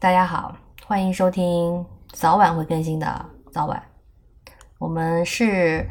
[0.00, 0.54] 大家好，
[0.86, 3.82] 欢迎收听早晚会更新的早晚。
[4.78, 5.84] 我们是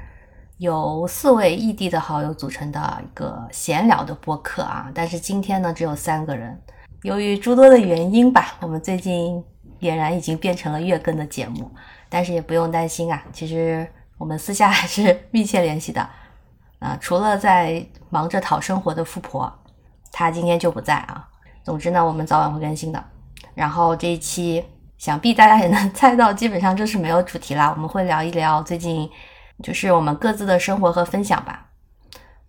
[0.59, 6.57] 由四位异地的好友组成的一个闲聊的播客啊，但是今天呢只有三个人，
[7.01, 9.43] 由于诸多的原因吧，我们最近
[9.81, 11.69] 俨然已经变成了月更的节目，
[12.07, 13.85] 但是也不用担心啊，其实
[14.17, 16.09] 我们私下还是密切联系的
[16.79, 19.53] 啊，除了在忙着讨生活的富婆，
[20.13, 21.27] 她今天就不在啊。
[21.61, 23.03] 总之呢，我们早晚会更新的。
[23.57, 24.63] 然后这一期，
[24.99, 27.73] 想必大家也能 猜到，基本上就是没有主题啦。
[27.75, 29.09] 我们会聊一聊最近，
[29.63, 31.65] 就是我们各自的生活和分享吧。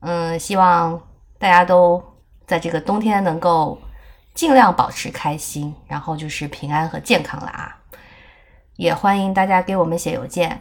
[0.01, 1.01] 嗯，希望
[1.39, 2.03] 大家都
[2.47, 3.81] 在这个冬天能够
[4.35, 7.75] 尽量保持开心，然后就是平安和健康了啊。
[8.77, 10.61] 也欢迎大家给我们写邮件，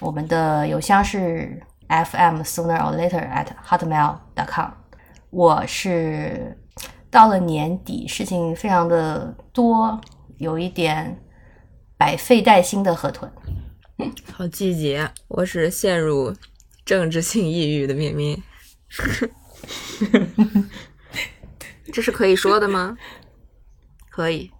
[0.00, 4.70] 我们的邮箱是 fm sooner or later at hotmail dot com。
[5.30, 6.58] 我是。
[7.16, 9.98] 到了年底，事情非常的多，
[10.36, 11.18] 有一点
[11.96, 13.32] 百废待兴的河豚。
[14.34, 16.34] 好季节，我是陷入
[16.84, 18.42] 政治性抑郁的面面。
[21.90, 22.98] 这是可以说的吗？
[24.10, 24.50] 可以。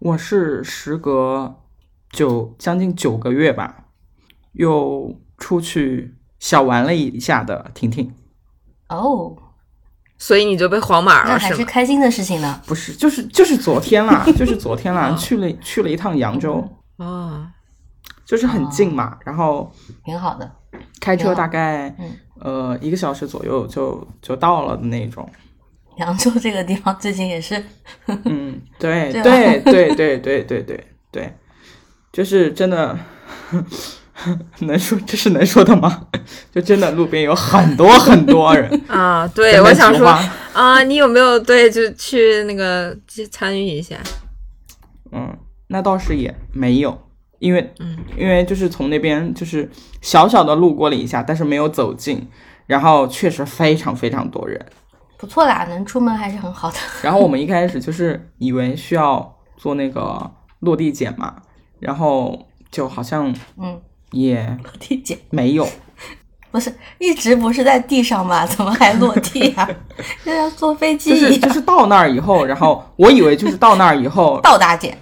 [0.00, 1.62] 我是时隔
[2.10, 3.86] 九将近九个月吧，
[4.52, 8.14] 又出去小玩了一下的婷婷。
[8.90, 9.34] 哦。
[10.22, 12.60] 所以你就被黄马了，那还是开心的事情呢？
[12.66, 16.62] 不是，就是就是昨天啦，就是昨天啦， 去了去了一趟扬州
[16.98, 17.50] 啊，
[18.26, 19.72] 就是很近嘛，然后
[20.04, 20.52] 挺好的，
[21.00, 21.96] 开车大概
[22.38, 25.26] 呃一个小时左右就就到了的那种。
[25.96, 27.62] 扬州这个地方最近也是，
[28.24, 31.34] 嗯，对 对对对对对对对，
[32.12, 32.98] 就是真的。
[34.60, 36.06] 能说这是能说的吗？
[36.52, 39.26] 就真的路边有很多很多人 啊！
[39.28, 40.06] 对，我想说
[40.52, 42.96] 啊，你有没有对就去那个
[43.30, 43.96] 参与一下？
[45.12, 45.36] 嗯，
[45.68, 46.96] 那倒是也没有，
[47.38, 49.68] 因为嗯，因为就是从那边就是
[50.00, 52.28] 小小的路过了一下，但是没有走近，
[52.66, 54.64] 然后确实非常非常多人，
[55.16, 56.76] 不错啦，能出门还是很好的。
[57.02, 60.30] 然后我们一开始就是以为需要做那个
[60.60, 61.36] 落地检嘛，
[61.78, 63.80] 然后就好像嗯。
[64.12, 65.68] 也落地检没有，
[66.50, 68.44] 不是一直不是在地上吗？
[68.48, 69.68] 怎么还落地 呀？
[70.24, 71.40] 就像坐飞机一样。
[71.42, 74.98] 就是到那儿以后，然后我以为就是到那儿以后到达检，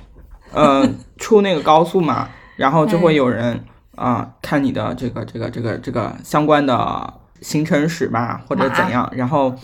[0.52, 3.64] 嗯，出那个高速嘛，然后就会有人
[3.96, 9.54] 啊看你的这个这个这个这个相关的行程史吧，或者怎样，然后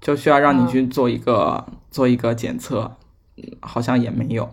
[0.00, 2.96] 就需要让你去做一个做一个检测，
[3.60, 4.48] 好像也没有。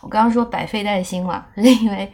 [0.00, 2.10] 我刚刚说百废待兴了，是因为。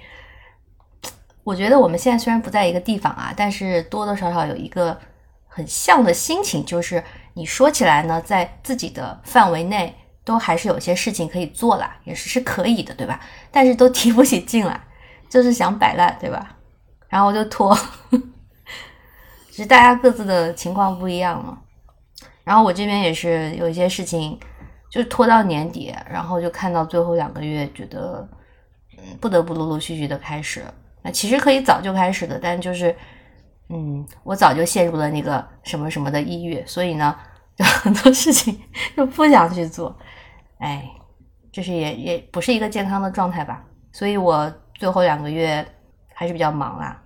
[1.43, 4.99] 我觉得我们现在虽然不在一个地方啊，但是多多少少有一个
[5.49, 7.03] 很像的心情，就是
[7.35, 13.21] 你说起来呢，在自己的范围内都还是有些事情可以做啦，也是是可以的，对吧？
[13.51, 14.81] 但是都提不起劲来，
[15.29, 16.57] 就是想摆烂，对吧？
[17.09, 17.77] 然后我就拖，
[19.51, 21.59] 其实大家各自的情况不一样嘛。
[22.45, 24.39] 然后我这边也是有一些事情，
[24.91, 28.29] 就拖到年底，然后就看到最后两个月，觉得
[28.97, 30.63] 嗯，不得不陆陆续续的开始。
[31.03, 32.95] 那其实可以早就开始的，但就是，
[33.69, 37.17] 嗯，我早就陷入了那个什么什么的抑郁，所以呢，
[37.83, 38.61] 很多事情
[38.97, 39.97] 就不想去做，
[40.59, 40.89] 哎，
[41.51, 43.65] 就是也也不是一个健康的状态吧。
[43.93, 45.67] 所以我最后两个月
[46.15, 47.01] 还是比较忙啦。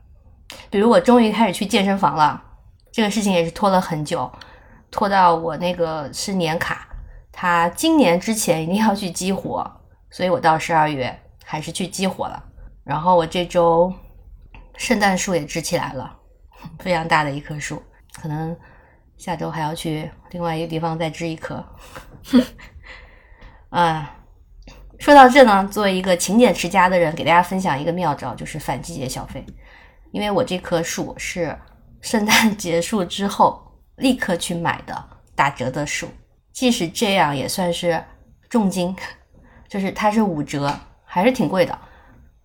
[0.71, 2.43] 比如我终于开始去健身房了，
[2.93, 4.31] 这个事情也是拖了很久，
[4.91, 6.87] 拖到我那个是年卡，
[7.33, 9.65] 他今年之前一定要去激活，
[10.11, 12.43] 所以我到十二月还是去激活了。
[12.85, 13.93] 然后我这周
[14.77, 16.15] 圣诞树也支起来了，
[16.79, 17.83] 非常大的一棵树，
[18.21, 18.55] 可能
[19.17, 21.65] 下周还要去另外一个地方再支一棵。
[23.71, 24.17] 啊，
[25.01, 29.45] 说到这呢，作为一个勤俭持家的人，给大家分享一个妙招，就是反季节消费。
[30.13, 31.59] 因为我这棵树是
[32.01, 33.61] 圣诞结束之后
[33.97, 36.09] 立刻去买的打折的树，
[36.53, 38.05] 即使这样也算是
[38.49, 38.95] 重金，
[39.69, 40.73] 就是它是五折，
[41.05, 41.77] 还是挺贵的。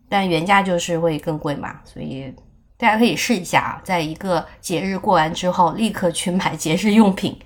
[0.10, 2.34] 但原价就是会更贵嘛，所以
[2.78, 7.40] 大家可以试一下啊，在一个节日过完之后，立刻去买节日用品，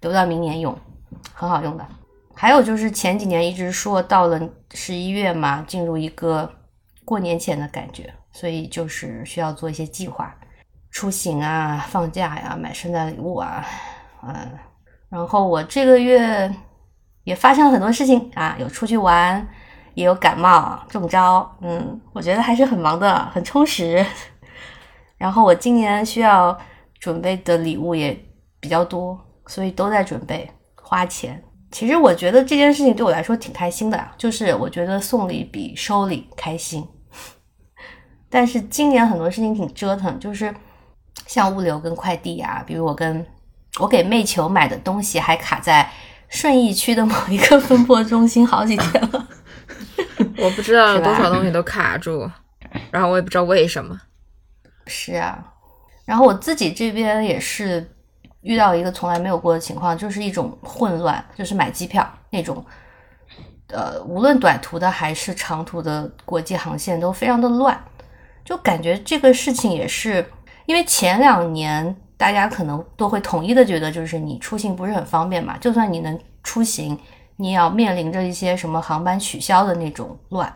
[0.00, 0.76] 留到明年用，
[1.32, 1.86] 很好用的。
[2.34, 4.40] 还有就是前几年一直说到了
[4.72, 6.50] 十一月嘛，进入一个
[7.04, 10.34] 过年前的感觉，所以就是需要做一些计划，
[10.90, 13.64] 出行啊、放假呀、买圣诞礼物啊，
[14.26, 14.34] 嗯，
[15.08, 16.52] 然后我这个月
[17.22, 19.46] 也发生了很多事情啊，有出去玩。
[19.94, 24.04] 也有感冒中招，嗯，我觉得还是很忙的，很充实。
[25.16, 26.56] 然后我今年需要
[26.98, 28.18] 准备的礼物也
[28.60, 31.42] 比较多，所以都在准备花钱。
[31.70, 36.86] 其实我觉得这件事情对我来说挺开心的，就是我觉得送礼比收礼开心。
[38.30, 40.54] 但是今年很多事情挺折腾，就是
[41.26, 43.24] 像物流跟快递啊，比如我跟
[43.80, 45.88] 我给妹球买的东西还卡在
[46.28, 49.28] 顺义区的某一个分拨中心好几天了。
[50.38, 52.30] 我不知道多少东西都卡住，
[52.90, 54.00] 然后我也不知道为什么。
[54.86, 55.52] 是啊，
[56.04, 57.90] 然后我自己这边也是。
[58.46, 62.62] 遇到一个从来没有过的情况，就是一种混乱，就是买机票那种，
[63.68, 67.82] 呃，无论短途的还是长途的国际航线都非常的乱，
[68.44, 70.22] 就感觉这个事情也是
[70.66, 77.00] 因为前两年大家可能都会统一的觉得，就是你出行不是很方便嘛，就算你能出行，
[77.36, 80.54] 你要面临着一些什么航班取消的那种乱。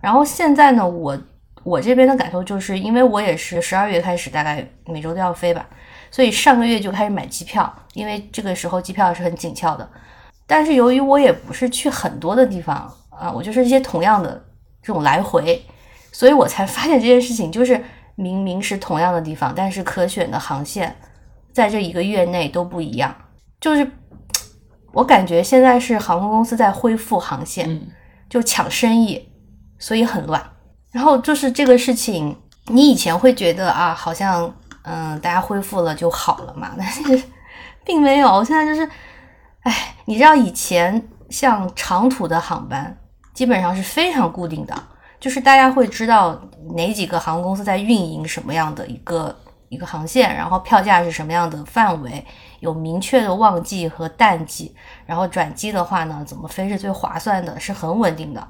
[0.00, 1.18] 然后现在呢，我
[1.62, 5.66] 我这边的感受就是，因为我也是十二月开始，大概每周都要飞吧。
[6.10, 9.88] 所以上个月就开始买机票，因为这个时候机票是很紧俏的。
[10.46, 14.42] 但是由于我也不是去很多的地方啊，我就是一些同样的
[14.82, 15.64] 这种来回，
[16.10, 17.80] 所以我才发现这件事情，就是
[18.16, 20.96] 明明是同样的地方，但是可选的航线
[21.52, 23.14] 在这一个月内都不一样。
[23.60, 23.88] 就是
[24.92, 27.80] 我感觉现在是航空公司在恢复航线，
[28.28, 29.28] 就抢生意，
[29.78, 30.42] 所以很乱。
[30.92, 34.52] 然后就是这个事情，你以前会觉得啊，好像。
[34.82, 36.72] 嗯，大家恢复了就好了嘛？
[36.76, 37.22] 但是
[37.84, 38.90] 并没有，现在就是，
[39.60, 42.96] 哎，你知道以前像长途的航班
[43.34, 44.74] 基本上是非常固定的，
[45.20, 46.40] 就是大家会知道
[46.74, 49.38] 哪几个航空公司在运营什么样的一个
[49.68, 52.24] 一个航线，然后票价是什么样的范围，
[52.60, 54.74] 有明确的旺季和淡季，
[55.04, 58.48] 然后转机的话呢，怎么飞是最划算的，是很稳定的。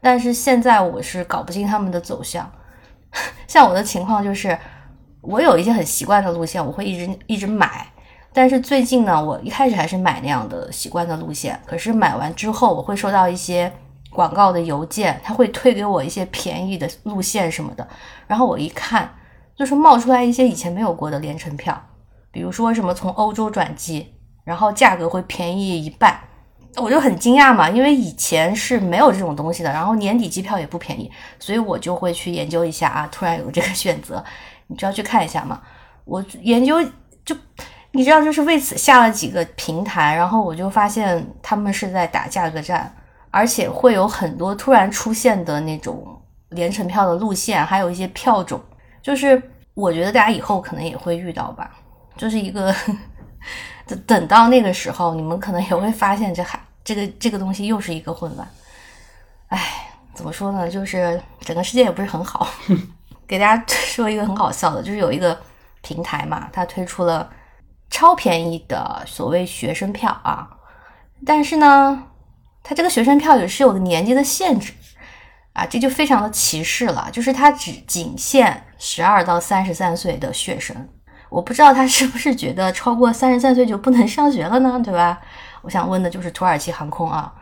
[0.00, 2.50] 但是现在我是搞不清他们的走向，
[3.46, 4.58] 像我的情况就是。
[5.22, 7.86] 我有一些很习惯的路线，我会一直一直买。
[8.32, 11.60] 但是最近呢，我一开始还是买那样的习惯的路线。
[11.66, 13.70] 可是买完之后，我会收到一些
[14.08, 17.86] 广告的邮件，他会推给我一些便宜的路线什么的。
[18.26, 19.14] 然后我一看，
[19.54, 21.78] 就是冒出来一些以前没有过的连程票，
[22.30, 26.18] 比如说什么从欧洲转机，然后价格会便宜一半，
[26.76, 29.72] 我就很惊讶嘛，因为以前是没有这种东西的。
[29.72, 34.24] 然后年底机票也不便宜，所以我就会去研究一下啊，突然有这个选择。
[34.72, 35.60] 你就要去看一下嘛，
[36.04, 36.80] 我研究
[37.24, 37.34] 就
[37.90, 42.94] 你知道，就是为此下了几个平台，然后我就发现他们是在打价格战，
[43.32, 46.06] 而且会有很多突然出现的那种
[46.50, 48.60] 连程票的路线，还有一些票种，
[49.02, 49.42] 就是
[49.74, 51.68] 我觉得大家以后可能也会遇到吧，
[52.20, 52.74] 就是一个
[53.86, 58.46] 等等到那个时候，你们可能也会发现这还这个这个东西又是一个混乱，
[59.48, 62.46] 哎，怎么说呢，就是整个世界也不是很好。
[63.26, 65.40] 给大家说一个很好笑的，就是有一个
[65.80, 67.30] 平台嘛，它推出了
[67.88, 70.46] 超便宜的所谓学生票啊，
[71.24, 72.06] 但是呢，
[72.62, 74.74] 它这个学生票也是有个年纪的限制
[75.54, 80.86] 啊，这就非常的歧视了，就是它只仅限十二到三十三岁的学生，
[81.30, 85.18] 我不知道他是不是觉得超过三十三岁就不能上学了呢，对吧？
[85.62, 87.32] 我想问的就是土耳其航空啊，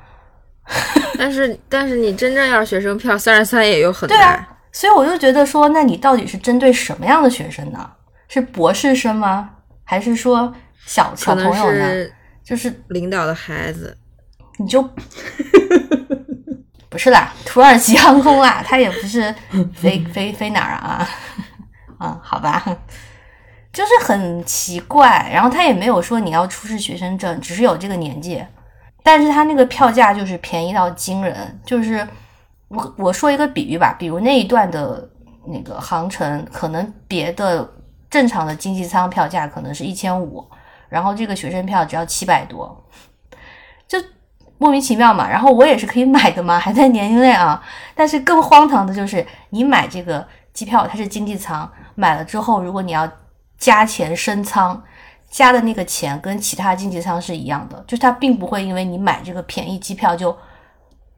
[1.18, 4.46] 但是但是你真正要是学生票，三十三也有很大。
[4.70, 7.90] 所以我就觉得说，那你到底是针对什么样的学生呢？
[8.28, 9.50] 是博士生吗？
[9.84, 10.52] 还是说
[10.84, 12.06] 小小朋友呢？
[12.44, 13.96] 就是领导的孩子，
[14.58, 14.82] 你就
[16.88, 19.34] 不是啦，土耳其航空啊，他也不是
[19.74, 21.08] 飞 飞飞哪儿啊？
[22.00, 22.62] 嗯， 好吧，
[23.78, 25.30] 就是很奇怪。
[25.32, 28.44] 然后他也没有说你要出示学生证，只是有这个年纪，
[29.02, 32.06] 但是他那个票价就是便宜到惊人，就是。
[32.70, 35.08] 我我说一个比喻吧，比如那一段的
[35.46, 37.66] 那个航程，可能别的
[38.10, 40.46] 正常的经济舱票价可能是一千五，
[40.90, 42.84] 然后这个学生票只要七百多，
[43.88, 43.98] 就
[44.58, 45.26] 莫名其妙嘛。
[45.26, 47.64] 然后我也是可以买的嘛，还在年龄内啊。
[47.94, 53.10] 但是更荒唐的就是，你买这个机票它是经济舱，买了之后，如果你要
[53.58, 54.82] 加钱升舱，
[55.28, 60.34] 加的那个钱跟其他经济舱是一样的，就是它并不会因为你买这个便宜机票就。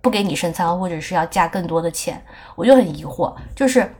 [0.02, 2.24] 不给你升舱，或者是要加更多的钱，
[2.56, 3.36] 我就很疑惑。
[3.54, 3.94] 就是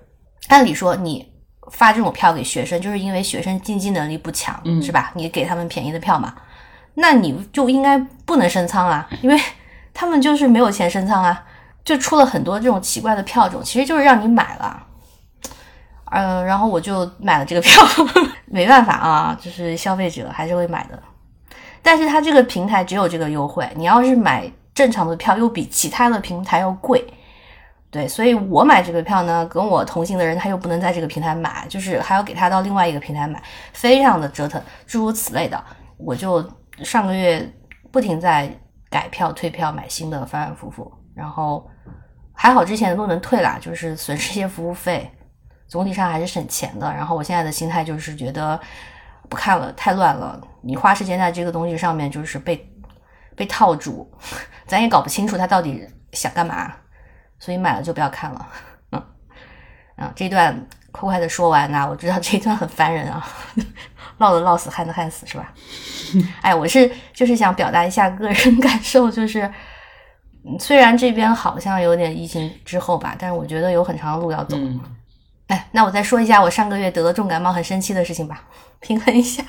[0.49, 1.31] 按理说，你
[1.73, 5.13] 发这种票给学生，就是因为学生经济能力不强，是吧？
[5.15, 6.35] 你给他们便宜的票嘛，
[6.95, 9.39] 那你就应该不能升舱啊，因为
[9.93, 11.45] 他们就是没有钱升舱啊，
[11.85, 14.87] 就出了很多这种奇怪的票种，其实就是让你买了。
[16.11, 17.83] 嗯，然后我就买了这个 票，
[18.47, 21.03] 没办法啊，就是消费者还是会买的。
[21.83, 24.51] 但是他这个平台只有这个优惠，你要是买。
[24.73, 27.05] 正常的票又比其他的平台要贵，
[27.91, 33.43] 对，所以我买这个票呢，跟我同行的人他又不能在这个平台买，就是还要给他到另外一个平台买，
[33.75, 35.63] 非常的折腾，诸如此类的。
[35.99, 36.43] 我就
[36.83, 37.47] 上个月
[37.91, 38.51] 不停在
[38.89, 40.91] 改票、退票、买新的，反反复复。
[41.15, 41.69] 然后
[42.33, 45.11] 还好之前都能退啦，就是损失一些服务费，
[45.71, 46.93] 总体上还是省钱的。
[46.93, 48.61] 然后我现在的心态就是觉得
[49.29, 50.39] 不看了，太乱了。
[50.61, 52.69] 你花时间在这个东西上面，就是被
[53.37, 54.11] 被套住，
[54.67, 56.71] 咱也搞不清楚他到底想干嘛，
[57.39, 58.49] 所以买了就不要看了。
[58.93, 59.03] 嗯，
[59.97, 63.27] 啊，这段快快的说完呐，我知道这一段很烦人啊，
[64.19, 65.55] 唠的唠死，旱的旱死，是吧？
[66.43, 69.51] 哎，我是就是想表达一下个人 感受，就是
[70.59, 74.59] 虽然这边好像有点疫情之后吧，但是我觉得有很长的路要走。
[75.51, 78.45] 哎，那我再说一下我上个月得了重感冒很生气的事情吧，
[78.79, 79.45] 平衡一下。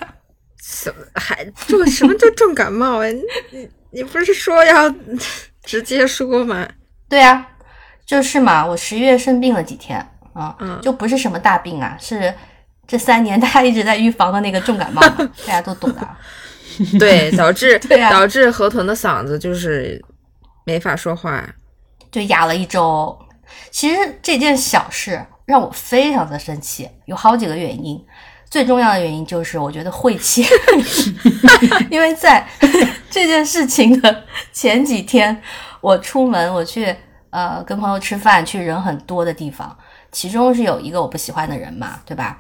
[0.59, 1.85] 什么还重？
[1.85, 3.07] 什么叫重感冒啊？
[3.51, 4.93] 你你不是说要
[5.63, 6.67] 直接说吗？
[7.07, 7.47] 对啊，
[8.03, 8.65] 就是嘛。
[8.65, 10.03] 我十月生病了几天
[10.33, 12.33] 啊，就不是什么大病啊，是
[12.87, 15.01] 这三年大家一直在预防的那个重感冒，
[15.45, 16.07] 大家都懂的。
[16.97, 20.03] 对，导致对啊，导致河豚的嗓子就是
[20.65, 21.47] 没法说话，
[22.11, 23.15] 就哑了一周。
[23.69, 28.01] 其实这件小事让我非常的生气，有好几个原因。
[28.49, 30.45] 最重要的原因就是我觉得晦气，
[31.91, 32.45] 因为在
[33.11, 35.41] 这件事情的前几天，
[35.81, 36.95] 我出门我去
[37.29, 39.77] 呃跟朋友吃饭，去人很多的地方，
[40.11, 42.39] 其中是有一个我不喜欢的人嘛，对吧？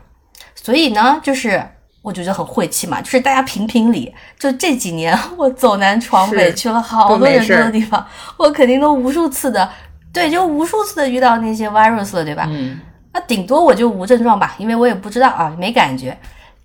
[0.55, 1.61] 所以呢，就是
[2.01, 4.13] 我觉得很晦气嘛，就是大家评评理。
[4.37, 8.05] 就这几年 我走南闯北去了好多人多的地方，
[8.37, 9.69] 我肯定都无数次的，
[10.11, 12.45] 对，就无数次的遇到那些 virus 了，对吧？
[12.49, 12.81] 嗯。
[13.13, 16.17] 那顶多我就无症状吧，因为我也不知道啊，没感觉。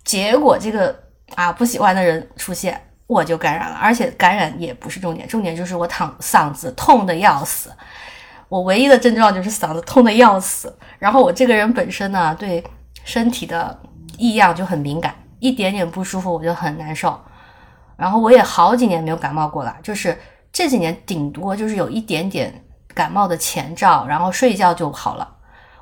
[0.03, 0.97] 结果这个
[1.35, 7.71] 啊不喜欢的人出现，我就感染了，而且感染也不是重点，重点就是我躺嗓子痛的要死。
[8.47, 10.73] 我唯一的症状就是嗓子痛的要死。
[10.99, 12.63] 然后我这个人本身呢，对
[13.03, 13.77] 身体的
[14.17, 17.19] 异样就很敏感，一点点不舒服我就很难受。
[17.97, 20.17] 然后我也好几年没有感冒过了，就是
[20.53, 22.63] 这几年顶多就是有一点点
[22.93, 25.27] 感冒的前兆，然后睡一觉就好了。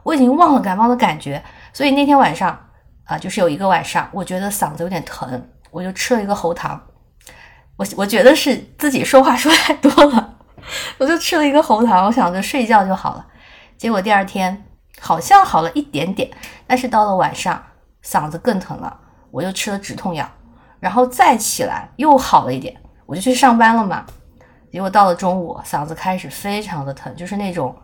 [0.06, 1.44] 我已经忘了感冒的感觉，
[1.74, 2.58] 所以那天晚上
[3.06, 6.80] 啊，就是有一个晚上，我觉得嗓子有点疼，我就吃了一个喉糖。
[7.76, 10.36] 我我觉得是自己说话说太多了，
[11.00, 13.26] 我就吃了一个喉糖，我想着睡觉就好了。
[13.78, 14.64] 结果第二天
[15.02, 16.30] 好像好了一点点，
[16.68, 17.62] 但是到了晚上
[18.04, 19.00] 嗓子更疼了，
[19.32, 20.30] 我又吃了止痛药，
[20.80, 24.06] 然后再起来又好了一点，我就去上班了嘛。
[24.72, 27.76] 结果到了中午，嗓子开始非常的疼，就是那种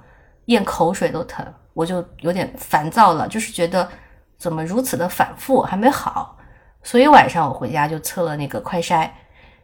[0.46, 1.44] 咽口水都疼。
[1.74, 3.90] 我就有点烦躁了，就是觉得
[4.38, 6.38] 怎么如此的反复还没好，
[6.84, 9.10] 所以晚上我回家就测了那个快筛，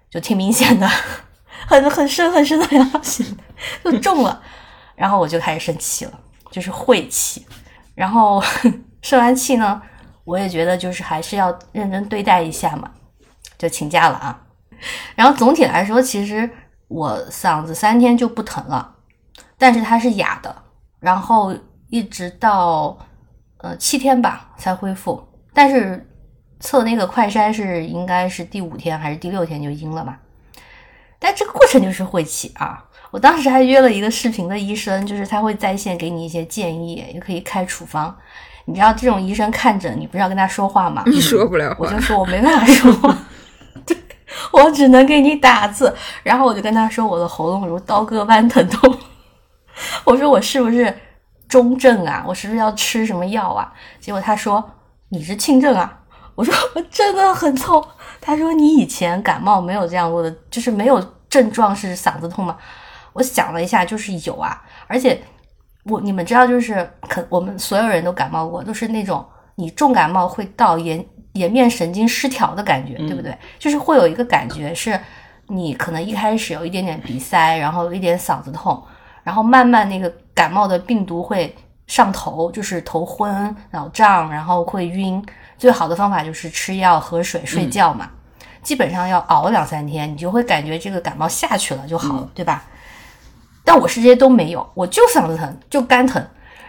[0.10, 0.88] 就挺明显的，
[1.68, 3.38] 很很深很深的阳性，
[3.84, 4.42] 就中了。
[4.96, 7.46] 然后我就开始生气了，就是晦气。
[7.94, 8.42] 然后
[9.02, 9.82] 生完气呢，
[10.24, 12.90] 我也觉得就是还是要认真对待一下嘛，
[13.58, 14.42] 就请假了啊。
[15.16, 16.50] 然后总体来说，其实
[16.88, 18.96] 我嗓子三天就不疼了，
[19.58, 20.64] 但是它是哑的，
[21.00, 21.54] 然后。
[21.90, 22.98] 一直到
[23.58, 26.06] 呃七天吧才恢复，但是
[26.60, 30.18] 测那个快筛是应该是第五天还是第六天就阴了嘛？
[31.20, 32.84] 但这个过程就是晦气啊！
[33.10, 38.16] 我当时还约了一个视频的医生，就是他会在线给你一些建议，也可以开处方。
[38.66, 41.02] 你知道这种医生看诊你不是要跟他说话吗？
[41.08, 43.18] 你说不了话，我就说我没办法说话，
[43.88, 43.98] 对
[44.52, 45.96] 我只能给你打字。
[46.22, 48.96] 然后我就跟他说我的喉咙如刀割般疼痛，
[50.06, 50.94] 我说我是不是？
[51.48, 53.74] 中症啊，我是不是要吃什么药啊？
[54.00, 54.72] 结果他说
[55.10, 56.00] 你是轻症啊。
[56.36, 57.84] 我说我真的很痛。
[58.22, 62.56] 他说你以前感冒没有这样过的，就是没有症状是嗓子痛吗？
[63.14, 64.62] 我想了一下，就是有啊。
[64.86, 65.20] 而且
[65.86, 69.26] 我你们知道，就是可我们所有人都感冒过，都是那种
[69.56, 73.36] 你重感冒会到颜颜面神经失调的感觉，对不对？
[73.58, 75.00] 就是会有一个感觉是，
[75.48, 78.84] 你可能一开始有一点点鼻塞，然后有一点嗓子痛。
[79.28, 81.54] 然后慢慢那个感冒的病毒会
[81.86, 85.22] 上头，就是头昏脑胀，然后会晕。
[85.58, 88.10] 最好的方法就是吃药、喝水、睡觉嘛。
[88.64, 92.64] 基本上要熬两三天，你就会感觉这个感冒下去了就好了，对吧？
[93.66, 96.26] 但我是这些都没有，我就嗓子疼，就干疼。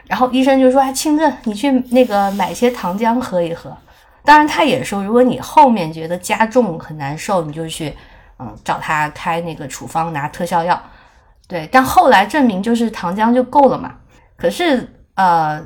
[0.08, 3.72] 然后医生就说：“哎，轻症，你去那个买些糖浆喝一喝。”
[4.26, 7.96] 当然，他也说，如果你后面觉得加重很难受，你就去
[8.40, 10.82] 嗯找他开那个处方，拿特效药。
[11.48, 13.94] 对，但后来证明就是糖浆就够了嘛。
[14.36, 15.58] 可是，呃，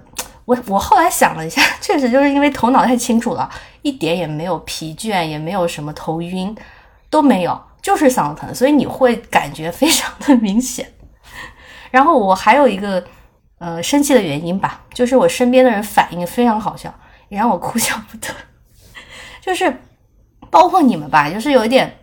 [0.44, 3.50] 我我后来想了一下， 确实就是因为头脑太清楚了，
[3.82, 6.56] 一点也没有疲倦，也没有什么头晕，
[7.10, 10.86] 都没有，就是嗓子疼，所以你会感觉非常的明显。
[11.90, 13.04] 然后我还有一个
[13.58, 16.94] 呃生气的原因吧，就是我身边的人反应非常好笑，
[17.28, 18.28] 也让我哭笑不得。
[19.42, 19.76] 就是
[20.48, 21.98] 包括你们吧，就是有一点，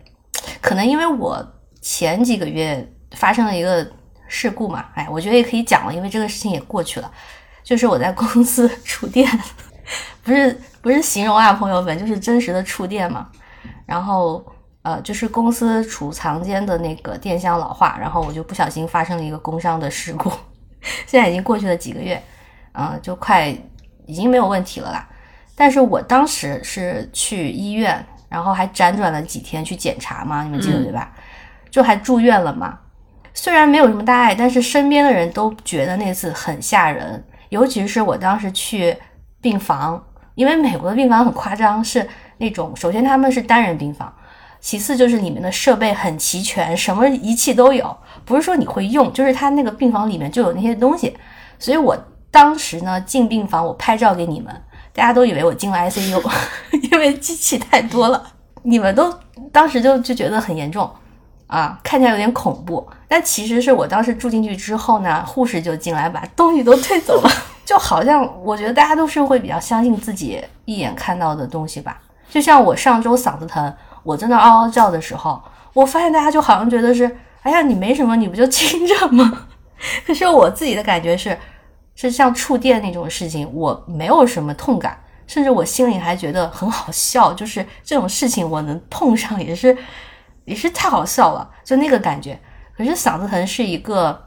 [0.60, 1.54] 可能因为我。
[1.82, 3.86] 前几个月发生了一个
[4.28, 7.10] 事故嘛，哎，我觉得也可以讲了，因为这个事情也过去了。
[7.62, 9.28] 就是我在公司触电，
[10.24, 13.28] 不是不是形容啊，朋友们，就是真实的触电嘛。
[13.86, 14.44] 然后
[14.82, 20.32] 呃，就是公司储藏间的那个电箱老化，然后我就不小心发生了一个工伤的事故。
[21.06, 22.20] 现在已经过去了几个月，
[22.72, 23.48] 嗯，就快
[24.06, 25.06] 已经没有问题了啦。
[25.54, 31.12] 但是我当时是去医院，然后还辗转了几天去检查嘛，你们记得对吧？
[31.70, 32.78] 就还住院了嘛。
[33.32, 38.96] 虽然没有什么大碍，但是身边的人都觉得那次很吓人，尤其是我当时去
[39.40, 40.02] 病房，
[40.34, 42.06] 因为美国的病房很夸张，是
[42.38, 44.12] 那种首先他们是单人病房，
[44.60, 51.16] 其次就是里面的设备很齐全，什么仪器都有，不是说你会用，就是他那个病房里面就有那些东西。
[51.58, 51.96] 所以我
[52.30, 54.54] 当时呢进病房，我拍照给你们。
[54.92, 56.20] 大家都以为我进了 ICU，
[56.90, 58.22] 因为机器太多了。
[58.62, 59.14] 你们都
[59.52, 60.90] 当时就就觉得很严重
[61.50, 62.86] 啊，看起来有点恐怖。
[63.08, 67.30] 但其实是我当时住进去之后呢，护士就进来把东西都推走了，
[67.66, 72.00] 就好像我觉得大家都是会比较相信自己一眼看到的东西吧。
[72.30, 75.42] 就像我上周嗓子疼，我在那嗷嗷叫的时候，
[75.72, 79.46] 我发现大家就好像觉得是，哎呀，你没什么，你不就轻着吗？
[80.06, 81.36] 可是我自己的感觉是。
[81.96, 87.30] 是像触电那种事情，我没有什么痛感，甚至我心里还觉得很好笑。
[87.34, 89.76] 就是这种事情我能碰上，也是
[90.50, 92.36] 也是太好笑了，就那个感觉。
[92.76, 94.20] 可是嗓子疼是一个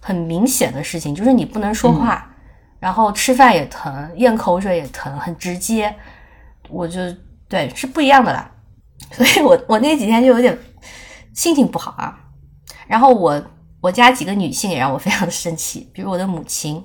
[0.00, 2.28] 很明显的事情，就是你不能说话，
[2.80, 5.94] 然后吃饭也疼，咽口水也疼，很直接。
[6.68, 7.00] 我就
[7.48, 8.50] 对是不一样的啦，
[9.12, 10.58] 所以我我那几天就有点
[11.32, 12.18] 心情不好啊。
[12.88, 13.40] 然后我
[13.80, 16.84] 我家几个女性也让我非常的生气，比如我的母亲。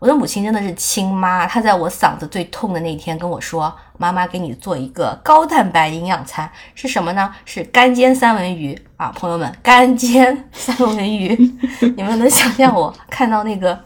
[0.00, 7.34] 我的母亲真的是亲妈，她在我嗓子最痛的那天跟我说：“妈妈给你做一个高蛋白营养餐，是什么呢？
[7.44, 11.36] 是干煎三文鱼啊，朋友们，干煎三文鱼，
[11.98, 13.78] 你们能想象我看到那个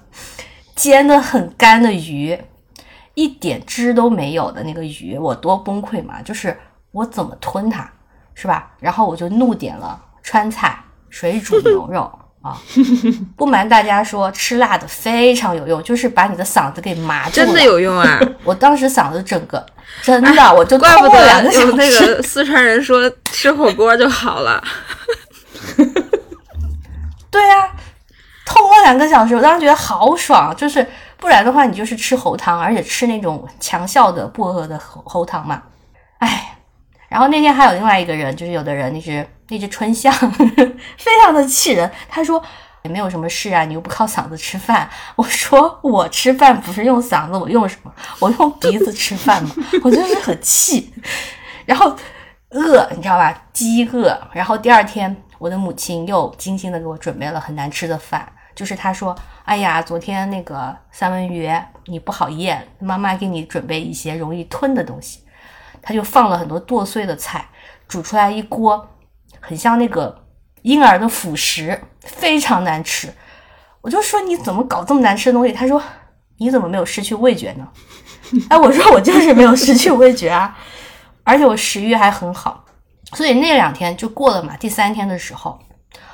[0.77, 2.41] 煎的很干的鱼，
[3.15, 6.23] 一点汁都没有的那个鱼，我多崩溃吗？
[6.23, 6.57] 就是
[6.93, 7.91] 我怎么吞它，
[8.35, 8.71] 是吧？
[8.79, 10.79] 然后我就怒点了川菜
[11.11, 12.09] 水煮牛肉。”
[12.45, 12.61] 啊，
[13.39, 17.47] 不瞒大家说，吃辣的非常有用，就是把你的嗓子给麻住了。
[17.47, 18.21] 真的有用啊！
[18.45, 19.65] 我当时嗓子整个
[20.03, 24.63] 真的，我就怪不得有那个四川人说 吃火锅就好了。
[27.31, 27.71] 对呀，
[28.45, 35.63] 痛了两个小时，我当时觉得好爽，就是不然的话，你就是吃喉糖，而且吃那种强效的薄荷的喉喉糖嘛。
[36.19, 36.59] 哎，
[37.09, 39.27] 然后那天还有另外一个人，就是有的人就是。
[39.49, 40.13] 那只春香
[40.97, 42.43] 非常的气人，他说
[42.83, 44.89] 也没有什么事啊，你又不靠嗓子吃饭。
[45.17, 47.93] 我说我吃饭不是用嗓子，我用什么？
[48.21, 49.51] 我用鼻子吃饭嘛。
[49.85, 50.93] 我就是很气，
[51.67, 51.95] 然后
[52.51, 53.47] 饿，你知道吧？
[53.53, 54.19] 饥饿。
[54.33, 61.51] 然后第二天，我的母亲又精心的给我准备了很难吃的饭，就是她说：“哎呀，昨天那个三文鱼
[61.87, 65.21] 你不好咽，妈妈给你准备一些容易吞的东西。”
[65.83, 67.47] 她就放了很多剁碎的菜，
[67.87, 68.91] 煮出来一锅。
[69.47, 70.25] 很像那个
[70.63, 73.13] 婴儿的辅食，非常难吃。
[73.83, 75.53] 我就说你怎么搞这么难吃的东西？
[75.53, 75.83] 他说
[76.39, 77.69] 你怎么没有失去味觉呢？
[78.49, 80.57] 哎，我说我就是没有失去味觉啊，
[81.23, 82.65] 而且我食欲还很好。
[83.13, 84.57] 所以那两天就过了嘛。
[84.57, 85.59] 第三天的时候，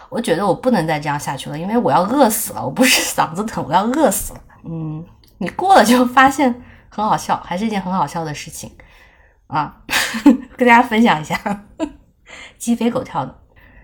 [0.09, 2.65] 我觉得我不能再这样下去了，因为我要饿死了。
[2.65, 4.41] 我不是 嗓子疼，我要饿死了。
[4.65, 5.05] 嗯，
[5.39, 8.73] 你过了就发现很好笑，还是一件很好笑的事情
[9.47, 9.77] 啊，
[10.59, 11.39] 跟大家分享一下。
[12.59, 13.35] 鸡飞狗跳的，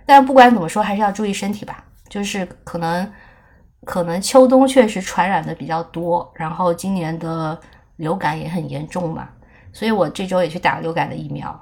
[0.04, 1.84] 但不管怎么说，还是要注意身体吧。
[2.08, 3.12] 就是可能，
[3.84, 7.58] 可能秋冬确实传染的比较多，然后今年的
[7.96, 9.28] 流感也很严重嘛，
[9.72, 11.60] 所以我这周也去打了流感的疫苗。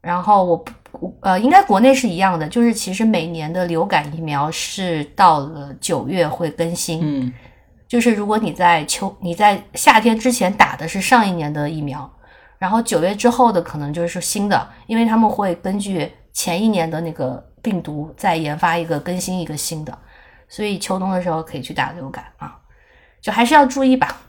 [0.00, 7.00] 然后我不，呃，应该国内是一样的，就是其实每年的流感疫苗是到了九月会更新。
[7.02, 7.32] 嗯，
[7.86, 12.10] 就是如果你在秋，你在夏天之前打的是上一年的疫苗。
[12.58, 19.98] 然后九月之后的可能就是新的，因为他们会根据前一年的那个病毒再研发一个更新一个新的，
[20.48, 22.56] 所以秋冬的时候可以去打流感啊，
[23.20, 24.22] 就还是要注意吧。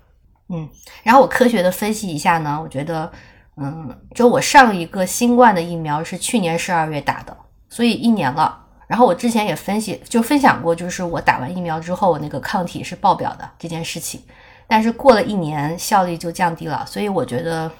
[0.49, 0.67] 嗯，
[1.03, 3.09] 然后我科学的分析一下呢，我觉得，
[3.55, 7.35] 嗯，就我上一个新冠的疫苗是去年十二月打的，
[7.69, 8.65] 所以一年了。
[8.87, 14.21] 然后我之前也分析就分享过，就是我打完疫苗之后那个抗体是爆表的这件事情，
[14.67, 17.71] 但是过了一年效率就降低了，所以我觉得。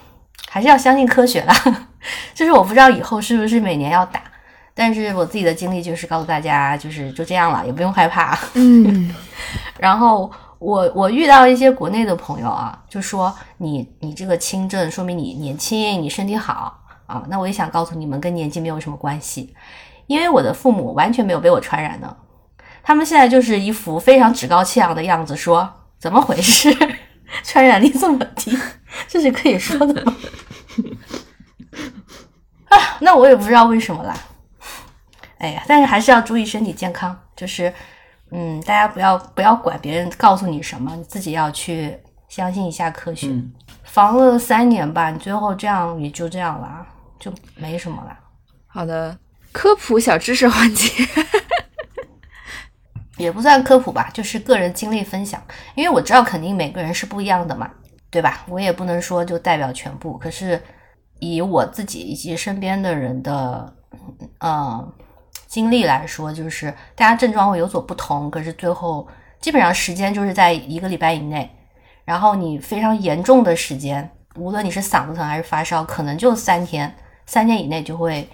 [0.48, 1.54] 还是要相信科学啦，
[2.34, 4.20] 就是我不知道以后是不是每年要打，
[4.74, 8.38] 但是我自己的经历就是告诉大家，就是就这样了，也不用害怕。
[8.54, 9.14] 嗯，
[9.78, 19.54] 然后我我遇到一些国内的朋友啊，就说你你这个轻症说明你年轻，你身体好啊，那我也想告诉你们，跟年纪没有什么关系，
[20.06, 22.16] 因为我的父母完全没有被我传染的，
[22.82, 26.74] 他们现在就是一副非常趾高气扬的样子，说怎么回事，
[27.44, 28.56] 传染力这么低，
[29.06, 30.16] 这是可以说的吗？
[32.68, 34.14] 啊，那我也不知道为什么啦。
[35.38, 37.72] 哎呀，但是还是要注意身体健康，就是，
[38.30, 41.96] 嗯，大家不要不要管别人告诉你什么，你自己要去
[42.28, 43.28] 相信一下科学。
[43.28, 43.52] 嗯
[43.84, 46.86] 防了三年吧，你最后这样也就这样了，
[47.18, 48.14] 就没什么了。
[48.66, 49.18] 好的，
[49.50, 50.92] 科普小知识环节。
[53.18, 55.42] 也不算科普吧，就是个人经历分享。
[55.74, 57.70] 因为我知道肯定每个人是不一样的嘛，
[58.10, 58.44] 对吧？
[58.48, 60.16] 我也不能说就代表全部。
[60.16, 60.62] 可是
[61.18, 63.74] 以我自己以及身边的人的
[64.38, 64.92] 呃
[65.46, 69.06] 经历来说，就是大家症状会有所不同，可是最后
[69.40, 71.50] 基本上时间就是在一个礼拜以内。
[72.04, 76.94] 然后你非常严重的时间，无论你是嗓子疼还是发烧，可能就三天，
[77.26, 78.26] 三天以内就会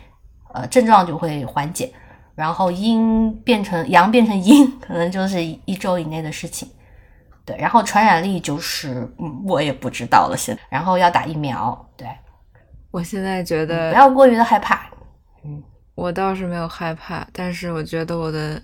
[0.52, 1.92] 呃症状就会缓解。
[2.34, 6.68] 然后阴变成阳变成阴，可能就是一周以内的事情。
[7.44, 10.62] 对，然后传染力就是，嗯，我也不知道了，现在。
[10.70, 12.08] 然后要打疫苗，对，
[12.90, 14.90] 我现在觉得不要过于的害怕。
[15.44, 15.62] 嗯
[15.94, 18.60] 我倒是没有害怕，但是我觉得我的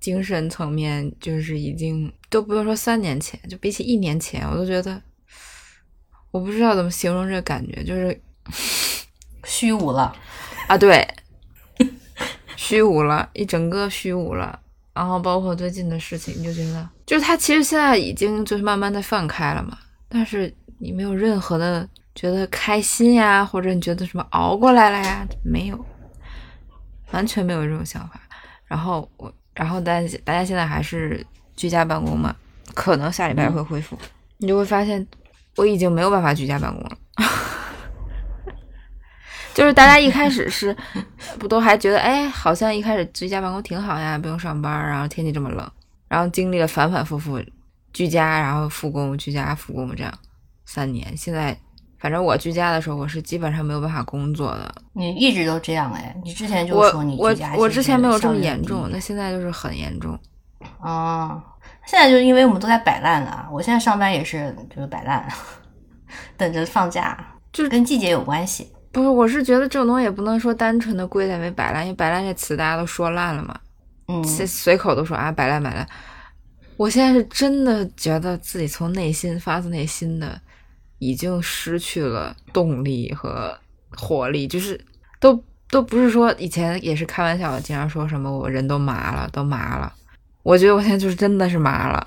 [0.00, 5.00] 精神层面就是已经都不用说三年前，就比起一年前，我都觉得
[6.32, 8.20] 我不知道怎么形容这个感觉，就是
[9.44, 10.12] 虚无了，
[10.66, 11.06] 啊，对，
[12.68, 14.58] 虚无了，一整个虚无了。
[14.92, 19.78] 然后包括最近的事情，你就觉得，就是他其实现在已经就是慢慢的放开了嘛，
[20.08, 25.86] 但是你没有任何的觉得开心呀，或者你觉得什么熬过来了呀，没有，
[27.12, 28.20] 完全没有这种想法。
[28.66, 31.24] 然后我，然后大家大家现在还是
[31.56, 32.36] 居家办公嘛，
[32.74, 33.96] 可能下礼拜会恢复，
[34.36, 35.06] 你就会发现
[35.56, 36.98] 我已经没有办法居家办公了。
[39.58, 40.74] 就是大家一开始是
[41.36, 45.68] 不都还觉得，哎，好像一开始居家办公挺好呀，不用上班，然后天气这么冷，
[46.06, 47.42] 然后经历了反反复复
[47.92, 50.14] 居家，然后复工，居家复工这样
[50.64, 51.58] 三年，现在
[51.98, 54.72] 反正我居家的时候，我是基本上没有办法工作的。
[54.92, 60.16] 你一直都这样哎，你之前就我说你我居家我之前没有这么严重，那现在就是很严重。
[60.80, 61.42] 哦，
[61.84, 65.28] 现在就是因为我们都在摆烂了，我现在上班也是就是摆烂，
[66.38, 67.18] 等着放假，
[67.52, 68.72] 就是跟季节有关系。
[68.90, 73.58] 不是，我是觉得这种东西也不能说单纯的归类为摆烂，因为摆烂这词大家都说烂了嘛，
[74.08, 75.86] 嗯，随随口都说啊摆烂摆烂。
[76.76, 80.40] 我现在是真的觉得自己从内心发自内心的
[80.98, 83.58] 已经失去了动力和
[83.96, 84.80] 活力，就是
[85.20, 89.92] 都都不是说以前也是开玩笑，经常说什么我人都麻了，都麻了。
[90.44, 92.06] 我觉得我现在就是真的是麻了，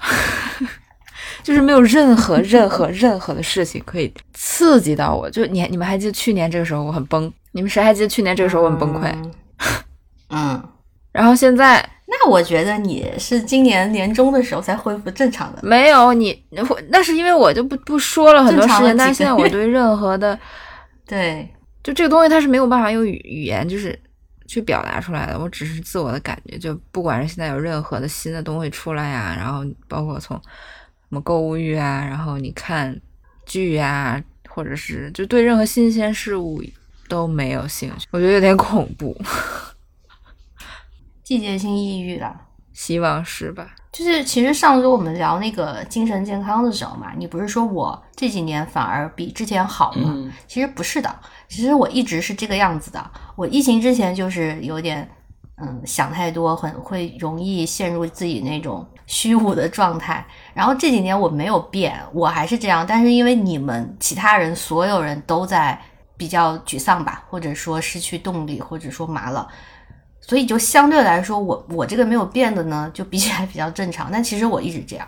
[1.43, 5.29] 就是没有任何任何任何的事情可以刺激到我。
[5.29, 7.31] 就你你们还记得去年这个时候我很崩？
[7.51, 9.11] 你们谁还记得去年这个时候我很崩溃？
[9.13, 9.31] 嗯。
[10.33, 10.63] 嗯，
[11.11, 11.77] 然后现在
[12.07, 15.59] 那我觉得你是今年年中的时候才恢复正常的。
[15.61, 16.41] 没有你，
[16.89, 20.39] 那是因为我就不不说了很多正常了时间，但是现在我对任何的
[21.05, 21.45] 对，
[21.83, 23.97] 就这个东西它是没有办法用语语言就是
[24.47, 26.57] 去表达出来的，我只是自我的感觉。
[26.57, 30.41] 就不管是现在有任何的新的东西出来呀，然后包括从什
[31.11, 32.99] 么购物欲啊，然后你看
[33.45, 36.63] 剧啊，或者是就对任何新鲜事物
[37.07, 39.15] 都没有兴趣，我觉得有点恐怖。
[41.23, 42.41] 季节性抑郁了。
[42.73, 43.75] 希望是吧？
[43.91, 50.03] 就是其实上周我们聊那个精神健康的时候嘛，你不是说我这几年反而比之前好吗？
[50.15, 51.13] 嗯其实不是的，
[51.49, 53.11] 其实我一直是这个样子的。
[53.35, 55.07] 我疫情之前就是有点
[55.57, 60.25] 嗯想太多，很会容易陷入自己那种虚无的状态。
[60.53, 65.77] 然后这几年我没有变，我还是这样，但是因为你们其他人所有人都在
[66.15, 69.45] 比较沮丧吧，或者说失去动力，或者说麻了。
[70.21, 74.09] 所以就相对来说，我我这个没有变的呢，就比起来比较正常。
[74.09, 75.05] 但其实我一直这样，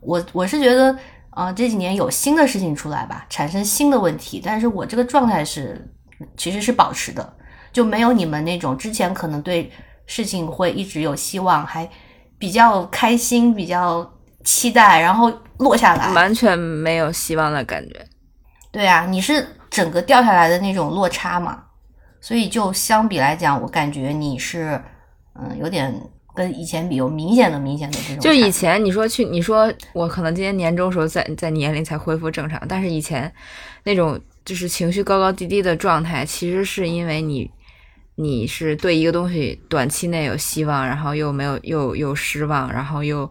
[0.00, 0.98] 我我是觉得，
[1.30, 5.88] 呃，这几年有新的事情出来吧，产生新的问题，但是我这个状态是
[6.36, 7.36] 其实是保持的，
[7.72, 9.70] 就没有你们那种之前可能对
[10.06, 11.88] 事情会一直有希望，还
[12.42, 16.12] 比较开心，比较期待，然后落下来。
[16.12, 18.04] 完全没有希望的感觉。
[18.72, 21.62] 对啊，你是整个掉下来的那种落差嘛，
[22.20, 24.82] 所以就相比来讲，我感觉你是
[25.36, 25.94] 嗯有点
[26.34, 28.18] 跟以前比有明显的明显的这种。
[28.18, 33.32] 就以前你说去，你说我可能今年年终时候在在年龄才恢复正常，但是以前
[33.84, 37.48] 那种就是情绪高高低低的状态，其实是因为你
[38.22, 43.30] 你是对一个东西短期内有希望，然后又没有又又失望，然后又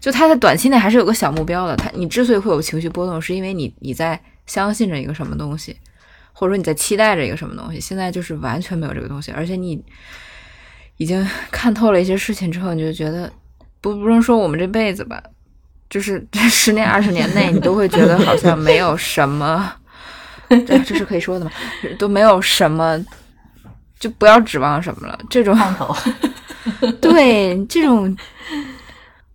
[0.00, 1.76] 就他在短期内还是有个小目标的。
[1.76, 5.76] 他你之所以会有情绪波动，是因为你你在相信着一个什么东西，
[6.32, 7.80] 或者说你在期待着一个什么东西。
[7.80, 9.82] 现在就是完全没有这个东西，而且你
[10.96, 13.30] 已经 看透了一些事情之后，你就觉得
[13.80, 15.22] 不不能说我们这辈子吧，
[15.88, 19.72] 就是这十年二十年内，你都会觉得好像没有什么，
[20.48, 21.50] 这这是可以说的吗？
[21.98, 22.98] 都没有什么，
[24.00, 25.16] 就不要指望什么了。
[25.30, 25.94] 这种烫头。
[27.00, 28.16] 对这种。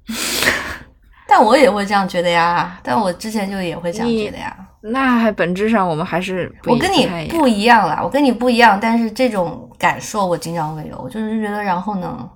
[1.27, 4.55] 但我也会这样觉得呀，但我之前就也会这样觉得呀。
[4.81, 12.29] 那还本质上我们还是我跟你不一样啦，我跟你不一样，但是这种感受我经常会有，我就是觉得然后呢，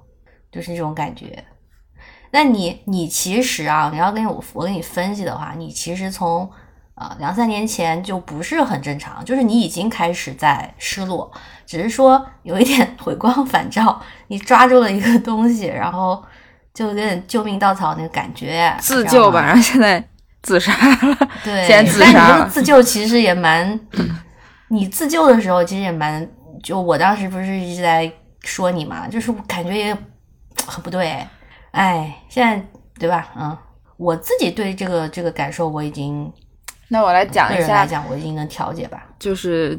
[0.51, 1.43] 就是这种感觉。
[2.31, 6.49] 那你你其实啊，你要跟我我跟你分析的话，你其实从
[6.95, 11.31] 啊两三年前就不是很正常，就是你已经开始在失落，
[11.69, 16.23] 只是说有一点回光 返照，你抓住了一个东西，然后。
[16.71, 20.01] 就有点救命稻草那个感觉，自救吧，然后现在
[20.41, 21.29] 自杀了。
[21.43, 22.47] 对，现在自杀了。
[22.47, 23.77] 自救其实也蛮，
[24.69, 26.25] 你自救的时候其实也蛮，
[26.63, 28.10] 就我当时不是一直在
[28.43, 29.97] 说你嘛，就是感觉也
[30.67, 31.17] 很不对。
[31.71, 32.63] 哎，现在
[32.97, 33.27] 对吧？
[33.36, 33.58] 嗯，
[33.97, 36.32] 我自己对这个这个感受我已经，
[36.88, 39.05] 那我来讲一下，来讲我已经能调节吧。
[39.17, 39.77] 就是，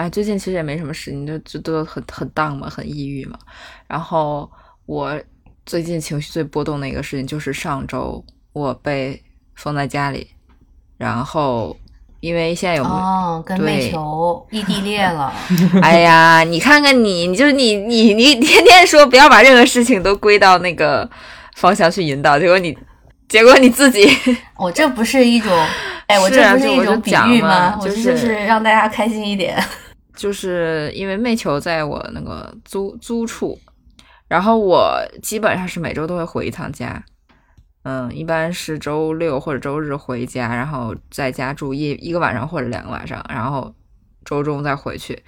[0.00, 3.38] 哎，最近其实也没什么事情，就就都很很荡嘛，很抑郁嘛。
[3.86, 4.50] 然后
[4.86, 5.20] 我。
[5.66, 9.22] 最近情绪最波动的一个事情就是上周我被
[9.54, 10.26] 封在家里，
[10.96, 11.76] 然后
[12.18, 15.32] 因为现在有哦跟妹球异地 恋了，
[15.80, 21.08] 哎呀，你看看你，你就你你你天天说不要把任何事情都归到那个
[21.54, 22.76] 方向去引导，结果你
[23.28, 24.08] 结果你自己，
[24.58, 25.52] 我这不是一种
[26.08, 27.78] 哎，我这不是一种比喻吗？
[27.80, 29.62] 我就是让大家开心一点，
[30.20, 33.58] 就是因为妹球在我那个租租处。
[34.28, 37.02] 然后我基本上是每周都会回一趟家，
[37.84, 43.74] 嗯，一般是周六或者周日回家，然后在家住一一个晚上或者两个晚上，然后
[44.24, 45.20] 周中再回去。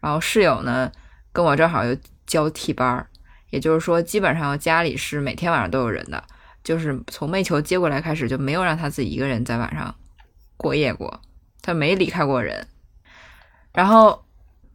[0.00, 0.90] 然后室友呢
[1.30, 1.94] 跟我正好又
[2.26, 3.06] 交替班儿，
[3.50, 6.24] 也就是说基本上家里是每天晚上都有人的，
[6.64, 9.94] 就是从妹球接过来开始就没有让他自己一个人在晚上
[10.56, 11.20] 过夜过，
[11.62, 12.66] 他没离开过人。
[13.72, 14.24] 然后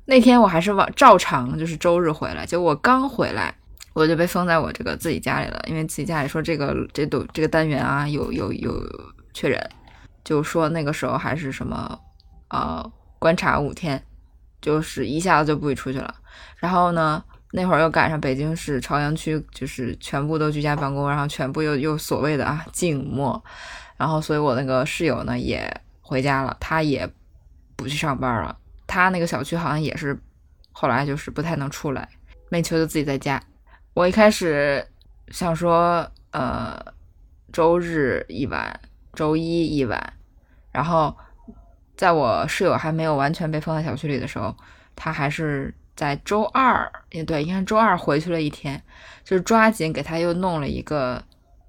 [0.06, 3.54] 那天我还是往照常就是周日回来，结果我刚回来。
[3.96, 8.74] 我就被封在我这个自己家里了，因为自己家里说这个这都这个单元啊有有有
[9.36, 9.70] 确诊，
[10.24, 12.00] 就说那个时候还是什么
[12.48, 12.84] 啊
[13.20, 14.04] 观察五天，
[14.60, 16.16] 就是一下子就不许出去了。
[16.58, 23.44] 然后呢那会儿又赶上北京市朝阳区就是全部都居家办公，然后全部又又所谓的啊静默，
[23.96, 27.08] 然后所以我那个室友呢也回家了，他也
[27.76, 28.58] 不去上班了，
[28.88, 30.18] 他那个小区好像也是
[30.72, 32.08] 后来就是不太能出来，
[32.50, 33.42] 妹秋就自己在家。
[33.94, 34.86] 我一开始
[35.30, 36.80] 想说，呃，
[37.52, 38.80] 周日一晚，
[39.14, 40.14] 周一一晚，
[40.72, 41.16] 然后
[41.96, 44.56] 在我室友还没有完全被封在小区里的时候，
[44.96, 48.82] 他还是在周二，也对，应该周二回去了一天，
[49.24, 51.24] 就是抓紧给他又弄了一个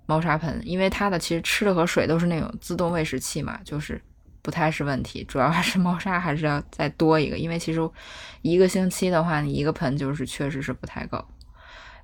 [0.06, 4.00] 猫砂盆，因为他的其实吃的和水都是那种自动喂食器嘛，就是
[4.44, 7.80] 不太是问题，主要还是猫砂还是要再多一个，因为其实
[8.42, 11.24] 一个星期的话，你一个盆就是确实是不太够。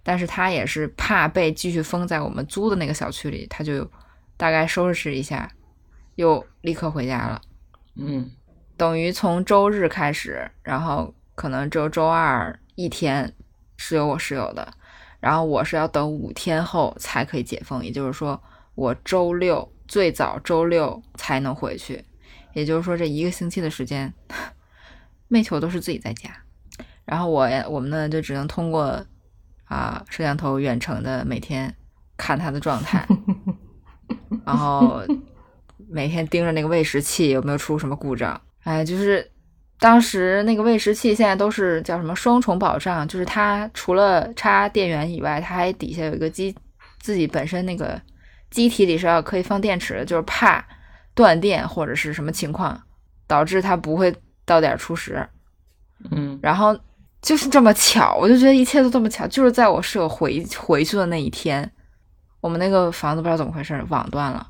[0.02, 3.86] 但是他也是怕被继续封在我们租的那个小区里，他就
[4.38, 5.52] 大概收拾一下，
[6.14, 7.42] 又立刻回家了。
[7.96, 8.30] 嗯，
[8.78, 13.30] 等于从周日开始，然后可能只有周二一天
[13.76, 14.72] 是有我室友的，
[15.20, 18.42] 然后我是要等五天后才可以解封，也就是说
[18.74, 22.02] 我周六最早周六才能回去，
[22.52, 24.12] 也就是说这一个星期的时间，
[25.28, 26.30] 妹球都是自己在家，
[27.04, 29.04] 然后我我们呢就只能通过。
[29.70, 31.72] 啊，摄像头远程的每天
[32.16, 33.06] 看他的状态，
[34.44, 35.00] 然后
[35.88, 38.40] 每天盯着那个喂食器有没有出什么故障。
[38.64, 39.30] 哎，就是
[39.78, 46.52] 当时那个喂食器现在都是叫什么双重保障，就是它除了插电源以外，它还底下有一个机，
[46.98, 48.02] 自己本身那个
[48.50, 50.66] 机体里是要可以放电池的，就是怕
[51.20, 52.80] 断电或者是什么情况
[53.26, 54.12] 导致它不会
[54.44, 55.24] 到点出时。
[56.10, 56.76] 嗯，然后。
[57.22, 61.70] 就是这么巧，我就觉得一切都这么巧，就是在我室友回回去的那一天，
[62.40, 64.48] 我们那个房子不知道怎么回事，网断了，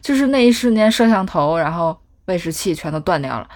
[0.00, 3.46] 就是那一瞬间，摄像头，然后喂食器全都断掉了。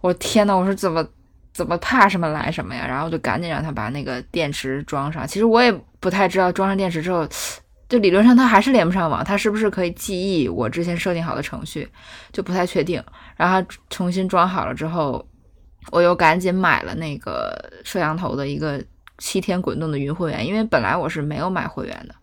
[0.00, 1.06] 我天呐，我说怎么
[1.54, 2.84] 怎么怕什么来什么呀？
[2.84, 5.24] 然后就赶紧让他把那个电池装上。
[5.24, 7.24] 其实我也不太知道装上电池之后，
[7.88, 11.88] 就理论上它还是连不上网，它是不是可以记忆我之前设定好的程序，
[12.32, 13.02] 就不太确定。
[13.36, 15.26] 然后重新装好了之后。
[15.90, 18.84] 我又赶紧买了那个摄像头的一个
[19.16, 22.14] 七天滚动的云会员，因为本来我是没有买会员的，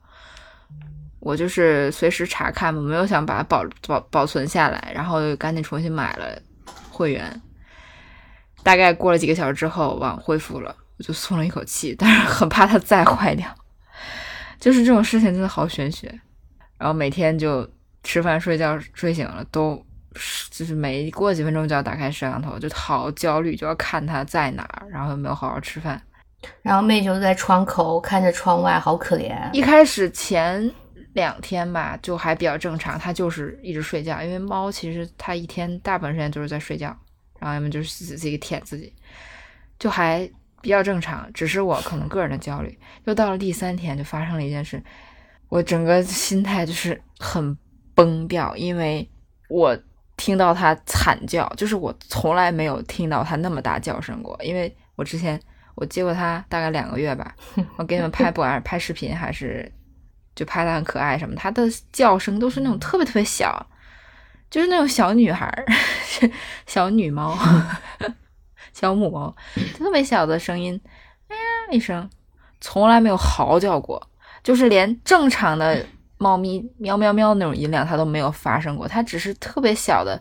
[1.20, 6.40] 我就是随时查看嘛，没有想把它保保保存下来，然后又赶紧重新买了
[6.92, 7.42] 会员。
[8.62, 13.48] 大概过了几个小时之后，网恢复了，我就松了一口气，但是很怕它再坏掉。
[14.66, 16.08] 就是这种事情真的好玄学。
[16.80, 17.70] 然后每天就
[18.04, 19.80] 吃饭、睡觉、睡醒了都。
[20.50, 26.02] 就是每过几分钟就要打开摄像头，就好焦虑，就要看他在哪儿，然后有没有好好吃饭。
[26.62, 29.36] 然后妹就在窗口看着窗外，好可怜。
[29.52, 30.72] 一开始前
[31.12, 36.98] 两天吧，就还比较正常，它就是一直睡觉，因为猫其实它一天大部分时间都是在睡觉，
[37.38, 38.94] 然后要么就是自己舔自己，
[39.78, 40.30] 就还
[40.66, 41.32] 比较正常。
[41.32, 44.84] 只是我可能个人的焦虑，又到了第三天就发生了一件事，
[45.50, 47.56] 我整个心态就是很
[47.94, 49.08] 崩掉，因为
[49.48, 49.78] 我。
[50.18, 54.34] 听到它惨叫，就是我从来没有听到它那么大叫声过。
[54.42, 55.38] 因为我之前
[55.76, 57.36] 我接过它大概两个月吧，
[57.76, 59.70] 我给你们拍不管是拍视频还是
[60.34, 63.68] 就拍它很可爱什么，它的叫声都是那种特别特别小，
[64.50, 65.66] 就是那种小女孩、
[66.66, 67.38] 小女猫、
[68.76, 69.36] 小母猫，
[69.76, 70.80] 特别小的声音，
[71.30, 72.08] 哎呀一声，
[72.62, 74.08] 从来没有嚎叫过，
[74.44, 75.84] 就是连正常的。
[76.18, 80.20] 猫咪喵喵喵那种音量，它都没有发生过，它只是特别小的，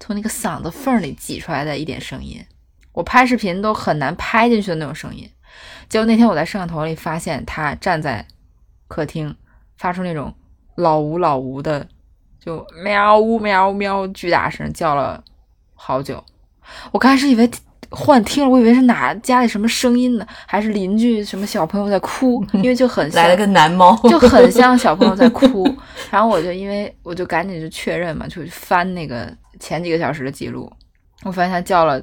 [0.00, 2.44] 从那个嗓子缝里挤出来的一点声音，
[2.92, 5.30] 我拍视频都很难拍进去的那种声音。
[5.88, 8.26] 结果那天我在摄像头里发现它站在
[8.88, 9.34] 客厅，
[9.78, 10.34] 发出那种
[10.74, 11.86] 老吴老吴的，
[12.40, 15.22] 就喵呜喵呜喵巨大声叫了
[15.74, 16.24] 好久，
[16.90, 17.48] 我开始以为。
[17.90, 20.26] 幻听了，我以为是哪家里什么声音呢？
[20.46, 22.44] 还是邻居什么小朋友在哭？
[22.54, 25.64] 因为就很来了个男猫，就很像小朋友在哭。
[26.10, 30.70] 然后我就因为我就赶紧就确认嘛，就翻那个前几个小时的记录，
[31.24, 32.02] 我发现他叫了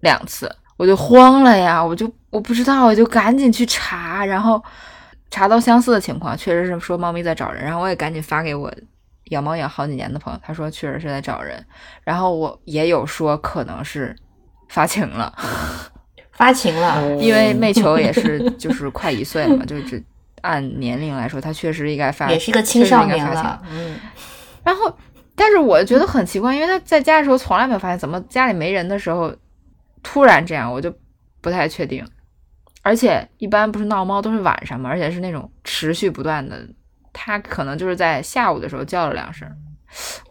[0.00, 4.62] 两次，我就慌了呀，我就我不知道，我就赶紧去查，然后
[5.30, 8.72] 查到相似的情况，确实是说猫咪在找人，然后我也赶紧发给我
[9.30, 11.64] 养猫养好几年的朋友，他说确实是在找人，
[12.04, 14.14] 然后我也有说可能是。
[14.68, 15.32] 发情了，
[16.32, 20.02] 发情了， 因为媚球也是就是快一岁了嘛， 就是
[20.42, 23.60] 按年龄来说，他确实应该发，也是一个青少年了。
[23.70, 23.96] 嗯，
[24.62, 24.96] 然后，
[25.34, 29.34] 但是我觉得很奇怪，因为他在家的时候从来没有发现，怎么家里没人的时候
[30.02, 30.94] 突然这样，我就
[31.40, 32.06] 不太确定。
[32.82, 36.66] 而且一般不是闹猫都是晚上嘛，而且是那种持续不断的，
[37.12, 39.48] 他可能就是在下午的时候叫了两声，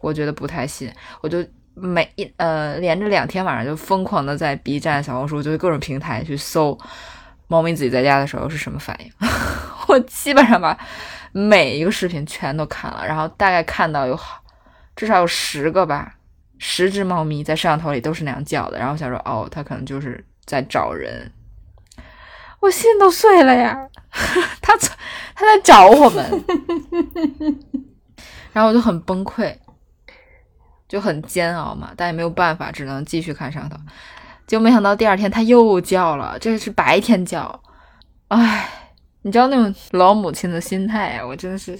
[0.02, 1.44] 我觉得不太信，我就。
[1.80, 6.76] 每一呃，连着两天晚上就疯狂的在 B 站、小红书，就是各种平台去搜
[7.48, 9.12] 猫咪自己在家的时候是什么反应。
[9.88, 10.76] 我基本上把
[11.32, 14.20] 每一个视频全都看了，然后大概看到有
[14.96, 16.16] 至少有十个吧，
[16.58, 18.80] 十只猫咪在摄像头里都是那样叫的。
[18.80, 21.32] 然后我想说，哦，它可能就是在找人。
[22.60, 23.88] 我心都碎了呀，
[24.62, 24.76] 它
[25.36, 26.44] 它在找我们，
[28.52, 29.56] 然后我就很崩溃。
[30.88, 33.76] 就很煎熬嘛，但也没有办法，只能继续看上头。
[34.46, 37.62] 结果没想到第二天它又叫了，这是白天叫。
[38.30, 38.70] 唉，
[39.24, 41.78] 你知道那种老母亲的心态呀，我真的是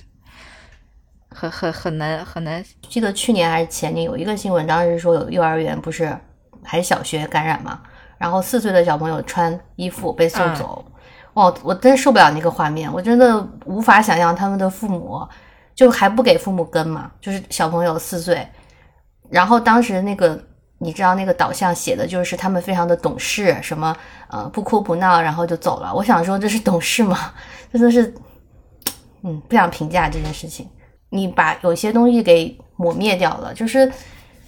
[1.30, 2.62] 很很很难很难。
[2.90, 6.14] 记得去年还是前年有一个新闻，当时说有幼儿园不是
[6.62, 7.82] 还是小学感染嘛，
[8.18, 10.86] 然后四岁的小朋友穿衣服被送走。
[11.36, 15.26] 哇，我真受不了那个画面，我真的无法想象他们的父母
[15.74, 18.46] 就还不给父母跟嘛，就是小朋友四岁。
[19.30, 20.40] 然后当时那个，
[20.78, 23.96] 你知道那个导向写的就是他们非常的懂事，什么
[24.30, 25.94] 呃不哭不闹，然后就走了。
[25.94, 27.34] 我想说这是懂事吗？
[27.74, 28.14] 真的是，
[29.24, 30.70] 嗯，不想评价这件事情。
[31.10, 33.92] 你把有些东西给抹灭掉了，就是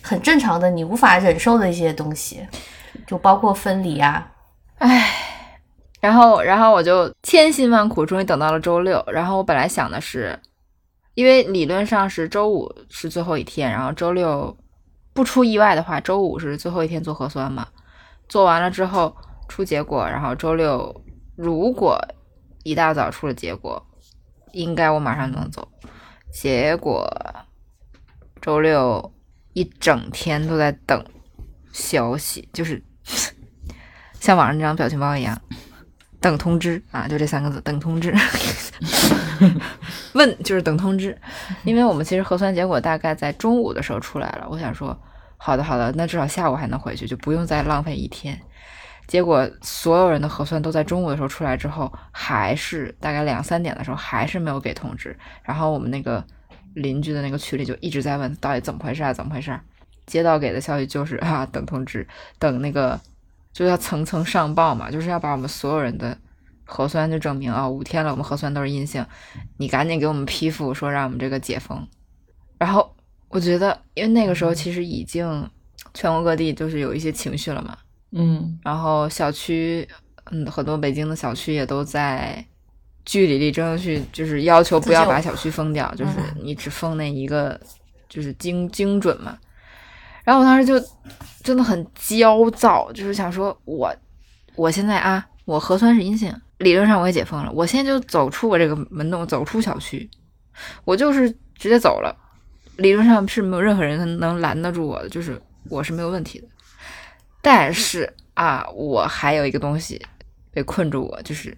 [0.02, 2.48] 很正常的，你无法忍受的一些东西，
[3.06, 4.32] 就包括分离啊。
[4.78, 5.12] 唉，
[6.00, 9.04] 然后然后我就千辛万苦，终于等到了周六。
[9.12, 10.40] 然后我本来想的是，
[11.16, 14.56] 因为理论上是周五是最后一天，然后周六。
[15.20, 17.68] 不出意外的话，周五是最后一天做核酸嘛？
[18.30, 19.14] 做完了之后
[19.50, 21.04] 出结果，然后周六
[21.36, 22.00] 如果
[22.64, 23.86] 一大早出了结果，
[24.54, 25.68] 应该我马上就能走。
[26.32, 27.06] 结果
[28.42, 29.12] 周六
[29.52, 31.04] 一整天都在等
[31.74, 32.82] 消息，就是
[34.22, 35.42] 像网上那张表情包一样，
[36.22, 38.16] 等通知啊，就这三个字，等通知。
[40.14, 41.20] 问就是等通知，
[41.66, 44.98] 因为我们其实核酸结果大概在中午的时候出来了，我想说。
[45.42, 48.38] 好的，好的，那至少下午还能回去，就不用再浪费一天。
[49.08, 55.18] 结果所有人的核酸都在中午的时候出来之后，还是大概两三点的时候，还是没有给通知。
[55.44, 56.24] 然后我们那个
[56.74, 59.14] 邻居的那个群里就一直在问，到底怎么回事啊？
[59.14, 59.58] 怎么回事？
[60.06, 62.06] 接到给的消息就是啊，等通知，
[62.38, 63.00] 等那个
[63.54, 66.18] 就要层层上报嘛，就是要把我们所有人的
[66.66, 69.06] 核酸就证明啊，五天了，我们核酸都是阴性，
[69.58, 71.88] 你赶紧给我们批复，说让我们这个解封，
[72.58, 72.94] 然后。
[73.30, 75.50] 我觉得，因为那个时候其实已经
[75.94, 77.78] 全国各地就是有一些情绪了嘛，
[78.12, 79.88] 嗯然后小区，
[80.32, 82.44] 嗯，很多北京的小区也都在
[83.06, 87.60] 据理力争去，就是要求不要把小区封掉，就是嗯你只封那一个，
[88.08, 89.38] 就是精精准嘛。
[90.24, 90.80] 然后我当时就
[91.42, 93.92] 真的很焦躁，就是想说我
[94.56, 100.08] 我现在啊，我核酸是阴性，理论上我也解封了，我现在就走出我这个门洞，走出小区，
[100.86, 102.16] 我就是直接走了，
[102.80, 106.48] 理论上是没有任何人能能拦得住我的，就是我是没有问题的。
[107.42, 110.06] 但是啊，我还有一个东西
[110.52, 111.56] 被困住我，就是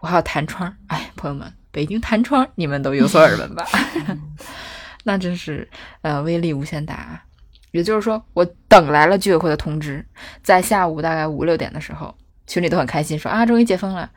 [0.00, 0.74] 我还有弹窗。
[0.86, 3.64] 哎，朋友们，北京弹窗你们都有所耳闻吧？
[5.04, 5.68] 那真是
[6.02, 7.24] 呃威力无限大啊！
[7.72, 10.04] 也就是说，我等来了居委会的通知，
[10.42, 12.14] 在下午大概五六点的时候，
[12.46, 14.10] 群里都很开心说啊，终于解封了。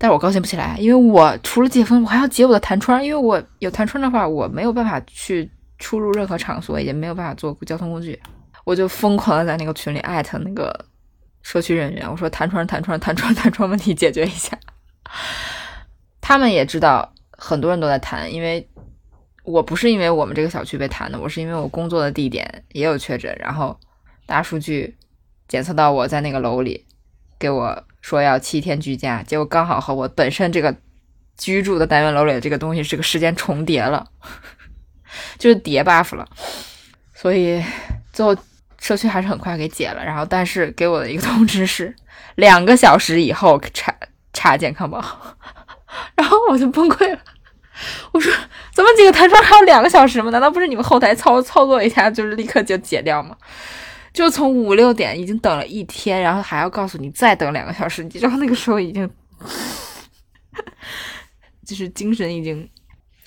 [0.00, 8.20] 但是我高兴不起来，因为我除了解封，我还要解我的弹窗，因为我有弹窗的话，我没有办法去出入任何场所，也没有办法坐交通工具。
[8.64, 10.86] 我就疯狂的在那个群里艾特那个
[11.42, 14.56] 社区人员，我说弹窗弹窗弹窗 弹窗问题解决一下。
[16.20, 18.68] 他们也知道很多人都在谈，因为
[19.42, 23.74] 我不是因为我们这个小区被谈的，我是因为我工作的地点也有确诊，然后
[24.26, 24.96] 大数据
[25.48, 26.84] 检测到我在那个楼里，
[27.38, 30.74] 给我说要七天居家，结果刚好和我本身这个
[31.36, 34.06] 居住的单元楼里的这个东西这个时间重叠了，
[35.36, 36.26] 就是叠 buff 了，
[37.14, 37.62] 所以
[38.10, 38.34] 最后
[38.78, 41.94] 社区还是很快给解了，然后但是给我的一个通知是
[42.36, 43.94] 两个小时以后查
[44.32, 45.04] 查健康宝，
[46.14, 47.20] 然后我就崩溃了。
[48.12, 48.32] 我说
[48.72, 50.30] 怎么几个弹窗还有两个小时吗？
[50.30, 53.36] 难道不是你们后台操操作一下就是立刻就解掉吗？
[54.18, 59.08] 就从五六点已经等了一天，然后还要告诉你再等两个小时，你知道那个时候已经
[61.64, 62.68] 就 是精神已经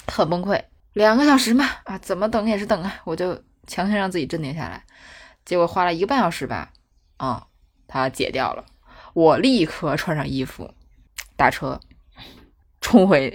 [0.08, 0.62] 很崩溃。
[0.92, 4.84] 两个小时嘛，啊，怎么等也是等啊，我就强行让自己镇定下来。
[5.46, 6.74] 结果花了一个半小时吧，
[7.16, 7.48] 啊、
[7.88, 8.66] 他解掉了。
[9.14, 10.70] 我立刻穿上衣服，
[11.38, 11.80] 打车
[12.82, 13.34] 冲回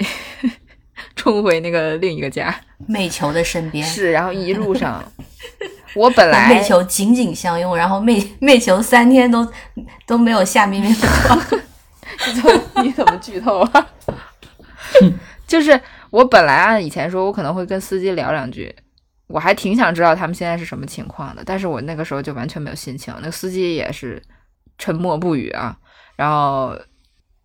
[1.17, 2.55] 冲回那个另一个家。
[2.87, 5.03] 美球的身边，是，然后一路上，
[5.97, 9.51] 我本和来 媚球紧紧相拥，然后媚媚球三天都
[10.07, 11.09] 都没有下面面的
[12.41, 12.85] 妆。
[12.85, 13.87] 你怎么剧透啊？
[15.47, 15.81] 就是
[16.11, 18.75] 我本来按以前说，我可能会跟司机聊两句，
[19.29, 23.15] 我还挺想知道他们现在是什么情况的，但是我那个时候就完全没有心情。
[23.19, 24.23] 那个司机也是
[24.79, 25.77] 沉默不语啊，
[26.17, 26.77] 然后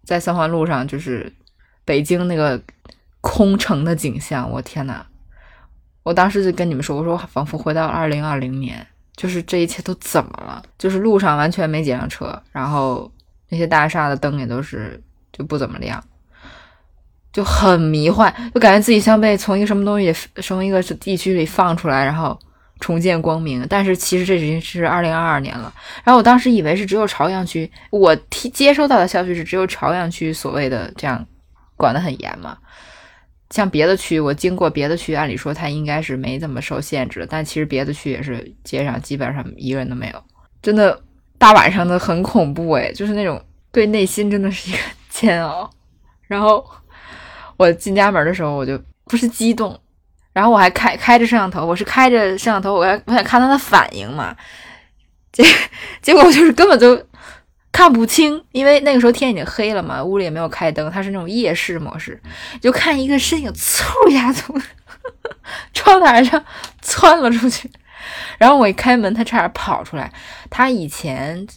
[0.04, 1.32] 在三环路上，就是
[1.86, 2.60] 北京那个
[3.22, 5.06] 空城的景象，我天呐！
[6.04, 8.86] 我当时就跟你们说，我说我仿佛回到二零二零年，
[9.16, 10.64] 就是这一切都怎么了？
[10.78, 13.12] 就是路上完全没几辆车，然后
[13.50, 15.00] 那些大厦的灯也都是
[15.32, 16.04] 就不怎么亮，
[17.32, 22.38] 就很迷幻，就感觉自己像被从一个什么东西从一个地区里放出来，然后
[22.80, 23.64] 重见光明。
[23.70, 25.72] 但是其实这已经是二零二二年了。
[26.04, 31.24] 然后我当时以为是只有朝阳区，我听接收到的消息是只有朝阳区所谓的这样
[31.78, 32.58] 管得很严嘛。
[33.52, 40.24] 像别的区，我经过别的区，按理说它应该是没怎么受限制，但其实别的区也是街上基本上一个人都没有，
[40.62, 41.00] 真的
[41.38, 43.40] 大晚上的很恐怖诶，就是那种
[43.72, 44.80] 对内心真的是一个
[45.10, 45.70] 煎熬。
[46.28, 46.66] 然后
[47.58, 49.78] 我进家门的时候，我就不是激动，
[50.32, 54.34] 然后我还开开着摄像头，我是开着摄像头，我要我想看他的反应嘛，
[55.34, 55.44] 结
[56.02, 56.96] 结果就是根本就
[57.72, 62.22] 看不清，因为那个时候天已经黑了嘛，屋里也没有开灯，它是那种夜视模式，
[62.62, 64.62] 就看一个身影嗖一下从
[65.74, 66.44] 窗台上
[66.82, 67.72] 窜了出去，
[68.38, 70.12] 然后我一开门，他差点跑出来。
[70.50, 71.48] 他以前，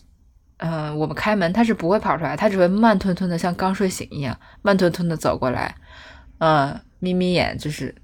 [0.58, 5.74] 嗯、我们开门他是不会跑出来，他只会慢吞吞的像刚睡醒一样，慢吞吞的走过来，
[6.38, 7.94] 嗯、眯眯眼，就是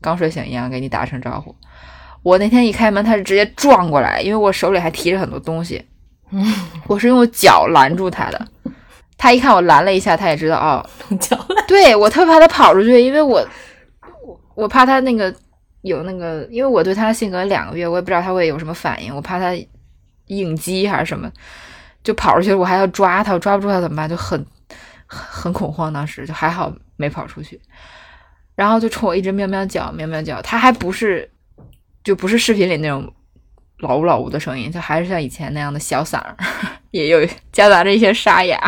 [0.00, 1.56] 刚睡醒一样给你打声招呼。
[2.22, 5.86] 我那天一开门，他是直接撞过来，因为我手里还提着很多东西，
[6.86, 8.48] 我是用脚拦住他的。
[9.16, 13.44] 他一看我拦了一下，他也知道哦，用脚来，对我特别怕他跑出去，因为我
[14.24, 15.34] 我我怕他那个
[15.82, 19.52] 有那个，因为我对他的性格两个月，我也不知道他会有什么反应，我怕他
[20.26, 21.28] 应激还是什么，
[22.04, 24.08] 就跑出去，我还要抓他，我抓不住他怎么办？
[24.08, 24.38] 就很
[25.06, 27.60] 很很恐慌，当时就还好没跑出去，
[28.54, 31.28] 然后就冲我一直喵喵叫，喵喵叫，他还不是
[32.04, 33.12] 就不是视频里那种
[33.80, 36.36] 老呜老呜的声音，就还是像以前那样的小嗓儿，
[36.90, 38.58] 也有夹杂着一些沙哑，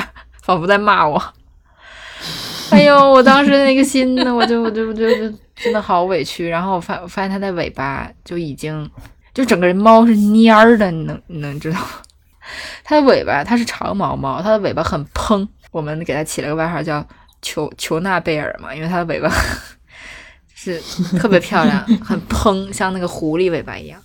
[0.42, 1.22] 仿佛在骂我。
[2.70, 6.48] 哎呦，我当时那个心呢，我就我就我就就真的好委屈。
[6.48, 8.88] 然后我发我发现它的尾巴就已经，
[9.34, 11.88] 就整个人猫是蔫儿的，你能你能知道吗？
[12.84, 17.04] 它的尾巴它是长毛猫，它的尾巴很蓬，我们给它起了个外号叫
[17.42, 19.28] 裘裘纳贝尔嘛，因为它的尾巴
[20.54, 20.80] 是
[21.18, 24.00] 特别漂亮，很蓬，像那个狐狸尾巴一样。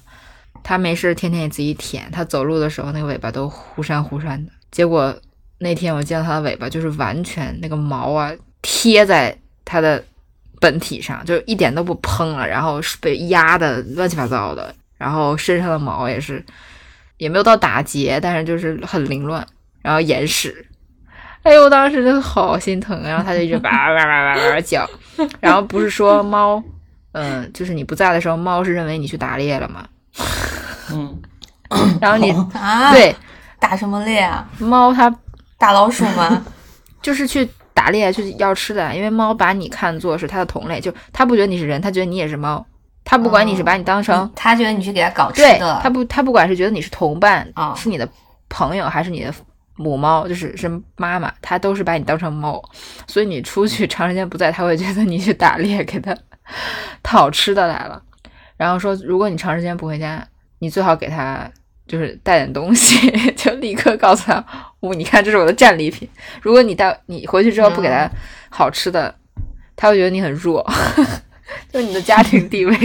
[0.68, 4.52] 它没事天天也自己舔，它走路的时候那个尾巴都忽闪忽闪的。
[4.72, 5.16] 结果
[5.60, 8.32] 那天我见到它的尾巴，就是完全那个毛啊
[8.64, 10.04] 贴在它的
[10.60, 16.44] 本体上，就一点都不蓬了，然后是被压的乱七八糟的，然后身上的毛也是
[17.18, 19.46] 也没有到打结，但是就是很凌乱，
[19.84, 20.66] 然后眼屎。
[21.44, 24.90] 哎呦，我当时真的好心疼，然后它就一直哇哇哇哇哇叫，
[25.40, 26.64] 然后不是说猫，
[27.12, 29.88] 嗯，就是你不在的时候，猫是认为你去打猎了吗？
[30.92, 31.22] 嗯，
[32.02, 33.16] 然后你啊，，对。
[33.58, 34.48] 打什么猎啊？
[34.60, 35.12] 猫它
[35.58, 36.46] 打老鼠吗？
[37.02, 42.64] 就是去打猎去要吃的，因为猫把你看作是它的同类，就它不觉得你是人，它觉得你也是猫，
[43.04, 48.08] 它不管你是把你当成、他觉得你去给他搞吃的，它不它不管是觉得你是同伴，啊是你的
[48.50, 49.34] 朋友还是你的
[49.76, 52.62] 母猫，就是是妈妈，它都是把你当成猫，
[53.08, 56.16] 所以你出去长时间不在，它会觉得你去打猎给它
[57.02, 58.00] 讨吃的来了，
[58.58, 60.26] 然后说如果你长时间不回家，
[60.60, 61.50] 你最好给它。
[61.88, 64.44] 就是带点东西， 就立刻告诉他，
[64.80, 66.10] 我、你看这是我的战利品。
[66.42, 68.10] 如果你带你回去之后不给他
[68.50, 69.14] 好吃的，
[69.76, 70.68] 他会觉得你很弱，
[71.72, 72.76] 就你的家庭地位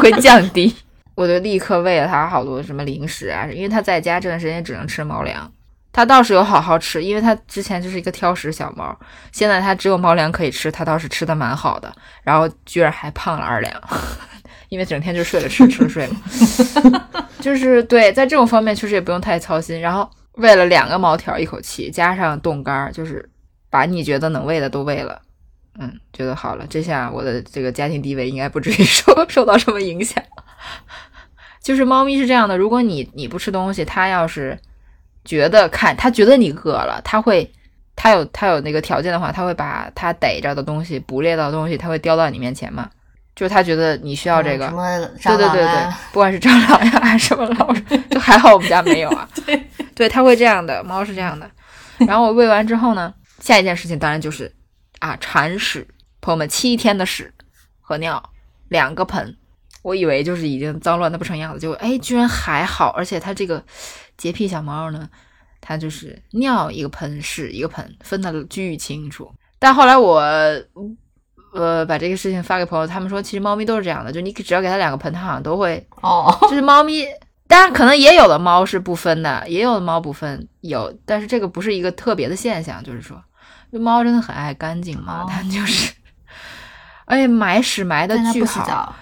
[0.00, 0.74] 会降低。
[1.14, 5.48] 我就立刻喂了他好多什么零食啊，因为他在家这段时间只能吃猫粮。
[5.92, 8.98] 他倒是有好好吃，因为他之前就是一个挑食小猫，
[9.30, 11.94] 现在他只有猫粮可以吃，他倒是吃的蛮好的，
[12.24, 13.72] 然后居然还胖了二两，
[14.68, 17.28] 因为整天就睡了吃，吃了睡了。
[17.40, 19.80] 就是对，在这种方面确实也不用太操心。
[19.80, 23.28] 然后喂了两个毛条一口气，加上冻干，就是
[23.70, 25.22] 把你觉得能喂的都喂了。
[25.78, 30.22] 嗯，觉得好了，这下我的这个家庭地位应该不至于 受受到什么影响。
[31.62, 34.58] 就是猫咪是这样的，如果你你不吃东西，它要是
[35.24, 37.48] 觉得看它觉得你饿了，它会
[37.94, 42.90] 它有它有那个条件的话，它会把它逮着的东西、捕猎到的东西，它会叼到你面前嘛。
[43.38, 47.80] 就是他觉得你需要这个，嗯什么对对对对啊，不管是蟑螂呀还是什么老鼠，
[48.10, 49.28] 就还好我们家没有啊。
[49.46, 49.64] 对，
[49.94, 51.48] 对，它会这样的，猫是这样的。
[52.04, 54.52] 然后我喂完之后呢，下一件事情当然就是
[54.98, 55.86] 啊铲屎，
[56.20, 57.32] 朋友们，七天的屎
[57.80, 58.20] 和尿
[58.70, 59.36] 两个盆，
[59.82, 63.64] 我以为就是已经脏乱的不成样子，结果哎居然还好，而且它这个
[64.16, 65.08] 洁癖小猫呢，
[65.60, 69.32] 它就是尿一个盆，屎一个盆，分的巨清楚。
[69.60, 70.20] 但后来我
[71.52, 77.04] 呃把这个事情发给朋友，他们说其实猫咪都是这样的，就你只要给它两个盆，它好像都会哦， 就是猫咪，
[77.46, 83.22] 当然可能也有的猫是不分的，也有的猫不分，有，但是这个不是一个特别的现象，就是说，
[83.72, 85.92] 就猫真的很爱干净嘛，哦它就是，
[87.06, 88.94] 而且埋屎埋的巨好。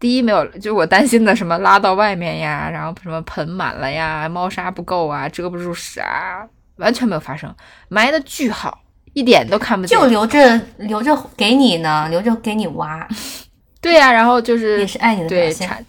[0.00, 7.52] 第一没有，就我担心的什么拉到外面呀，然后什么盆满了呀，猫砂不够啊，遮不住屎啊，完全没有发生，
[7.88, 8.80] 埋的巨好，
[9.18, 9.98] 一点都看不见。
[9.98, 13.06] 就留着留着给你呢，留着给你挖，
[13.82, 15.66] 对呀、然后就是也是爱你的表对，现。
[15.66, 15.84] 铲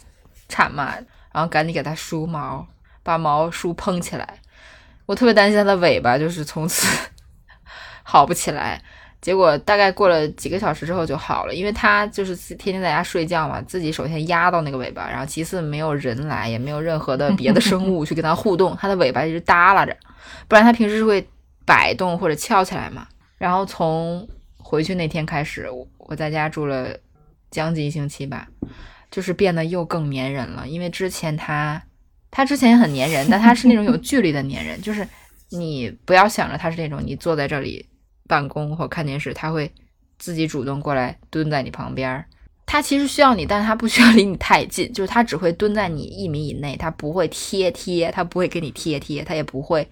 [0.48, 0.94] 铲嘛，
[1.32, 2.66] 然后赶紧给它梳毛，
[3.04, 4.28] 把毛梳蓬起来。
[5.06, 6.88] 我特别担心它的尾巴，就是从此
[8.04, 8.82] 好不起来。
[9.22, 19.96] 结果大概过了几个小时之后就好了，因为它就是天天在家睡觉嘛，自己首先压到那个尾巴，然后其次没有人来，也没有任何的别的生物去跟它互动，它的尾巴一直耷拉着，
[20.48, 21.28] 不然它平时是会
[21.66, 23.06] 摆动或者翘起来嘛。
[23.40, 26.96] 然后从回去那天开始，我我在家住了
[27.50, 28.48] 将近一星期吧，
[29.10, 30.68] 就是变得又更粘人了。
[30.68, 31.82] 因为之前它，
[32.30, 35.08] 它之前也很粘人，但它是那种有距离的粘人，就是
[35.50, 37.88] 你不要想着它是那种你坐在这里
[38.28, 39.72] 办公或看电视，它会
[40.20, 42.26] 自己主动过来蹲在你旁边儿。
[42.66, 49.90] 它其实需要你，但是它不需要离你太近，就是它只会蹲在你一米以内，它不会贴贴，它不会给你贴贴，它也不会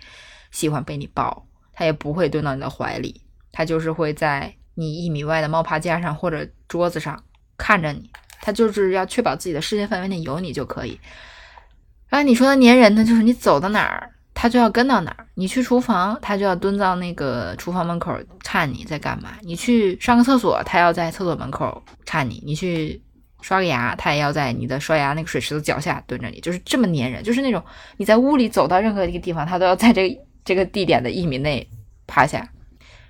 [0.52, 3.20] 喜欢被你抱，它也不会蹲到你的怀里，
[3.52, 7.24] 它就是会在你一米外的猫爬架上或者桌子上
[7.58, 8.10] 看着你，
[8.42, 11.00] 它就是要确保自己的视线范围内有你就可以。
[12.08, 15.28] 然后你说的粘人呢，就是你走到哪儿，它就要跟到哪儿。
[15.34, 23.02] 你去厨房，它就要蹲到那个厨房门口看你在干嘛；你去上个厕所，它要在厕所门口看你；你去
[23.42, 27.62] 刷个牙，它也要在你的刷牙那个水池子脚下蹲着你，就是这么粘人，就是那种
[27.98, 31.68] 你在屋里走到任何一个地方，它都要在这个这个地点的一米内
[32.06, 32.48] 趴下。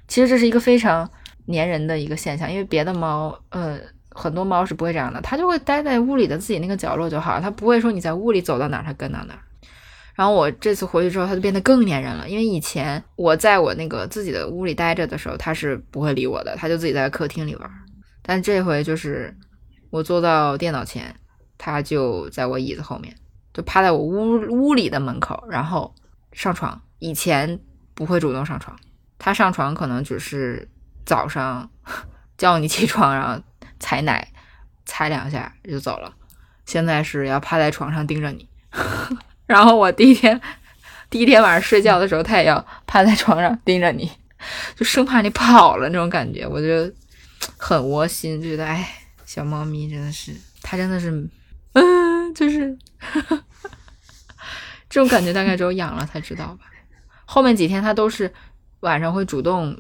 [0.08, 1.10] 其实这是一个非常
[1.48, 3.80] 粘人的一个现象，因为别的猫，呃，
[4.10, 9.40] 很多猫是不会这样的，它就会待在屋里的自己那个角落就好，它不会说你在屋里走到哪儿它跟到哪儿。
[10.16, 17.70] 然后我这次回去之后，它就变得更粘人了，因为以前我在我那个自己的屋里待着的时候，它是不会理我的，它就自己在客厅里玩。
[18.24, 19.36] 但这回就是
[19.92, 21.14] 我坐到电脑前，
[21.58, 23.16] 它就在我椅子后面，
[23.54, 25.94] 就趴在我屋屋里的门口，然后
[26.32, 26.82] 上床。
[27.00, 27.60] 以前
[27.94, 28.76] 不会主动上床，
[29.20, 30.68] 它上床可能只是
[31.06, 31.70] 早上
[32.38, 33.42] 叫你起床，然后
[33.80, 34.28] 踩奶
[34.86, 36.14] 踩两下就走了。
[36.66, 38.48] 现在是要趴在床上盯着你。
[39.48, 40.40] 然后我第一天
[41.10, 44.12] 第一天晚上睡觉的时候，它也要趴在床上盯着你，
[44.76, 46.94] 就生怕你跑了那种感觉，我觉得
[47.58, 48.88] 很窝心，就觉得哎，
[49.26, 51.10] 小猫咪真的是，它真的是，
[51.74, 52.78] 嗯，就是
[54.90, 56.66] 这种感觉，大概只有养了才知道吧。
[57.24, 58.34] 后面几天它都是
[58.82, 59.78] 晚上会主动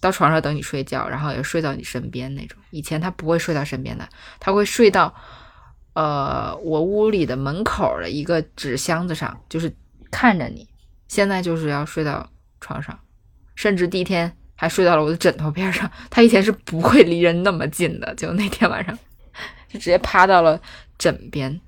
[0.00, 2.58] 到床上等你睡觉，然后也睡到你身边那种。
[2.70, 4.08] 以前他不会睡到身边的，
[4.40, 5.14] 他会睡到。
[5.94, 9.70] 呃，我屋里的门口的一个纸箱子上，就是
[10.10, 10.66] 看着你。
[11.06, 12.26] 现在就是要睡到
[12.62, 12.98] 床上，
[13.54, 15.90] 甚至第一天还睡到了我的枕头边上。
[16.08, 18.98] 他以前是不会离人那么近的，就那天晚上
[19.68, 20.58] 就直接趴到了
[20.96, 21.60] 枕边。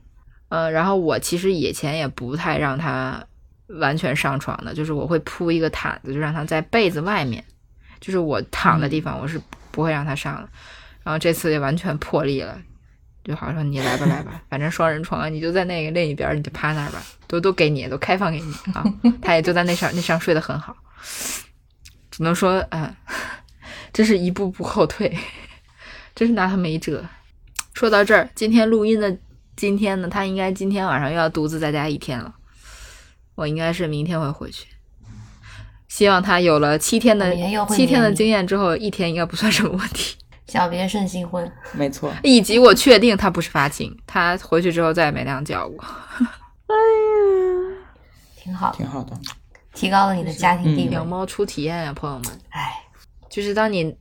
[0.49, 3.22] 呃，然后我其实以前也不太让他
[3.69, 7.45] 完全上床的，就是我会铺一个毯子，就让他在被子外面，
[8.01, 9.41] 就是我躺的地方，我是
[9.71, 10.49] 不会让他上的。
[11.03, 12.61] 然后这次也完全破例了。
[13.25, 18.85] 就好像说你来吧来吧，反正双人床，你就在那个另一边，你就趴那儿吧，都都给你，都开放给你啊。
[19.23, 20.77] 他也就在那上那上睡得很好，
[22.11, 22.95] 只能说啊，
[23.95, 25.17] 这是一步步后退，
[26.15, 27.03] 真是拿他没辙。
[27.73, 29.17] 说到这儿，今天录音的
[29.57, 32.35] 今天呢，他应该今天晚上又要独自在家一天了，
[33.35, 34.66] 我应该是明天会回去。
[35.89, 37.35] 希望他有了七天的
[37.68, 40.16] 七天的经验之后，一天应该不算什么问题。
[40.47, 42.12] 小别胜新婚，没错。
[42.22, 45.85] 以及我确定他不是发情，他回去之后再也没那样叫过。
[46.66, 47.76] 哎呀，
[48.37, 49.16] 挺好，挺好的，
[49.72, 50.91] 提高了你的家庭地位。
[50.93, 52.28] 养猫初体验呀，朋友们。
[52.51, 52.74] 哎，
[53.30, 53.97] 就是当你，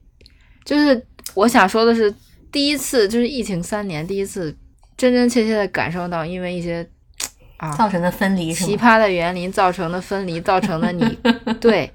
[0.65, 2.13] 就是我想说的是，
[2.51, 4.55] 第一次就是疫情三年，第一次
[4.97, 6.88] 真真切切的感受到，因为一些
[7.64, 7.72] 啊。
[7.78, 11.05] 造成的分离，奇葩的园林造成的分离，造成的你
[11.61, 11.91] 对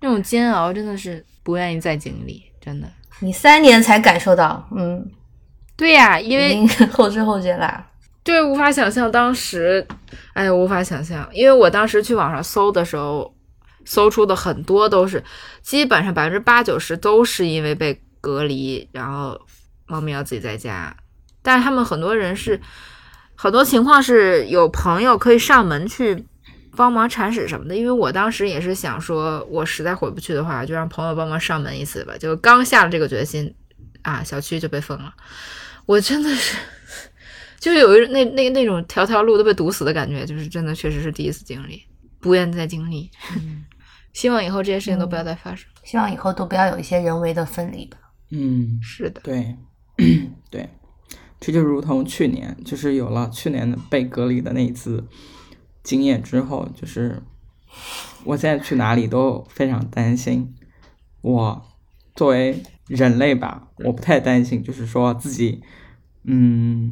[0.00, 2.88] 那种煎熬，真的是不愿意再经历，真的。
[3.20, 5.08] 你三年才感受到，嗯，
[5.76, 7.86] 对呀，因为后知后觉啦，
[8.24, 9.86] 对，无法想象当时，
[10.32, 13.32] 哎，无法想象，因为我当时去网上搜的时候，
[13.84, 15.22] 搜出的很多都是，
[15.62, 19.40] 基本上百分之八九十都是因为被隔离，然后
[19.86, 20.94] 猫咪要自己在家，
[21.40, 22.60] 但是他们很多人是，
[23.36, 26.24] 很多情况是有朋友可以上门去。
[26.76, 32.16] 帮忙铲屎什么的，因为我当时也是想说，我实在回不去的话，就让朋友帮忙上门一次吧。
[32.18, 33.54] 就刚下了这个决心，
[34.02, 35.14] 啊，小区就被封了。
[35.86, 36.56] 我真的是，
[37.60, 41.80] 就有一那那那种条条路都被堵死的感觉，就是真的确实是第一次经历，
[42.18, 43.08] 不愿再经历。
[44.12, 45.68] 希望以后这些事情都不要再发生。
[45.84, 47.96] 希望以后都不要有一些人为的分离吧。
[48.32, 49.56] 嗯，是的，对，
[50.50, 50.68] 对，
[51.46, 55.04] 这就如同去年，就是有了去年的被隔离的那一次。
[55.82, 57.22] 经验之后，就是
[58.24, 60.54] 我现在去哪里都非常担心。
[61.20, 61.62] 我
[62.14, 65.60] 作为人类吧，我不太担心，就是说自己
[66.22, 66.90] 嗯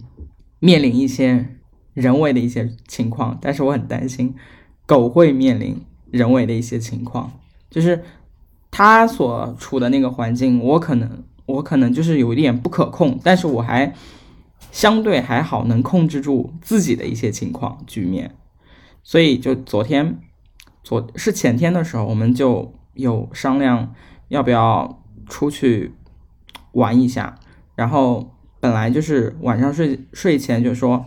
[0.58, 1.56] 面临一些
[1.94, 4.34] 人为的一些情况，但是我很担心
[4.84, 5.80] 狗会面临
[6.10, 7.32] 人为的一些情况，
[7.70, 8.04] 就是
[8.70, 13.94] 它所处的那个环境，我可能我可能就是有一点不可控，但是我还
[14.72, 18.34] 相对还好，能控制住自己的一些情况局面。
[19.04, 20.18] 所以就昨天，
[20.82, 23.94] 昨是前天的时候，我们就有商量
[24.28, 25.92] 要不要出去
[26.72, 27.38] 玩一下。
[27.74, 31.06] 然后本来就是晚上睡睡前就说，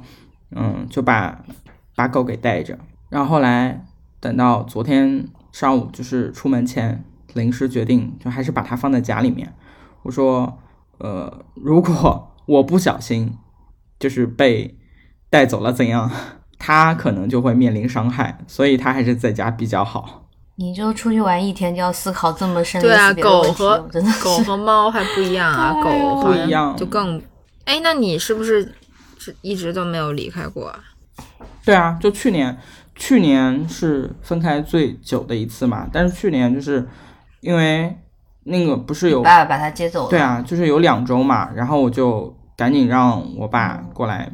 [0.52, 1.44] 嗯，就把
[1.96, 2.78] 把狗给带着。
[3.10, 3.86] 然后后来
[4.20, 7.04] 等到昨天上午，就是出门前
[7.34, 9.54] 临时决定，就还是把它放在家里面。
[10.04, 10.60] 我说，
[11.00, 13.34] 呃，如果我不小心
[14.00, 14.78] 就是被
[15.30, 16.10] 带走了，怎样？
[16.58, 20.24] 他可能就会面临伤害，所以他还是在家比较好。
[20.56, 23.78] 你就出去玩一天，就要思考这么深对啊，狗和
[24.24, 27.22] 狗和猫还不一样啊， 狗不一样就更……
[27.66, 28.74] 哎，那你是不是
[29.18, 30.74] 是一直都没有离开过？
[31.66, 32.58] 对啊，就去年，
[32.96, 35.88] 去年是分开最久的一次嘛。
[35.92, 36.88] 但是去年就是
[37.42, 37.94] 因为
[38.46, 44.32] 那个不是有爸爸把他接走了，对啊，就是有两周嘛，然后我就赶紧让我爸过来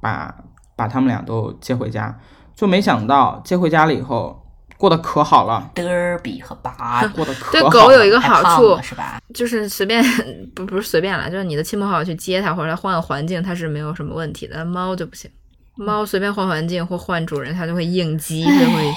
[0.00, 0.34] 把。
[0.76, 2.18] 把他们俩都接回家，
[2.56, 4.44] 就没想到接回家了以后
[4.76, 5.70] 过得可好了。
[5.72, 9.20] 德尔比和巴过得 可对狗有一个好处是吧？
[9.32, 10.04] 就是随便
[10.52, 14.64] 不不是随便了，就是你的亲朋好友去接它或者换个环境，它是没有什么问题的。
[14.64, 15.30] 猫就不行，
[15.76, 18.92] 猫随便换环境或换主人，它就会应激，就会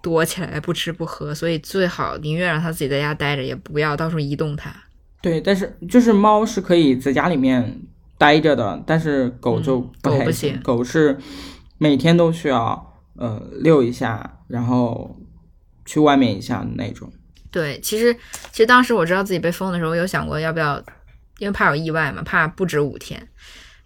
[0.00, 1.34] 躲起来不吃不喝。
[1.34, 4.72] 所以最好宁愿让它自己在家待着，也不要到处移动它。
[5.20, 7.76] 对，但是就是猫是可以在家里面。
[8.18, 10.60] 待着的，但是狗就不太行。
[10.62, 11.18] 狗是
[11.78, 15.16] 每天都需要呃遛一下，然后
[15.84, 17.12] 去外面一下的那种。
[17.50, 18.14] 对，其实
[18.50, 20.82] 其实当时我知道自己被封的时候，我有想过要不要，
[21.38, 23.28] 因为怕有意外嘛，怕不止五天。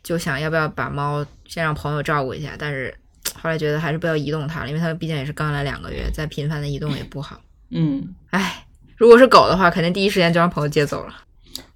[0.02, 2.92] 就想要不要把猫先让朋友照顾一下，但是
[3.34, 7.38] 后来觉得还是不要移动它了，因为它毕竟也是刚来两个月，再频繁的移动也不好。
[7.68, 8.66] 嗯，唉，
[8.96, 11.14] 如果是狗的话，肯定第一时间就让朋友接走了。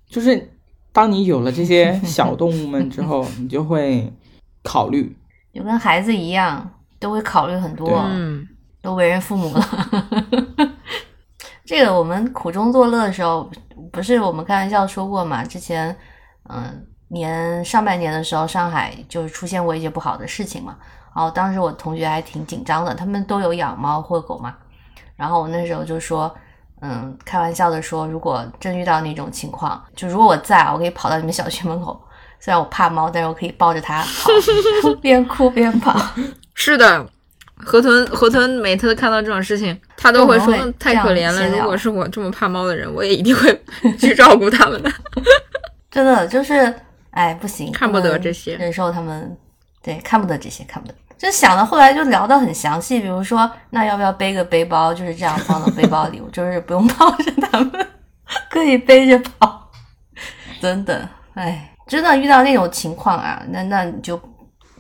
[0.09, 0.54] 就是
[0.95, 4.11] 当你有了这些 小动物们之后， 你就会
[4.63, 5.15] 考虑，
[5.53, 8.49] 就跟孩子一样，都会考虑很多，嗯，
[8.81, 10.69] 都为人父母了。
[11.67, 13.51] 这个我们苦中作乐的时候，
[13.91, 15.43] 不是我们开玩笑说过嘛？
[15.43, 15.95] 之前，
[16.49, 20.77] 嗯、年上半年的时候，上海就是出现过一些不好的事情嘛。
[21.15, 24.55] 然后当时我同学还挺紧张的，他们都有养猫或狗嘛。
[25.17, 26.33] 然后我那时候就说，
[26.87, 31.99] 嗯，开玩笑的说，如果真遇到那种情况，就如果我在，我可以跑到你们小区门口。
[32.39, 34.31] 虽然我怕猫，但是我可以抱着它跑，
[35.01, 35.99] 边哭边跑。
[36.55, 37.07] 是的。
[37.57, 41.49] 河豚，河豚每次看到这种事情，他都会说会太可怜了。
[41.49, 43.65] 如果是我这么怕猫的人，我也一定会
[43.97, 44.93] 去照顾它们的。
[45.91, 46.75] 真的就是，
[47.13, 49.35] 哎，不行，看不得这些忍受他们，
[49.81, 50.95] 对，看不得这些，看不得。
[51.17, 57.89] 就想到后来就聊得很详细，比如说，那要不要背个背包，就是这样放到背包里，就是不用抱着他们，
[58.51, 59.71] 可以背着跑。
[60.61, 64.19] 等等，哎，真的遇到那种情况啊，那那你就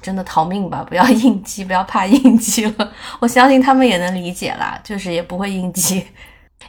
[0.01, 2.93] 真的逃命吧，不要应激，不要怕应激了。
[3.21, 6.07] 我相信他们也能理解啦，就是也不会应激。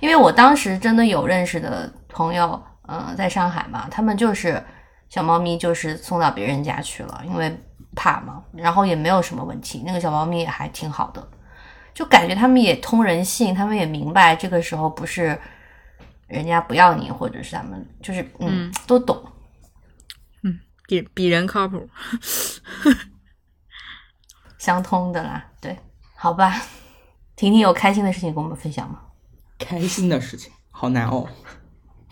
[0.02, 4.62] 因为我当时真的有认识的朋友，呃，在上海嘛，他们就是
[5.10, 7.58] 小猫咪，就是送到别人家去了，因为
[7.96, 11.28] 怕嘛，然后也没有什么问题，那个小猫咪也还挺好的，
[11.94, 15.40] 就感觉他们也通人性，他们也明白这个时候不是
[16.28, 19.24] 人家不要你，或者是他们就是嗯嗯都懂。
[20.88, 21.90] 比比人靠谱。
[24.60, 25.76] 相通的啦，对，
[26.16, 26.62] 好吧。
[27.36, 29.00] 婷婷有开心的事情跟我们分享吗？
[29.58, 31.28] 开心的事情好难哦。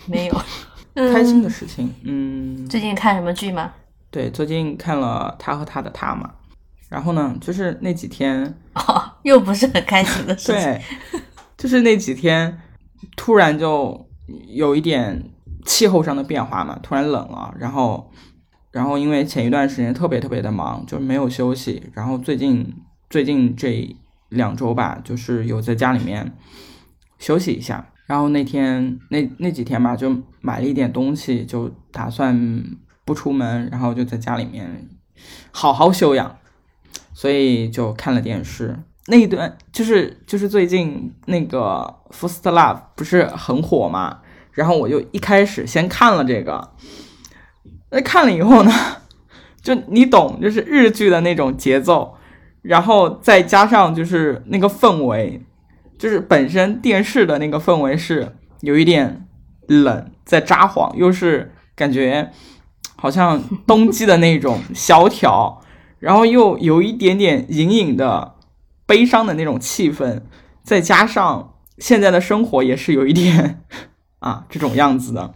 [0.08, 0.42] 没有。
[0.96, 3.74] 开心的嗯事情，嗯，最近看什么剧吗？
[4.14, 6.30] 对，最近看了他和他的他嘛，
[6.88, 8.46] 然后呢，就是那几天，
[8.76, 10.56] 哦，又不是很开心的事情。
[10.62, 10.82] 对，
[11.58, 12.56] 就是那几天
[13.16, 14.08] 突然就
[14.50, 15.32] 有一点
[15.66, 18.12] 气候上的变化嘛，突然冷了，然后，
[18.70, 22.72] 然后因为前一段时间特别特别的忙，就没有休息，然后最近
[23.10, 23.98] 最近这
[24.30, 26.32] 两周吧，就是有在家里面
[27.18, 32.64] 休息一下，然后那天那那几天吧，就买了一点东西，就打算
[33.06, 34.88] 不出门，然后就在家里面
[35.52, 36.38] 好好休养，
[37.14, 38.80] 所以就看了电视。
[39.08, 44.20] 那一段就是就是最近那个《First Love》不是很火嘛，
[44.54, 46.72] 然后我就一开始先看了这个，
[47.92, 48.72] 那看了以后呢，
[49.62, 52.16] 就你懂，就是日剧的那种节奏，
[52.62, 55.42] 然后再加上就是那个氛围，
[55.98, 59.28] 就是本身电视的那个氛围是有一点
[59.68, 62.32] 冷，在札幌又是感觉
[63.04, 65.62] 好像冬季的那种萧条，
[66.00, 68.36] 然后又有一点点隐隐的
[68.86, 70.22] 悲伤的那种气氛，
[70.64, 73.62] 再加上现在的生活也是有一点
[74.20, 75.34] 啊这种样子的，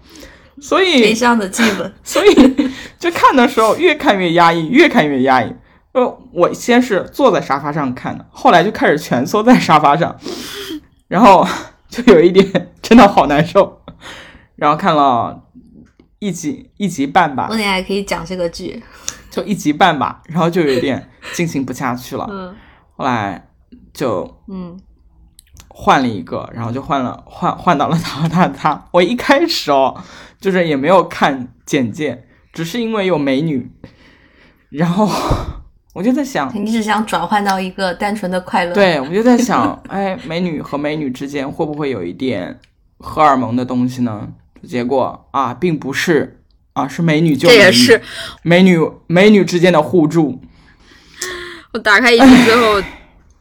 [0.61, 1.91] 所以悲伤的气氛。
[2.05, 5.53] 所以就看的时候越看越压抑，越看越压抑。
[5.91, 10.15] 呃，我先是坐在沙发上看的，后来就开始蜷缩在沙发上，
[11.09, 11.45] 然后
[11.89, 13.82] 就有一点真的好难受。
[14.55, 15.43] 然后看了
[16.20, 18.84] 一集一集半吧我，等一下还可以讲这个剧。
[19.30, 22.28] 就一集半吧，然后就有点进行不下去了。
[22.32, 22.55] 嗯
[22.95, 23.49] 后来
[23.93, 24.76] 就嗯，
[25.68, 28.88] 换了一个，然后就换了换换到了他和他他。
[28.91, 29.95] 我一开始哦，
[30.41, 33.72] 就是也没有看简介，只是因为有美女，
[34.70, 35.07] 然后
[35.93, 42.59] 我就在想，你只想转换到一个单纯的快乐。，对我就在想，哎，美女和美女之间会不会有一点
[42.97, 44.28] 荷尔蒙的东西呢？
[44.64, 46.41] 结果啊，并不是
[46.74, 48.01] 啊，是美女救美女这也是
[48.43, 48.78] 美女
[49.08, 50.41] 美女之间的互助。
[51.74, 52.82] 我打开一集之后，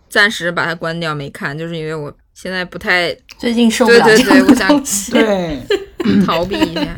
[0.08, 4.68] 暂时把它关掉没看，就是因为我现在不太最近受不了对对对我想。
[5.10, 5.62] 对，
[6.26, 6.96] 逃避一下。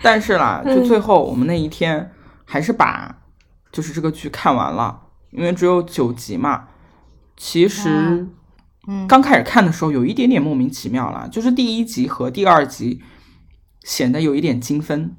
[0.00, 2.12] 但是啦，就最后我们那一天
[2.44, 3.14] 还是把
[3.70, 4.98] 就是这个剧看完了，
[5.32, 6.64] 因为只有九集嘛。
[7.36, 8.24] 其实
[9.08, 13.02] 刚开始看的时候有一点点莫名其妙啦，就是第一集和第二集
[13.84, 15.14] 显得有一点精分，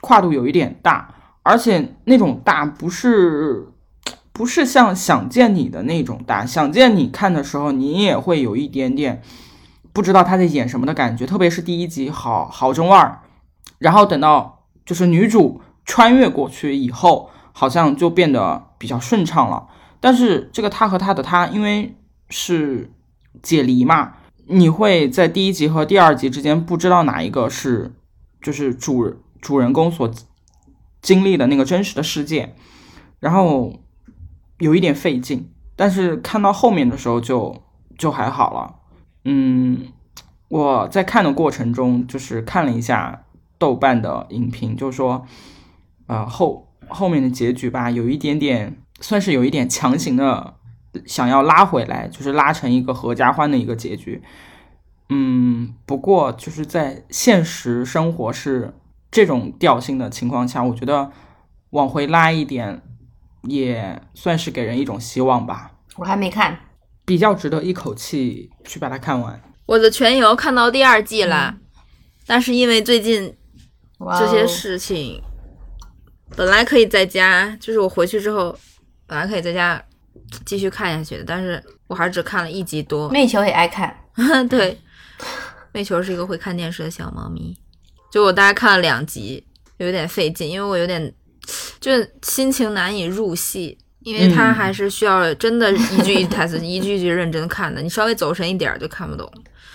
[0.00, 1.14] 跨度有一点大，
[1.44, 3.68] 而且那种大不是
[4.32, 9.22] 不是像想见你的那种大，想见你看的时候你也会有一点点
[9.92, 13.20] 不知道他在演什么的感觉，特别是第一集好好中二，
[13.78, 19.68] 然后等到就是女主穿越过去以后，好像就变得比较顺畅了。
[20.00, 21.96] 但是这个他和他的他，因为
[22.28, 22.90] 是
[23.42, 24.14] 解离嘛，
[24.46, 27.92] 你会在第一集和第二集之间不知道哪一个是
[28.46, 30.08] 就是主主人公所
[31.02, 32.54] 经历的那个真实的世界，
[33.18, 33.80] 然后
[34.60, 37.64] 有一点费劲，但是看到后面的时候就
[37.98, 38.76] 就还好了。
[39.24, 39.88] 嗯，
[40.46, 43.24] 我在看的过程中，就是看了一下
[43.58, 45.26] 豆瓣的影评，就说，
[46.06, 50.54] 呃后后面的结局吧，有一点点算是有一点强行的
[51.04, 54.22] 想要拉回来，就是拉成一个合家欢的一个结局。
[55.08, 58.74] 嗯，不过就是在现实生活是
[59.10, 61.10] 这种调性的情况下，我觉得
[61.70, 62.82] 往回拉一点，
[63.42, 65.72] 也算是给人一种希望吧。
[65.96, 66.58] 我还没看，
[67.04, 69.40] 比较值得一口气去把它看完。
[69.66, 71.56] 我的全游看到第二季啦，
[72.26, 73.34] 但是因为最近
[74.18, 75.22] 这些哦事情，
[76.36, 78.56] 本来可以在家，就是我回去之后，
[79.06, 79.82] 本来可以在家
[80.44, 83.08] 继续看下去的，但是我还是只看了一集多。
[83.10, 83.96] 妹球也爱看，
[84.48, 84.78] 对，
[85.72, 87.56] 妹球是一个会看电视的小猫咪，
[88.10, 89.44] 就我大概看了两集，
[89.78, 91.12] 有点费劲，因为我有点
[91.80, 94.54] 就是心情难以入戏，因为它嗯。
[94.54, 99.30] 还是需要真的一句一句台词， 一句一句认真看的，你稍微走神一点儿就看不懂，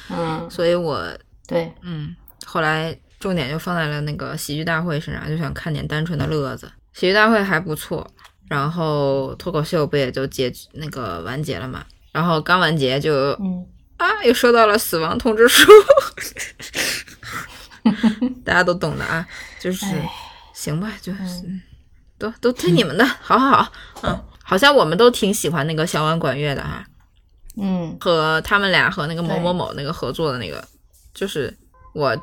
[0.10, 1.06] 嗯，所以我
[1.48, 2.16] 对，嗯，
[2.46, 6.72] 后来重点就放在了那个喜剧大会身上，就想看点单纯的乐子。
[6.94, 8.06] 喜剧大会还不错，
[8.50, 11.86] 然后脱口秀不也就结那个完结了嘛？
[12.12, 13.66] 然后刚完结就嗯，
[14.02, 15.72] 啊，又收到了死亡通知书，
[18.44, 19.26] 大家都懂的啊，
[19.60, 20.10] 就是哎
[20.54, 21.62] 行吧，就是、嗯
[22.18, 23.72] 都都听你们的，好好好，
[24.04, 26.86] 嗯，好像我们都挺喜欢那个小婉管乐的哈，
[27.58, 30.64] 嗯，和他们俩和那个某某某那个合作的那个，
[31.16, 31.52] 就是
[31.96, 32.16] 我，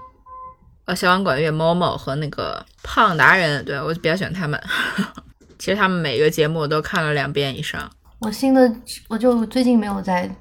[0.85, 4.61] 呃，小碗管乐某某和那个胖达人，对我比较喜欢他们。
[5.59, 7.91] 其实他们每个节目我都看了两遍以上。
[8.21, 8.73] 我新的
[9.09, 10.33] 我就最近没有在，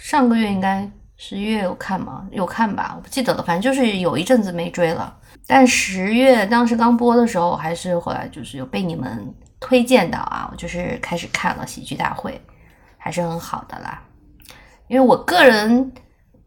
[0.00, 2.26] 上个月应该十一月有看吗？
[2.32, 5.14] 有看吧，我不记得了，反正就是有一阵子没追了。
[5.46, 12.40] 但十月当时刚播的时候，我还是后来就是有被你们推荐到啊，我就是开始看了喜剧大会，
[12.96, 14.02] 还是很好的啦。
[14.88, 15.92] 因为我个人，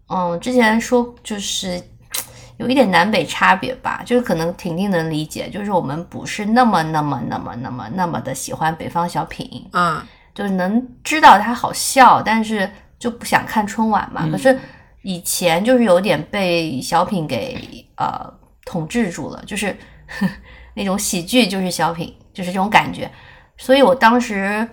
[0.07, 1.81] 嗯，之前说就是
[2.57, 10.01] 有一点南北差别吧，就是可能婷婷能理解，就是我们不是那么那么那么那么那么的喜欢北方小品，嗯，
[10.33, 12.69] 就是能知道它好笑，但是
[13.03, 14.25] 就不想看春晚嘛。
[14.31, 14.57] 可是
[15.01, 18.33] 以前就是有点被小品给呃
[18.65, 19.75] 统治住了，就是
[20.07, 20.25] 呵
[20.73, 23.11] 那种喜剧就是小品，就是这种感觉。
[23.57, 24.65] 所以我当时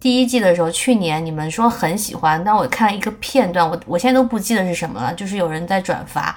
[0.00, 6.34] 第一季的时候，去年你们说很喜欢，但我看一个片段，我我现在都不记得是什么了，就是有人在转发。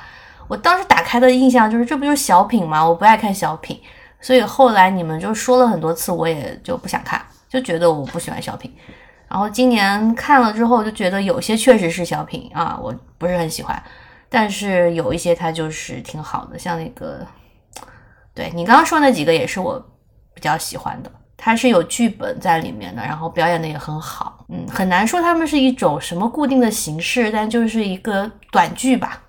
[0.50, 2.86] 我当时打开的印象就是这不就是小品吗？
[2.86, 3.80] 我不爱看小品，
[4.20, 8.74] 所以后来你们就说了很多次，我也就不想看，就觉得我不喜欢小品。
[9.32, 13.82] 然后今年看了之后，就觉得有些确实是小品啊，我不是很喜欢，
[14.28, 17.26] 但是有一些它就是挺好的，像那个，
[18.36, 19.80] 对你刚刚说那几个也是我
[20.34, 29.24] 比较喜欢的，它是有剧本在里面的，然后表演的也很好，嗯，很难说他们是一种什么固定的形式，但就是一个短剧吧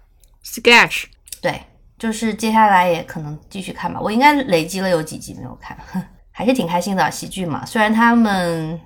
[0.45, 1.05] ，sketch，
[1.41, 1.63] 对，
[1.97, 4.01] 就是接下来也可能继续看吧。
[4.01, 5.79] 我应该累积了有几集没有看，
[6.33, 7.09] 还是挺开心的。
[7.09, 8.81] 喜剧嘛，虽然他们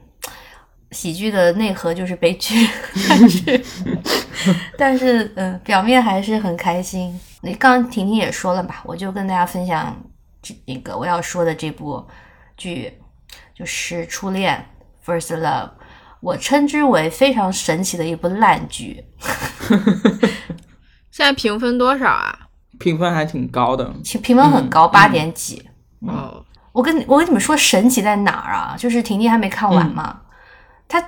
[0.93, 2.69] 喜剧的内核就是悲剧，
[3.09, 3.65] 但是
[4.79, 7.19] 但是嗯、呃表面还是很开心。
[7.43, 9.97] 你刚刚婷婷也说了吧，我就跟大家分享
[10.43, 12.05] 这那个我要说的这部
[12.57, 12.93] 剧，
[13.55, 14.67] 就是《初恋》
[15.09, 15.71] （First Love），
[16.21, 19.05] 我称之为非常神奇的一部烂剧。
[21.11, 22.39] 现在评分多少啊？
[22.79, 23.93] 评分还挺高的。
[24.05, 25.67] 其评分很高，八点几。
[26.01, 28.77] 哦，我跟我跟你们说神奇在哪儿啊？
[28.79, 30.21] 就是婷婷还没看完嘛，
[30.89, 31.03] 它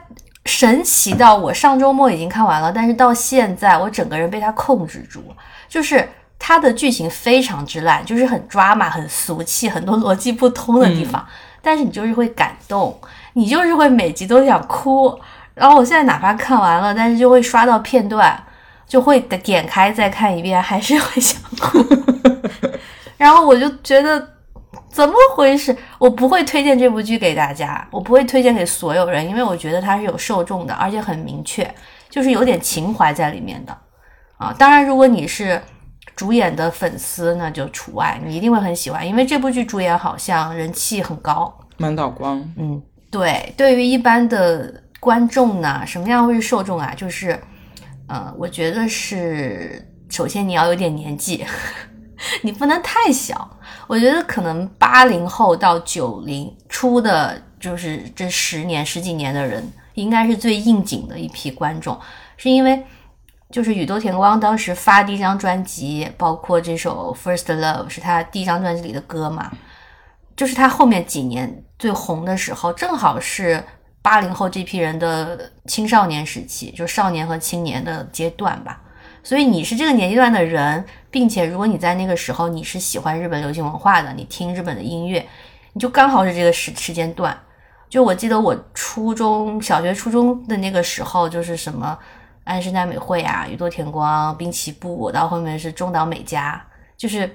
[0.45, 5.23] 神奇到我上周末已经看完了，但是到现在我整个人被它控制住，
[5.69, 6.09] 就是
[6.39, 11.27] 它的剧情非常之烂，就是很抓马、很俗气，很多逻辑不通的地方，
[11.61, 12.99] 但是你就是会感动，
[13.35, 15.19] 你就是会每集都想哭。
[15.55, 18.41] 然后我现在哪怕看完了，但是就会刷到片段，
[18.87, 21.85] 就会点开再看一遍，还是会想哭。
[23.19, 24.25] 然后我就觉得
[24.91, 25.77] 怎么回事？
[25.99, 31.73] 我不会推荐这部剧给大家，我不会推荐给所有人，因为我觉得它是有受众的，而且很明确，
[32.09, 33.77] 就是有点情怀在里面的
[34.39, 34.55] 啊。
[34.59, 35.61] 当然，如果你是
[36.17, 41.57] 主演的粉丝，那就除外，你一定会很喜欢，因为这部剧主演好像人气很高。
[41.77, 46.93] 满岛光，嗯，对，对于一般的观众呢，什么样会是受众啊？
[46.97, 47.39] 就是，
[48.09, 51.45] 呃，我觉得是，首先你要有点年纪，
[52.43, 53.49] 你不能太小。
[53.87, 61.99] 我觉得可能八零后到九零初的，就是这十年十几年的人，应该是最应景的一批观众，
[62.37, 62.85] 是因为
[63.51, 69.51] 就是宇多田光当时发第一张专辑，包括这首《First Love》是他第一张专辑里的歌嘛。
[70.37, 73.65] 就是他后面几年最红的时候，正好是
[74.03, 78.81] 八零后这批人的青少年时期，就少年和青年的阶段吧。
[79.23, 85.27] 所以你是这个年龄段的人，并且如果你在那个时候你是喜欢日本流行文化的，你听日本的音乐，
[85.73, 87.37] 你就刚好是这个时时间段。
[87.89, 91.99] 就我记得我初中小学、初中的那个时候，就是什么
[92.45, 96.63] 安室奈美惠啊、宇多田光、滨崎步，到后面是中岛美嘉，
[96.97, 97.31] 就是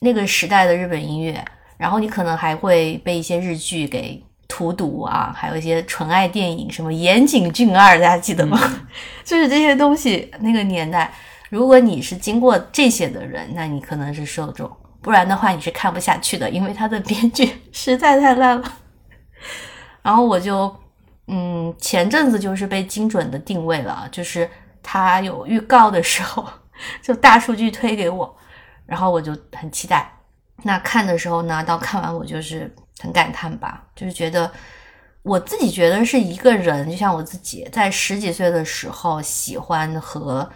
[0.00, 1.44] 那个时代的日本音乐。
[1.76, 4.22] 然后你可能还会被一些日剧给。
[4.50, 8.58] 荼毒啊，还有一些纯爱电影，什么岩井俊二，大家记得吗？
[9.24, 11.10] 就是这些东西，那个年代，
[11.48, 14.68] 如果你是经过这些的人，那你可能是受众，
[15.00, 18.72] 不然的话你是看不下去的，因为他的编剧实在太烂了。
[20.02, 20.74] 然后我就，
[21.28, 24.50] 嗯，前阵子就是被精准的定位了，就是
[24.82, 26.44] 他有预告的时候，
[27.00, 28.36] 就大数据推给我，
[28.84, 30.10] 然后我就很期待。
[30.62, 32.74] 那看的时候呢，到看完我就是。
[33.00, 34.50] 很感叹吧，就是觉得
[35.22, 40.48] 我自己觉得是一个人，就像我自己在十几岁的时候喜欢和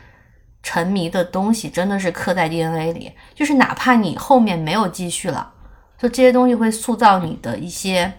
[0.62, 3.12] 沉迷的东西，真的是刻在 DNA 里。
[3.34, 5.52] 就是哪怕你后面没有继续了，
[5.98, 8.12] 就这些东西会塑造你的一些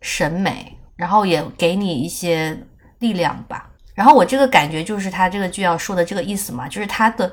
[0.00, 2.58] 审美，然后也给你一些
[2.98, 3.70] 力量吧。
[3.94, 7.30] 然后我这个感觉就是他这个剧要说的这个意思嘛，就是他的。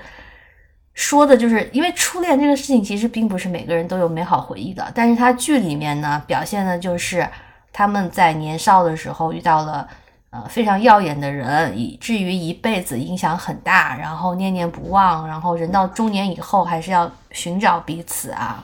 [0.93, 4.91] 说的就是因为初恋这个事情，其实并不是每个人都有美好回忆的。
[4.93, 7.27] 但是他剧里面呢，表现的就是
[7.71, 9.87] 他们在年少的时候遇到了
[10.29, 18.63] 呃非常耀眼的人，以至于一辈子影响很大，然后念念不忘，然后人到中年以后还是要寻找彼此啊。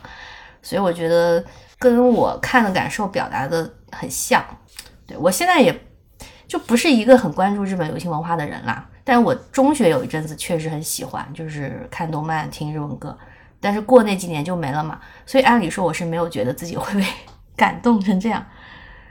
[0.61, 1.43] 所以我觉得
[1.79, 4.43] 跟我看的感受表达的很像。
[5.07, 5.75] 对我现在也
[6.47, 8.85] 就不是一个很关注日本流行文化的人啦。
[9.09, 13.17] 但我中学有一阵子确实很喜欢，就是看动漫、听日文歌，
[13.59, 14.99] 但是过那几年就没了嘛。
[15.25, 17.03] 所以按理说我是没有觉得自己会被
[17.57, 18.45] 感动成这样。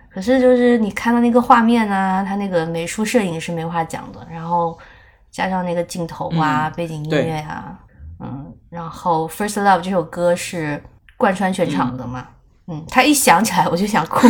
[0.08, 4.78] 可是就是你看到那个画面啊，他那个美术摄影是没话讲的，然后
[5.32, 7.76] 加上那个镜头啊、背景音乐呀，
[8.20, 10.80] 嗯，然后《First Love》这首歌是
[11.16, 12.24] 贯穿全场的嘛，
[12.68, 14.28] 嗯，他一想起来我就想哭。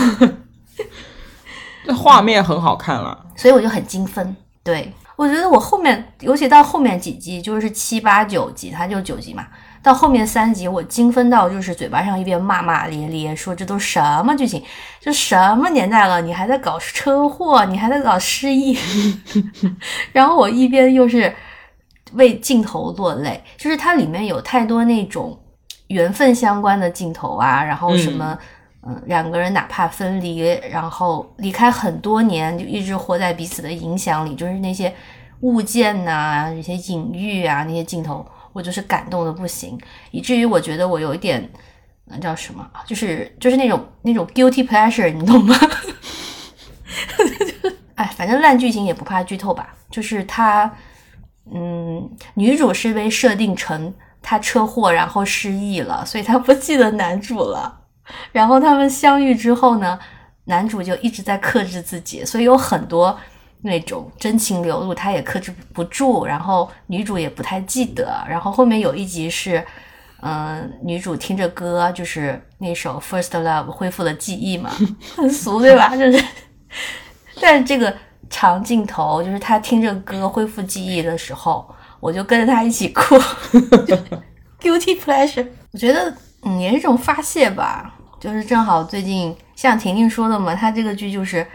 [1.85, 4.91] 这画面很好看了，所以我就很精分，对。
[5.19, 9.45] 我觉得我后面，尤其到后面几集，就是七八九集，它就九集嘛。
[9.83, 14.63] 到后面三集，我精分到就是嘴巴上一边骂骂咧咧，说这都什么剧情，
[15.01, 18.79] 这什么年代了，你还在搞车祸，你还在搞失忆。
[20.15, 21.35] 然后我一边又是
[22.13, 25.37] 为镜头落泪，就是它里面有太多那种
[25.89, 28.39] 缘分相关的镜头啊，然后什么。
[29.07, 30.39] 两个人哪怕分离，
[30.71, 34.35] 然后离开很多年，就一直活在彼此的影响里。
[34.35, 34.95] 就是那些
[35.41, 39.79] 物件呐，那些隐喻啊，那些镜头，我就是感动的不行，
[40.11, 41.49] 以至于我觉得我有一点，
[42.05, 42.67] 那叫什么？
[42.87, 45.55] 就是就是那种那种 guilty pleasure，你懂吗？
[47.97, 49.75] 哎，反正烂剧情也不怕剧透吧。
[49.91, 50.71] 就是他，
[51.53, 57.81] 嗯，女主是被设定成她车祸然后失忆了，所以她不记得男主了。
[58.33, 59.99] 然后他们相遇之后呢，
[60.45, 63.17] 男主就一直在克制自己，所以有很多
[63.63, 66.25] 那种真情流露，他也克制不住。
[66.25, 68.25] 然后女主也不太记得。
[68.29, 69.65] 然后后面有一集是，
[70.23, 74.71] 嗯，女主听着歌，就是那首《First Love》恢复了记忆嘛，
[75.17, 75.95] 很俗对吧？
[75.97, 76.25] 就是，
[77.41, 77.95] 但是这个
[78.31, 81.69] 长镜头，就是他听着歌恢复记忆的时候，
[82.01, 83.17] 我就跟着他一起哭，
[84.61, 85.47] guilty pleasure。
[85.73, 87.95] 我觉得，嗯，也是一种发泄吧。
[88.21, 91.47] 就是正好最近像婷婷说的嘛，她这个剧就是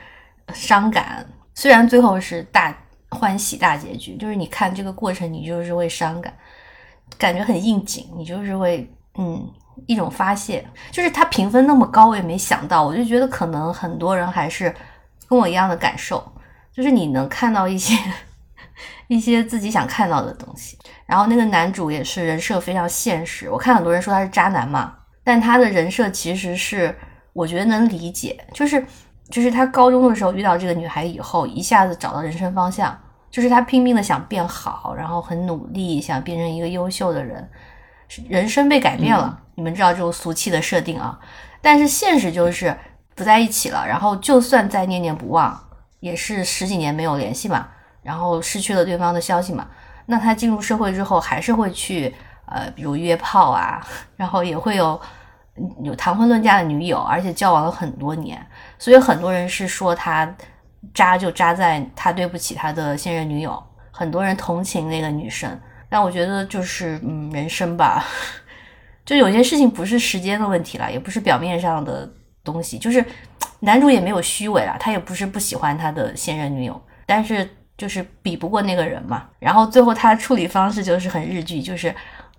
[0.53, 2.75] 伤感，虽然最后是大
[3.09, 6.33] 欢喜大结局，就是你看这个过程你就是会伤感，
[7.17, 9.45] 感觉很应景，你就是会嗯
[9.87, 10.65] 一种发泄。
[10.91, 14.73] 就是它评分那么高，我也没想到，我就觉得可能很多人还是
[15.27, 16.31] 跟我一样的感受，
[16.71, 17.97] 就是你能看到一些
[19.07, 20.77] 一些自己想看到的东西。
[21.05, 24.95] 然后那个男主也是人设非常现实，我看很多人说他是渣男嘛。
[25.23, 26.93] 但他的人设其实是，
[27.31, 28.85] 我觉得能理解，就是
[29.29, 32.97] 就是他高中的时候遇到这个女孩以后，一下子找到人生方向，
[33.31, 37.49] 就是他拼命的想变好，然后很努力想变成一个优秀的人，
[38.27, 39.39] 人生被改变了。
[39.55, 41.17] 你们知道这种俗气的设定啊，
[41.61, 42.75] 但是现实就是
[43.15, 45.57] 不在一起了，然后就算再念念不忘，
[45.99, 47.69] 也是十几年没有联系嘛，
[48.01, 49.67] 然后失去了对方的消息嘛，
[50.07, 52.13] 那他进入社会之后还是会去。
[52.45, 53.85] 呃，比如约炮啊，
[54.15, 54.99] 然后也会有
[55.83, 58.45] 有谈婚论嫁的女友，而且交往了很多年，
[58.77, 60.35] 所以很多人是说他
[60.93, 68.03] 渣就渣在他对不起他的现任女友，很多人同情那个女生，但我觉得就是嗯人生吧，
[69.05, 72.11] 就有些事情不是时间的问题了，也不是表面上的
[72.43, 73.03] 东西，就是
[73.59, 79.25] 男主也没有虚伪了，他也不是不喜欢他的现任女友，但是就是比不过那个人嘛。
[79.39, 81.93] 然后最后他处理方式就是很日剧，就是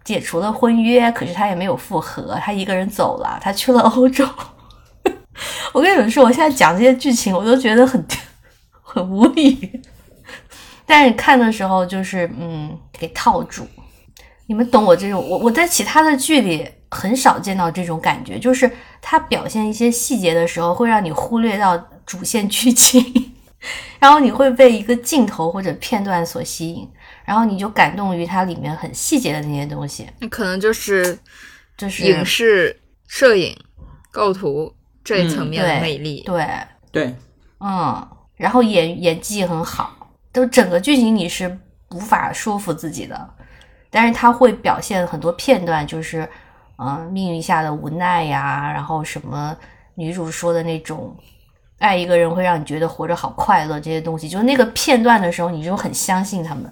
[0.05, 4.29] 解除了婚约，可是他也没有复合，他一个人走了，他去了欧洲。
[5.73, 8.05] 我跟你们说，我现在讲这些剧情，我都觉得很
[8.83, 9.83] 很无语。
[10.87, 13.67] 但是看的时候就是嗯，给套住。
[14.47, 23.33] 你们懂我这种，我我在其他的剧里很少见到这种感觉，就是他表现一些细节的时候，会让你忽略到主线剧情，
[23.99, 26.87] 然后你会被一个镜头或者片段所吸引，
[27.25, 30.07] 然后你就感动于它里面很细节的那些东西。
[30.21, 31.19] 那可能就是
[31.77, 33.57] 就是影视、摄影、
[34.11, 34.73] 构图
[35.03, 36.23] 这一层面的魅力。
[36.23, 36.47] 对
[36.93, 37.15] 对，
[37.61, 38.07] 嗯，
[38.37, 39.97] 然后演演技很好，
[40.33, 41.59] 都整个剧情你是
[41.91, 43.31] 无法说服自己的。
[43.91, 46.29] 但是他会表现很多片段，就是，
[46.79, 49.57] 嗯，命运下的无奈呀，然后什么
[49.95, 51.17] 女主说的那种，
[51.79, 56.65] 爱一个人会让你觉得活着好快乐这些东西，就是那个片段的时候，你就很相信他们。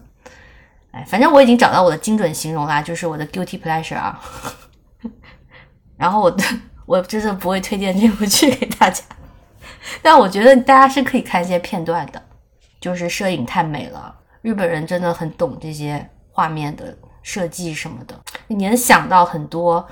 [0.92, 4.20] 哎，反正我已经找到我的精准形容啦，就是我的 guilty pleasure 啊。
[5.98, 6.44] 然后我的
[6.86, 9.02] 我真的不会推荐这部剧给大家，
[10.00, 12.22] 但我觉得大家是可以看一些片段的，
[12.80, 16.96] 就是摄影太美了，日本人真的很懂这些画面的。
[17.24, 19.88] 设计什么的，你能想到很多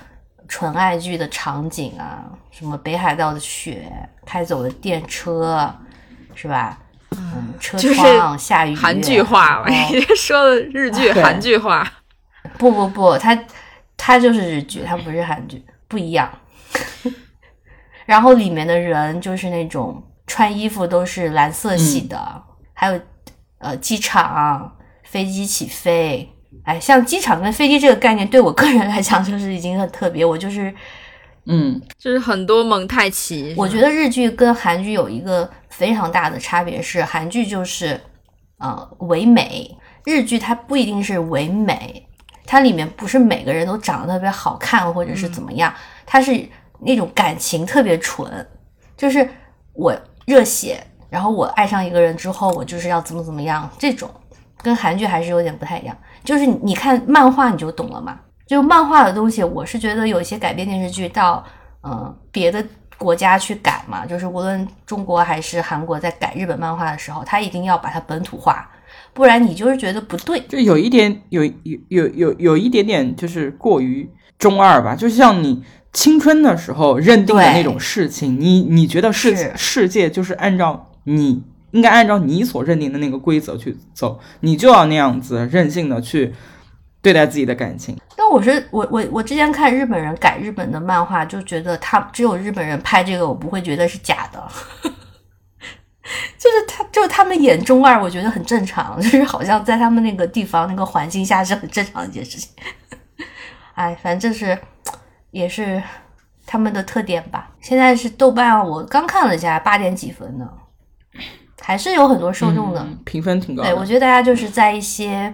[0.49, 3.89] 纯爱剧的场景啊，什么北海道的雪，
[4.27, 5.73] 开走的电车，
[6.35, 6.77] 是吧？
[7.17, 9.65] 嗯，车窗下雨，韩剧化，
[10.17, 11.91] 说的日剧韩剧化。
[12.57, 13.39] 不不不，它
[13.97, 16.31] 它就是日剧，它不是韩剧，不一样。
[18.07, 22.43] 然后里面的人就是那种穿衣服都是蓝色系的，
[22.73, 23.01] 还有
[23.59, 26.29] 呃机场飞机起飞。
[26.65, 30.25] 哎，像机场跟飞机这个概念，对我个人来讲就是已经很特别。
[30.25, 30.75] 我就是，
[31.53, 33.53] 嗯，就是很多蒙太奇。
[33.57, 38.01] 我觉得日剧跟韩剧有一个非常大的差别是，韩剧就是
[38.59, 42.07] 呃唯美，日剧它不一定是唯美，
[42.47, 45.75] 它里面不是每个人都长得特别好看或者是怎么样，
[46.07, 46.49] 它是
[46.79, 48.47] 那种感情特别纯，
[48.97, 49.29] 就是
[49.73, 49.93] 我
[50.27, 54.09] 热血，然后我爱上一个人之后，我就是要怎么怎么样，这种
[54.63, 55.99] 跟韩剧还是有点不太一样。
[56.23, 58.21] 就是你看漫画你就懂了嘛，
[58.51, 61.45] 就漫画的东西，我是觉得有一些改编电视剧到
[61.85, 62.67] 嗯别的
[62.99, 68.69] 国家去改嘛，就是无论中国还是韩国在改日本漫画的时候，他一定要把它本土化，
[69.15, 71.53] 不然你就是觉得不对，就有一点有有
[71.91, 81.45] 有有有一点点就是过于中二吧，就像你青春的时候认定的那种事情，你你觉得世世界就是按照你。
[81.73, 86.35] 应该按照你所认定的那个规则去走，你就要那样子任性的去
[87.03, 87.97] 对待自己的感情。
[88.17, 94.43] 但我是我我我之前看日本人改日本的漫画，就觉得他只有日本人拍这个，我不会觉得是假的。
[96.37, 102.51] 就是他，就是他们演中二，我觉得很正常， 就是好像在他们那个地方那个环境下是很正常的一件事情。
[103.75, 104.59] 哎，反正是
[105.31, 105.81] 也是
[106.45, 107.51] 他们的特点吧。
[107.61, 110.49] 现在是豆瓣，我刚看了一下，八点几分呢。
[111.63, 113.63] 还是有很多受众的，评分挺高。
[113.63, 115.33] 对，我觉得大家就是在一些，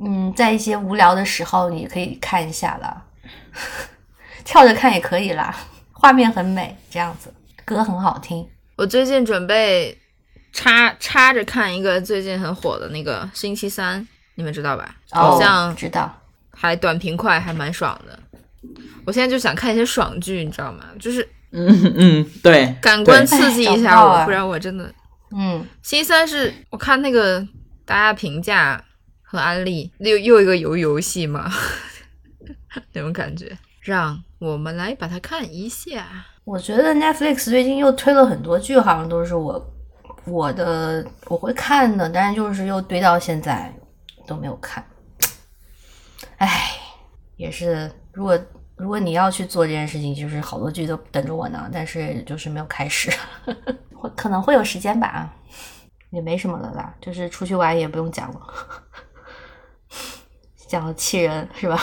[0.00, 3.02] 嗯，在一些无聊的时候，你可以看一下了，
[4.44, 5.54] 跳着看也可以啦。
[5.92, 7.32] 画面很美，这样子，
[7.64, 8.48] 歌很好听。
[8.76, 9.98] 我最近准备
[10.52, 14.00] 插插着看一个最近很火的那个《星期三》，
[14.36, 14.94] 你们知道吧？
[15.10, 16.16] 好像知道，
[16.52, 18.16] 还短平快，还蛮爽的。
[19.04, 20.84] 我现在就想看一些爽剧，你知道吗？
[21.00, 24.92] 就是，嗯嗯，对，感官刺激一下我，不然我真的。
[25.32, 27.44] 嗯，星期三是我看那个
[27.84, 28.82] 大家评价
[29.30, 31.52] 和安利又又一个游游戏嘛，
[32.92, 33.58] 那种感觉？
[33.82, 36.06] 让我们来把它看一下。
[36.44, 39.74] 我觉得 Netflix 最近又推了很多剧，好像都是我
[40.24, 43.70] 我的我会看的，但是就是又堆到现在
[44.26, 44.82] 都没有看。
[46.38, 46.70] 唉，
[47.36, 48.38] 也是，如果
[48.76, 53.10] 如果你要去做这件事情，就是好多剧都等着我呢，但是就是没有开始。
[53.94, 55.30] 会可能会有时间吧，
[56.10, 58.40] 也没什么了啦，就是出去玩也不用讲了，
[60.68, 61.76] 讲的气人是吧？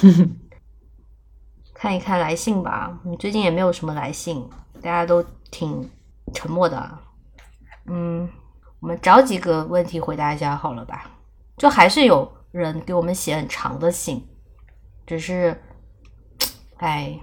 [1.74, 4.48] 看一看来信吧，你最近也没有什么来信，
[4.82, 5.88] 大家都挺
[6.34, 6.98] 沉默的。
[7.86, 8.28] 嗯，
[8.80, 11.10] 我们找几个问题回答一下好了吧？
[11.56, 14.26] 就还是有人给我们写很长的信，
[15.06, 15.62] 只是，
[16.78, 17.20] 哎，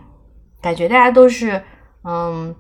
[0.62, 1.62] 感觉大家都是
[2.04, 2.56] 嗯。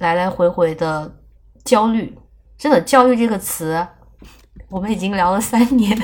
[0.00, 1.20] 来来回回的
[1.64, 2.18] 焦虑，
[2.58, 3.86] 真的“焦虑”这个词，
[4.68, 5.96] 我们已经聊了三年。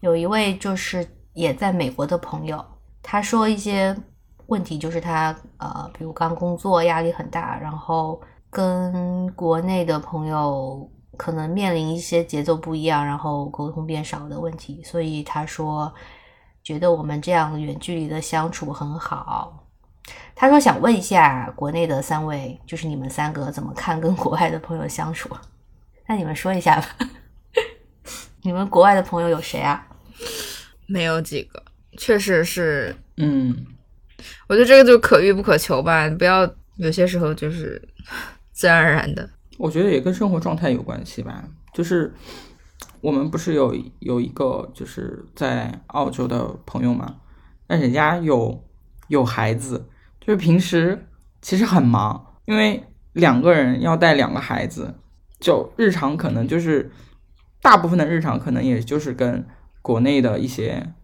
[0.00, 2.64] 有一位就是也在美国的朋友，
[3.02, 3.96] 他说一些
[4.46, 15.92] 问题，就是他呃，比如刚工作压力很大，然后跟国内的朋友可能面临一些节奏不一样，然后沟通变少的问题，所以他说
[16.62, 19.64] 觉得我们这样远距离的相处很好。
[20.34, 25.28] 他说想问一下国内的三位，就是你们三个怎么看跟国外的朋友相处？
[26.06, 26.86] 那你们说一下吧。
[28.42, 29.84] 你们国外的朋友有谁啊？
[30.88, 31.62] 没有几个，
[31.96, 33.54] 确实是，嗯，
[34.48, 37.80] 我觉得这个就可遇不可求吧，不要有些时候就是
[38.52, 39.28] 自然而然的。
[39.58, 41.44] 我觉得也跟生活状态有关系吧。
[41.74, 42.12] 就是
[43.00, 47.16] 我们不是有有一个就是在澳洲的朋友嘛，
[47.68, 48.64] 那人家有
[49.08, 49.88] 有孩子，
[50.20, 51.06] 就是平时
[51.42, 52.82] 其实很忙，因为
[53.12, 54.94] 两个人要带两个孩子，
[55.38, 56.90] 就日常可能就是
[57.60, 59.46] 大部分的日常可能也就是跟
[59.82, 60.94] 国内的一些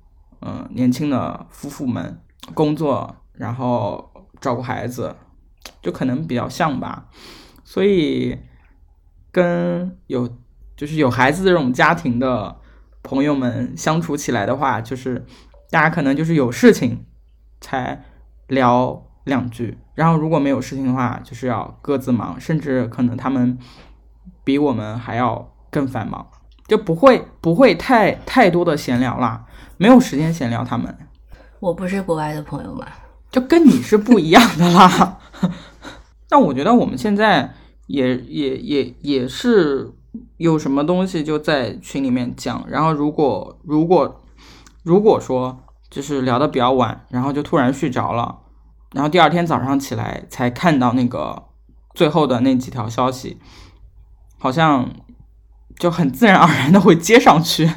[0.47, 2.21] 嗯、年轻的夫妇们
[2.53, 5.17] 工作，然后照顾孩子，
[5.81, 7.09] 就可能比较像吧。
[7.65, 8.39] 所以
[9.33, 10.29] 跟有
[10.77, 12.61] 就是有孩子的这种家庭的
[13.03, 15.25] 朋友们相处起来的话，就是
[15.71, 17.07] 大家可能就是有事情
[17.61, 18.05] 才
[18.49, 23.59] 聊两句，然后如果没有事情的话，就是要各自忙，甚至可能他们
[24.45, 26.29] 比我们还要更繁忙，
[26.67, 29.45] 就不会不会太太多的闲聊啦，
[29.77, 30.97] 没有时间闲聊他们。
[31.61, 32.87] 我不是国外的朋友嘛，
[33.31, 35.19] 就跟你是不一样的啦。
[36.29, 37.55] 但我觉得我们现在
[37.87, 39.93] 也也也也是
[40.39, 44.23] 有什么东西就在群里面讲，然后如果如果
[44.83, 45.61] 如果说
[45.91, 48.41] 就是聊得比较晚，然后就突然睡着了，
[48.93, 51.45] 然后第二天早上起来才看到那个
[51.95, 53.39] 最后的那几条消息，
[54.39, 54.91] 好像
[55.79, 57.71] 就很自然而然的会接上去。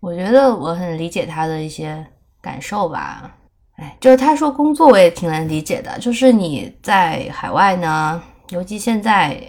[0.00, 2.06] 我觉得我很理解他的一些
[2.40, 3.36] 感受吧。
[3.76, 9.40] 哎，就是他说工作我也挺能理解的，就是你在海外呢，尤其现在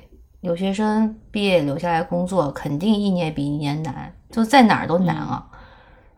[0.41, 5.45] 留学生毕业留下来工作，肯定一年比一年难，就在哪儿都难啊。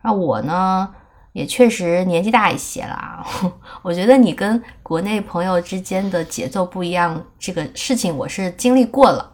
[0.02, 0.88] 那我呢，
[1.32, 3.26] 也确实年纪大一些啦。
[3.82, 9.30] 我觉得你跟国内朋友之间的节奏不一样，这个事情我是经历过了，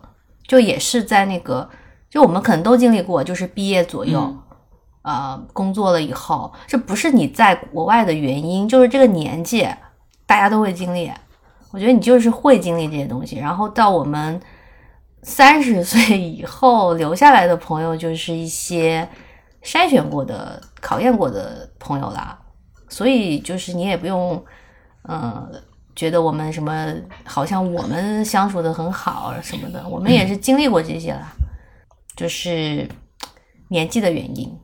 [0.49, 1.69] 就也是在那个，
[2.15, 4.20] 就我们可能都经历过，就是毕业左右。
[4.20, 4.41] 嗯
[5.03, 9.69] 呃，工作了以后，这不是你在国外的原因，就是这个年纪，
[10.24, 11.12] 大家都会经历。
[11.73, 14.41] 我觉得你就是会经历这些东西，然后到我们
[15.23, 19.07] 三十岁以后留下来的朋友，就是一些
[19.62, 22.39] 筛选过的、考验过的朋友啦。
[22.89, 24.43] 所以就是你也不用，
[25.03, 25.47] 呃，
[25.95, 31.31] 觉得我们什么好像我们相处的很好什么的，我们也是经历过这些啦，
[32.16, 32.89] 就是
[33.69, 34.59] 年纪的原因。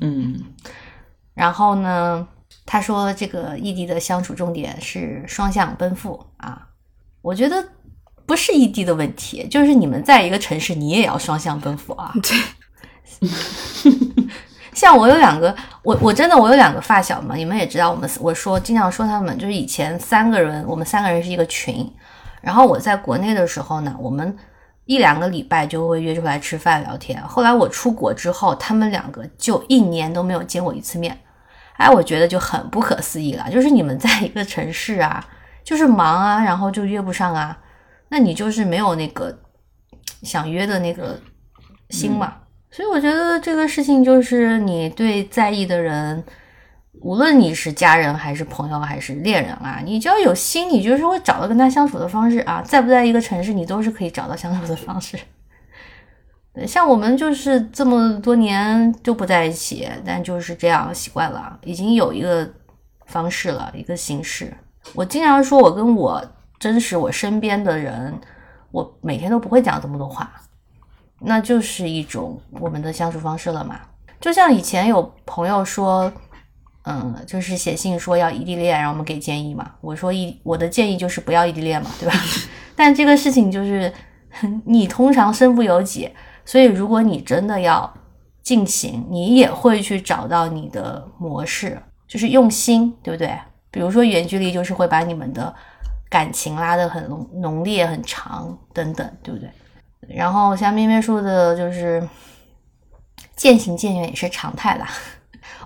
[0.00, 0.40] 嗯，
[1.34, 2.26] 然后呢，
[2.64, 6.68] 他说这个异地的相处重点是双向奔赴啊。
[7.20, 7.62] 我觉得
[8.24, 12.14] 不是异地的问题，就是你们在一个城市，你也要双向奔赴啊。
[12.22, 13.28] 对，
[14.72, 21.92] 像我有两个，我我真的我有两个发小嘛，你们也知道，我们我说经常说他们，就是以前三个人，我们三个人是一个群，
[22.40, 24.36] 然后我在国内的时候呢，我们
[24.88, 27.22] 一两个礼拜就会约出来吃饭聊天。
[27.22, 31.14] 后来我出国之后，他们两个就一年都没有见过一次面，
[31.76, 33.50] 哎，我觉得就很不可思议了。
[33.50, 35.22] 就是你们在一个城市啊，
[35.62, 37.58] 就是忙啊，然后就约不上啊，
[38.08, 39.38] 那你就是没有那个
[40.22, 41.20] 想约的那个
[41.90, 42.38] 心嘛。
[42.70, 46.24] 所以我觉得这个事情就是你对在意的人，
[47.00, 52.62] 无论你是家人还是朋友还是恋人啊，你只要有心，你就是会找到跟他相处的方式啊。
[52.62, 55.18] 在不在一个城市，你都是可以找到相处的方式。
[56.66, 62.50] 像我们就是这么多年就不在一起，但就是这样习惯了，已经有一个
[63.06, 64.52] 方式了，一个形式。
[64.92, 66.20] 我经常说，我跟我
[66.58, 68.12] 真实我身边的人，
[68.72, 70.28] 我每天都不会讲这么多话。
[71.20, 73.80] 那就是一种我们的相处方式了嘛。
[74.20, 76.12] 就像以前有朋友说，
[76.90, 79.72] 嗯，就是写信说要异地恋，然后我们给建议嘛。
[79.82, 82.14] 我说异，我的建议就是不要异地恋嘛，对吧？
[82.74, 83.92] 但这个事情就是
[84.64, 86.10] 你通常身不由己，
[86.46, 87.92] 所以如果你真的要
[88.42, 93.38] 进行，你也会去找到你的模式，就是用心，对不对？
[93.70, 95.54] 比如说远距离，就是会把你们的
[96.08, 99.50] 感情拉得很浓浓烈、很长等等，对不对？
[100.08, 102.02] 然后像咩咩说的，就是
[103.36, 104.88] 渐行渐远也是常态啦。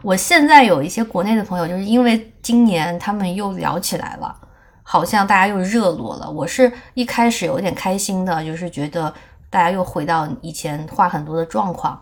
[0.03, 4.37] 我现在有一些国内的朋友，就是因为今年他们又聊起来了，
[4.83, 6.29] 好像大家又热络了。
[6.29, 9.13] 我是一开始有点开心的，就是觉得
[9.49, 11.99] 大家又回到以前话很多的状况。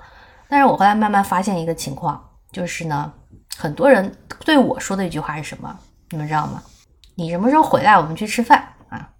[0.48, 2.20] 但是我后来慢慢发现一个情况，
[2.50, 3.12] 就是呢，
[3.56, 4.10] 很多人
[4.44, 5.78] 对我说的一句话是什么？
[6.08, 6.62] 你们知道吗？
[7.14, 7.96] 你什么时候回来？
[7.98, 9.10] 我们去吃饭啊！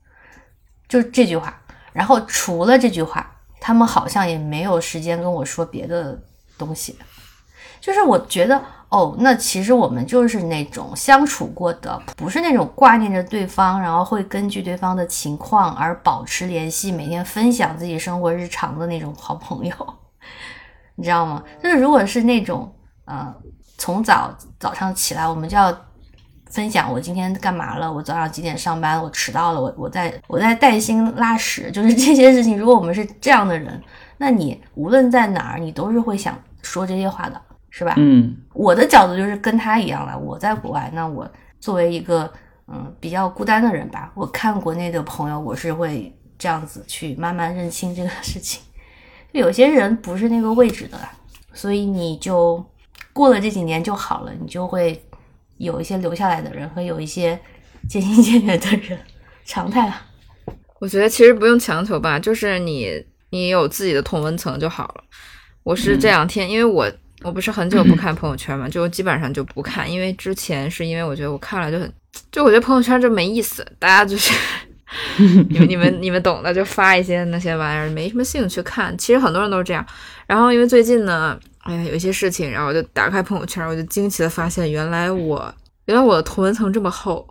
[0.88, 1.54] 就这句话。
[1.92, 3.30] 然后除了这句话，
[3.60, 6.18] 他们好像也没有时间跟我说别的
[6.56, 6.98] 东西。
[7.80, 19.74] 就是我觉得，哦，那其实我们就是那种相处过的，不是那种挂念着对方，然后会根据对方的情况而保持联系，每天分享自己生活日常的那种好朋友，
[20.96, 21.42] 你知道吗？
[21.62, 22.70] 就是如果是那种，
[23.06, 23.34] 呃，
[23.78, 25.74] 从早早上起来，我们就要
[26.50, 32.58] 分享我今天干嘛了，我早上几点上班，我迟到了，我我在我在带薪拉屎， 就是这些事情。
[32.58, 33.82] 如果我们是这样的人，
[34.18, 37.40] 那你无论在哪儿，你都是会想说这些话的。
[37.70, 37.94] 是吧？
[37.96, 40.18] 嗯，我的角度就是跟他一样了。
[40.18, 41.30] 我在国外，那我
[41.60, 42.30] 作为一个
[42.66, 48.60] 嗯比较孤单的人吧，我看国内的朋友，我是会这样子去慢慢认清这个事情。
[49.30, 50.98] 有些人不是那个位置的，
[51.54, 52.64] 所以你就
[53.12, 55.00] 过了这几年就好了，你就会
[55.58, 57.38] 有一些留下来的人和有一些
[57.88, 58.98] 渐行渐远的人，
[59.44, 59.94] 常态了。
[60.80, 65.04] 我觉得其实不用强求吧，就是你你有自己的同温层就好了。
[65.62, 66.90] 我是这两天，因为我。
[67.22, 71.92] 我不是很久不 看朋友圈嘛，就基本上就不看，因为之前是因为我觉得我看了就很，
[72.32, 74.32] 就我觉得朋友圈就没意思，大家就是
[75.50, 78.96] 你们你们你们懂的，就发一些那些玩意儿，没什么兴趣看。
[78.96, 79.84] 其实很多人都是这样。
[80.26, 87.26] 然后因为最近呢，哎呀有一些事情，然后我就打开朋友圈，我就惊奇的发现，原来我原来我的同文层这么厚。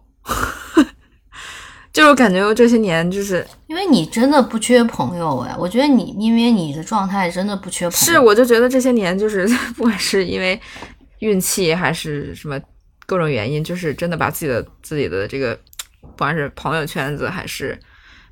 [2.00, 8.14] 就是感觉我这些年，就是因为你真的不缺朋友哎，我觉得你因为你的状态真的不缺朋友。
[8.14, 9.46] 是，我就觉得这些年就是
[9.76, 10.58] 不管是因为
[11.20, 12.58] 运气还是什么
[13.06, 15.54] 各种原因，就是真的把自己的自己的这个
[16.00, 17.78] 不管是朋友圈子还是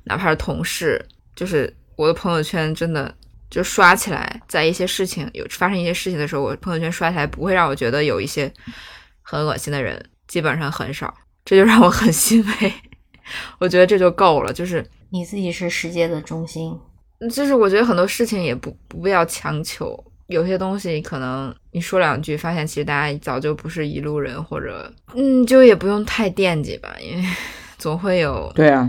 [0.04, 1.04] 哪怕是同事，
[1.36, 3.14] 就是我的朋友圈真的
[3.50, 8.50] 就刷起来，在一些事情有发生一些事情的时候，我朋友圈刷起来不会让我觉得有一些
[9.20, 11.12] 很恶心的人，基本上很少，
[11.44, 12.72] 这就让我很欣慰。
[13.58, 16.78] 我觉得这就够了，就是你自己是世界的中心。
[17.34, 19.98] 就是我觉得很多事情也不不必要强求，
[20.28, 27.24] 有些东西可能你说两句，发现其实大家早就不是一路人，或者嗯，就也不用太惦记吧，因为
[27.76, 28.88] 总会有对啊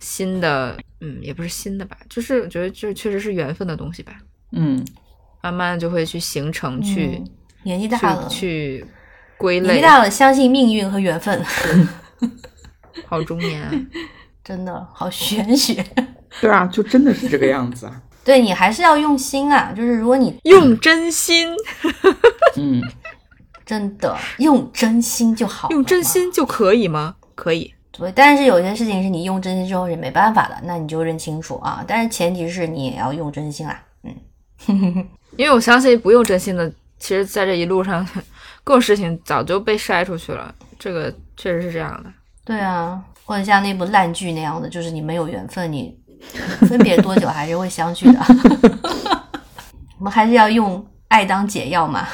[0.00, 4.14] 新的，嗯，也不是新的吧，就是我觉得这确实是缘分的东西吧，
[4.50, 4.84] 嗯，
[5.44, 7.22] 慢慢就会去形成，去
[7.62, 8.84] 年纪大了去
[9.38, 11.40] 归类，年纪大了相信命运和缘分。
[13.06, 13.70] 好中年，啊
[14.44, 15.84] 真的好玄学。
[16.40, 18.02] 对啊，就真的是这个样子啊。
[18.24, 21.48] 对你还是要用心啊，就是如果你用真心，
[22.56, 22.80] 嗯，
[23.66, 25.68] 真的用真心就好。
[25.70, 27.16] 用真心就可以吗？
[27.34, 27.74] 可以。
[27.90, 31.84] 对，但是有些事情是你用真心之后是没办法的，那你就认清楚啊。
[31.86, 33.82] 但是前提是你也要用真心啊。
[34.04, 38.06] 嗯，因为我相信不用真心的，其实在这一路上
[38.64, 40.54] 各种事情早就被筛出去了。
[40.78, 42.10] 这个确实是这样的。
[42.44, 45.96] 对啊，或者像那部烂剧那样的，就是你没有缘分，你
[46.66, 48.18] 分别多久还是会相聚的。
[49.98, 52.04] 我们还是要用爱当解药嘛。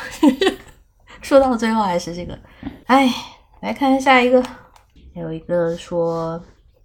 [1.22, 2.38] 说到最后还是这个，
[2.84, 3.10] 哎，
[3.62, 4.42] 来看下一个，
[5.14, 6.38] 有一个说，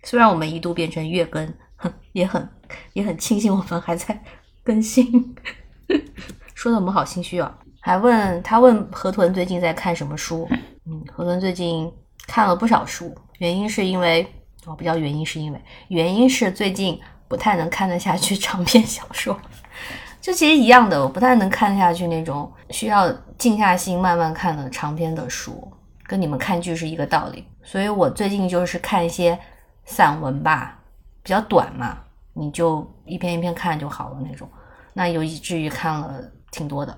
[0.04, 1.54] 虽然我们一度变成月更，
[2.14, 2.50] 也很
[2.94, 4.18] 也很庆幸我们还在
[4.64, 5.36] 更新。
[6.56, 10.48] 说的我们好心虚啊，还问他问河豚最近在看什么书？
[10.86, 11.92] 嗯，河豚最近。
[12.26, 14.26] 看了不少书，原因是因为
[14.66, 19.38] 我，不叫原因是因为原因是最近不太能看得下去长篇小说，
[20.22, 25.70] 就其实一样的，我不太能看下去那种需要静下心慢慢看的长篇的书，
[26.08, 27.46] 跟你们看剧是一个道理。
[27.64, 29.38] 所以我最近就是看一些
[29.84, 30.80] 散文吧，
[31.22, 31.98] 比较短嘛，
[32.34, 34.48] 你就一篇一篇看就好了那种。
[34.94, 36.98] 那有以至于看了挺多的，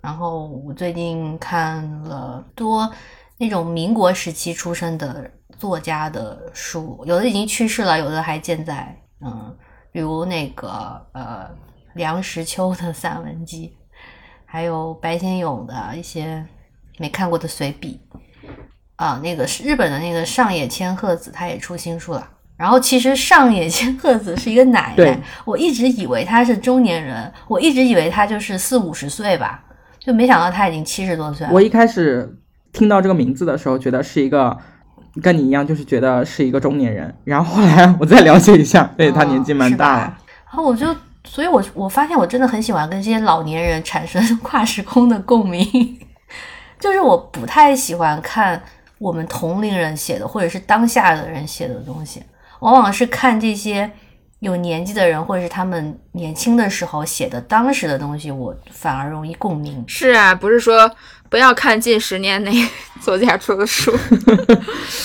[0.00, 2.92] 然后我最近看了多。
[3.38, 5.28] 那种民国时期出生的
[5.62, 8.92] 作家的书，有的已经去世了，有的还健在。
[9.24, 9.56] 嗯，
[9.92, 11.48] 比如那个呃
[11.94, 13.72] 梁实秋的散文集，
[14.44, 16.44] 还有白先勇的一些
[16.98, 18.00] 没看过的随笔。
[18.96, 22.28] 啊，那个是日本的那个上野千鹤子，他也出新书了。
[22.56, 29.62] 然后其实上野千鹤子是一个奶奶，我一直以为她是中年人，我一直以为她就是四五十岁吧，
[30.00, 31.52] 就没想到她已经七十多岁了。
[31.52, 32.36] 我一开始。
[32.74, 34.56] 听到这个名字的时候，觉得是一个
[35.20, 37.14] 跟你一样，就是觉得是一个中年人。
[37.24, 40.18] 然后后来我再了解一下， 对他年纪蛮大了。
[40.46, 40.86] 然后我就，
[41.24, 45.98] 所以我我发现我真的很喜欢跟这些老年人产生跨时空的共鸣。
[46.80, 48.60] 就是我不太喜欢看
[48.98, 52.22] 我们同龄人写的，或者是当下的人写的东西，
[52.60, 53.90] 往往是看这些
[54.40, 59.84] 有年纪的人，或者是他们年轻的时候写的当时的东西，我反而容易共鸣。
[59.86, 60.90] 是啊，不是说。
[61.32, 62.52] 不要看近十年内
[63.00, 63.90] 作家出的书。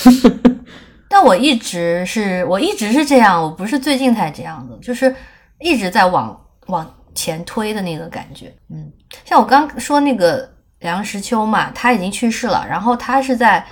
[1.08, 5.12] 但我一直是我一直是这样，我不是最近才这样的，就是
[5.58, 8.54] 一直在往往前推的那个感觉。
[8.68, 8.92] 嗯，
[9.24, 10.46] 像我刚说那个
[10.80, 13.64] 梁实秋嘛，他已经去世了，然后他是在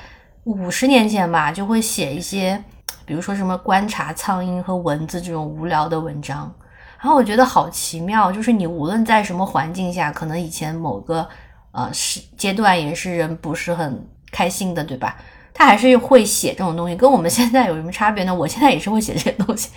[0.44, 2.58] 五十年前吧，就会写一些，
[3.04, 6.50] 比如说什么观察苍蝇和蚊子这种无聊的文章。
[6.98, 11.28] 然后我觉得好奇妙，就是你无论在什么环境下，可能以前某个
[11.76, 15.14] 呃是阶段也是人不是很开心的，对吧？
[15.52, 18.34] 他还是会写这种东西，跟我们现在有什么差别呢？
[18.34, 19.70] 我现在也是会写这些东西，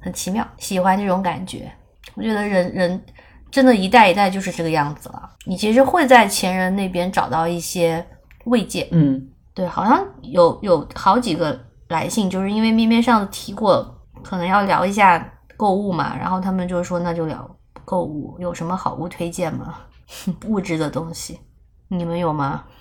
[0.00, 1.70] 很奇妙，喜欢这种感觉。
[2.14, 3.04] 我觉得人人
[3.50, 5.30] 真的，一代一代就是这个样子了。
[5.44, 8.04] 你其实会在前人那边找到一些
[8.44, 8.88] 慰藉。
[8.92, 11.58] 嗯，对，好像有有好几个
[11.88, 17.48] 来信，就是因为面面上提过，可能要聊一下购物嘛，然后他们就说那就聊
[17.84, 19.76] 购物，有什么好物推荐吗？
[20.46, 21.40] 物质的东西，
[21.88, 22.64] 你们有吗？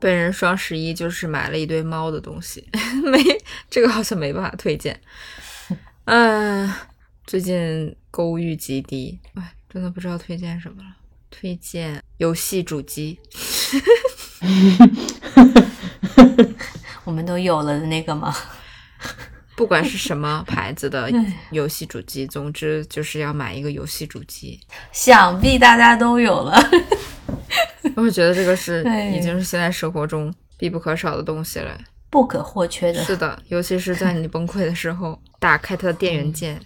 [0.00, 2.66] 本人双十一就是买了一堆猫的东西，
[3.04, 3.18] 没
[3.68, 4.98] 这个好像没办法推荐。
[6.06, 6.72] 嗯，
[7.26, 10.96] 最近购物欲极低，哎，真的不知道推荐什么了。
[11.30, 13.20] 推荐游戏主机，
[17.04, 18.34] 我们都有了的那个吗？
[19.60, 21.12] 不管是什么牌子的
[21.52, 24.58] 游戏主机，总之就是要买一个游戏主机。
[24.90, 26.58] 想必大家都有了。
[27.94, 28.82] 我会觉得这个是
[29.14, 31.78] 已经是现在生活中必不可少的东西了。
[32.08, 33.04] 不可或缺的。
[33.04, 36.58] 是的，尤其是在你崩溃的时候，打开它的电源键，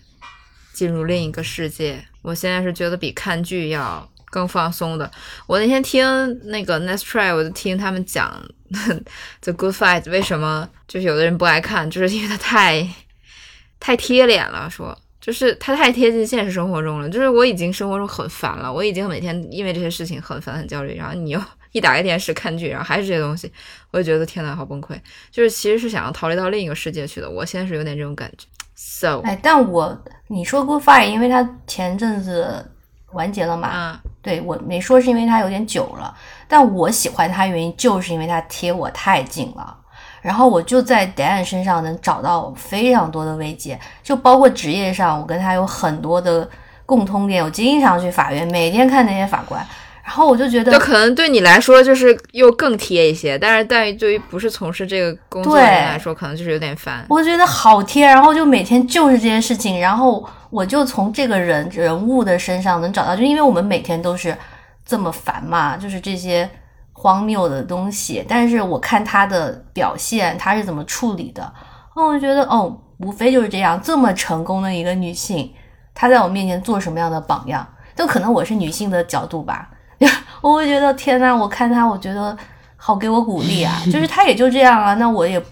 [0.73, 2.01] 进入另一个世界。
[2.23, 5.09] 我现在是觉得比看剧要更放松的。
[5.47, 6.05] 我那天听
[6.49, 8.43] 那个 Next Try，我就听他们讲
[9.41, 12.89] The Good Fight 为什么就是有的人不爱看，就是因为它太
[13.79, 14.99] 太贴脸了，说。
[15.21, 21.41] 就是它太贴近现实生活中了，就是我已经生活中很烦了，我已经每天因为这些事情很烦很焦虑，然后你又
[21.73, 23.51] 一打开电视看剧，然后还是这些东西，
[23.91, 25.01] 我就觉得天呐，好崩溃。
[25.31, 28.47] 就是其实是想要逃离到另一个世界去的，我现在是有点这种感觉。
[28.75, 29.99] So，哎，但我
[30.29, 32.71] 你说 Good Fight，因为它前阵子
[33.15, 36.15] 完结了嘛，啊，对我没说是因为它有点久了，
[36.47, 39.77] 但我喜欢它原因就是因为它贴我太近了，
[40.21, 46.49] 然后我就在 Dan 身上能找到非常多的慰藉，就包括职业上，我跟他有很多的
[46.87, 49.67] 共通点，我经常去法院，每天看那些法官，
[50.05, 57.05] 然后我就觉得就可能对你来说就是又更贴一些，但是但对于不是从事这个工作的人来说，可能就是有点烦。
[57.09, 64.37] 我觉得好贴，然后就每天就是这些事情，然后我就从这个人人物的身上能找到，就因为我们每天都是
[64.85, 66.49] 这么烦嘛，就是这些
[66.93, 71.51] 荒谬的东西，但是我看他的表现，他是怎么处理的，
[71.97, 75.51] 那，我就觉得哦，无非就是这样，这么成功的一个女性，
[75.95, 77.67] 她在我面前做什么样的榜样，
[77.97, 79.71] 就可能我是女性的角度吧，
[80.41, 82.37] 我会觉得天呐，我看他，我觉得
[82.77, 85.43] 好给我鼓励啊，就是他也就这样啊，那我也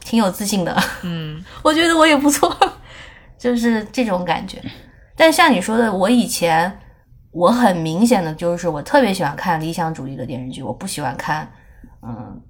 [0.00, 2.56] 挺有自信的，嗯， 我觉得我也不错，
[3.38, 4.62] 就是这种感觉。
[5.16, 6.80] 但像你说的，我以前
[7.30, 11.50] 我很明显的就是我特别喜欢看理想主义的电视剧，我不喜欢看
[12.02, 12.40] 嗯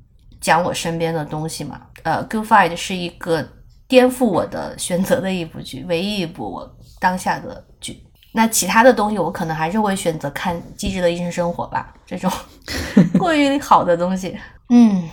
[0.41, 1.81] 讲我身边的东西嘛。
[2.05, 3.47] 呃，《Good Fight》是一个
[3.87, 8.03] 颠覆我的选择的一部剧，唯一一部我当下的剧。
[8.33, 12.31] 那其他的东西，我可能还是会选择看《机智的医生生活》吧，这种
[13.19, 14.39] 过于好的东西。
[14.71, 15.09] 嗯，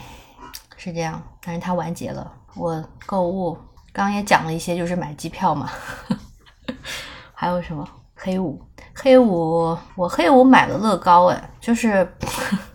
[0.77, 1.21] 是这样。
[1.41, 3.57] 但是它完结了，我购物
[3.91, 5.69] 刚刚也讲了一些，就是买机票嘛。
[7.33, 8.61] 还有什么黑五？
[8.95, 12.07] 黑五，我黑五买了乐高，哎，就是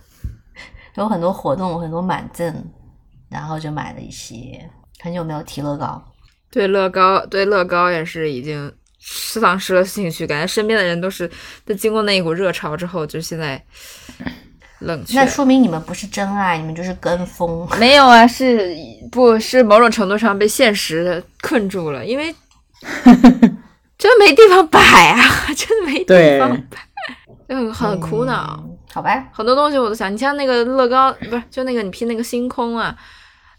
[0.97, 2.55] 有很多活动，很多满赠，
[3.29, 4.69] 然后就买了一些。
[5.01, 6.03] 很久没有提乐高，
[6.51, 8.75] 对乐高，对乐高也是已经
[9.07, 11.31] 丧失了兴趣，感觉身边的人都是
[11.67, 13.63] 在经过那一股热潮之后，就现在
[14.81, 15.27] 冷却那。
[15.27, 17.69] 说明你们不是真爱，你们就是跟风。
[17.79, 18.75] 没有啊，是
[19.13, 22.05] 不是某种程度上被现实困住了？
[22.05, 22.35] 因为
[23.99, 25.23] 真没地方摆啊，
[25.55, 26.79] 真的没地方摆，
[27.49, 28.59] 就很很苦恼。
[28.63, 32.97] 嗯好吧，很多东西我都想，你像那个乐高，不是就那个你拼那个星空啊，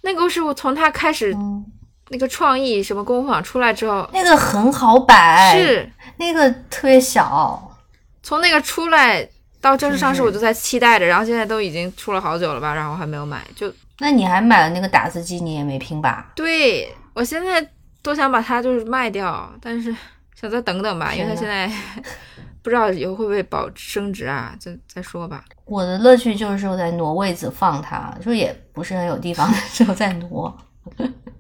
[0.02, 1.66] 那个是我从它开始嗯，
[2.10, 7.78] 那个创意什么工坊出来之后，那个很好摆，是那个特别小，
[8.22, 9.28] 从那个出来
[9.60, 16.32] 到正式上市，我就在期待着，然后现在都已经出了好久了吧，然后我还没有买，就那你还买了那个打字机，你也没拼吧？
[16.36, 17.66] 对我现在
[18.02, 19.96] 都想把它就是卖掉，但是
[20.40, 21.68] 想再等等吧，因为它现在
[22.62, 25.44] 不知道以后会不会保升值啊，再再说吧。
[25.66, 30.56] 我的乐趣就是我在挪位子放它，就也不是很有地方的时候再挪。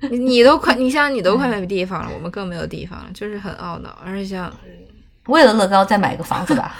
[0.09, 3.97] 你 你都快， 你像你都快没地方了，我们更没有地方了，就是很懊恼。
[4.03, 4.51] 而且像
[5.27, 6.75] 为了乐高再买一个房子吧，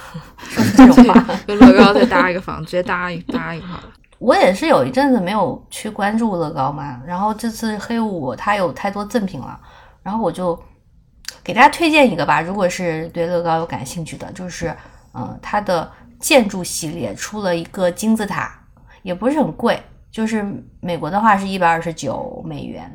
[0.78, 1.26] 这种话。
[1.48, 3.84] 跟乐高再搭一个房子，直接搭一搭一个好了。
[4.20, 9.60] 我也是有一阵子没有去关注乐高嘛，然后这次黑五它有太多赠品了，
[10.04, 10.58] 然后我就
[11.44, 14.68] 给大家推荐一个吧，如果是对乐高有感兴趣的，就是
[15.14, 18.58] 嗯、呃它的建筑系列出了一个金字塔，
[19.02, 19.82] 也不是很贵，
[20.16, 20.46] 就是
[20.80, 22.90] 美国的话是一百二十九美元，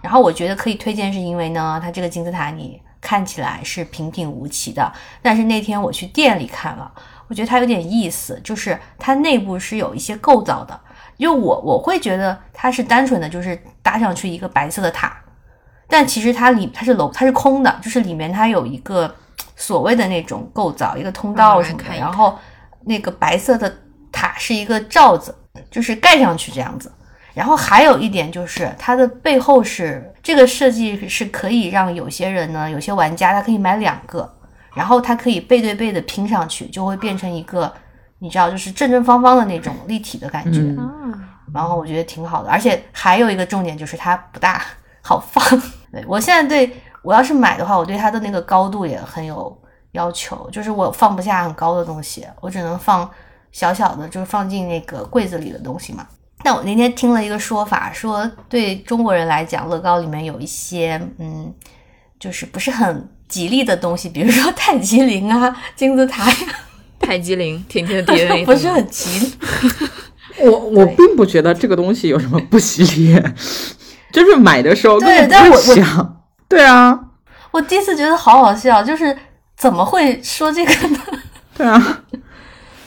[0.00, 4.90] 然后我觉得可以推荐是因为呢，它这个金字塔你看起来是平平无奇的，
[5.20, 6.90] 但是那天我去店里看了。
[7.28, 10.80] 我觉得它有点意思，就是它内部是有一些构造的，
[11.18, 15.14] 因为我我会觉得它是单纯的就是搭上去一个白色的塔，
[15.86, 19.14] 但其实它里它是楼它是空的，就是里面它有一个
[19.56, 22.38] 所谓的那种构造，一个通道什么的，然后
[22.86, 23.70] 那个白色的
[24.10, 25.34] 塔是一个罩子，
[25.70, 26.90] 就是盖上去这样子。
[27.34, 34.30] 然后还有一点就是它的背后是这个设计是可以让有些人呢，有些玩家他可以买两个，
[34.74, 37.72] 然后它可以背对背的拼上去，就会变成一个
[38.18, 40.60] 你知道就是正正方方的那种立体的感觉。
[40.60, 40.92] 嗯啊，
[41.54, 44.62] 然后我觉得挺好的，而且还有一个重点就是它不大，
[45.00, 45.42] 好放。
[45.90, 49.58] 对我现在对我要是买的话，我对它的那个高度也很有
[49.92, 53.10] 要求，就是我放不下很高的东西，我只能放
[53.52, 56.06] 小小的，就是放进那个柜子里的东西嘛。
[56.42, 61.54] 但我那天听了一个说法，说对中国人来讲，乐高里面有一些嗯，
[62.18, 66.36] 就是不是很吉利的东西，比如说泰姬陵啊、金字塔呀，
[66.98, 69.32] 太极陵，甜甜的 DNA 不是很吉利。
[70.38, 73.22] 我我并不觉得这个东西有什么不吉利，
[74.12, 76.22] 就是买的时候根对本不但我我想。
[76.48, 76.98] 对啊，
[77.52, 79.16] 我第一次觉得好好笑，就是
[79.56, 80.98] 怎么会说这个呢？
[81.54, 82.02] 对啊，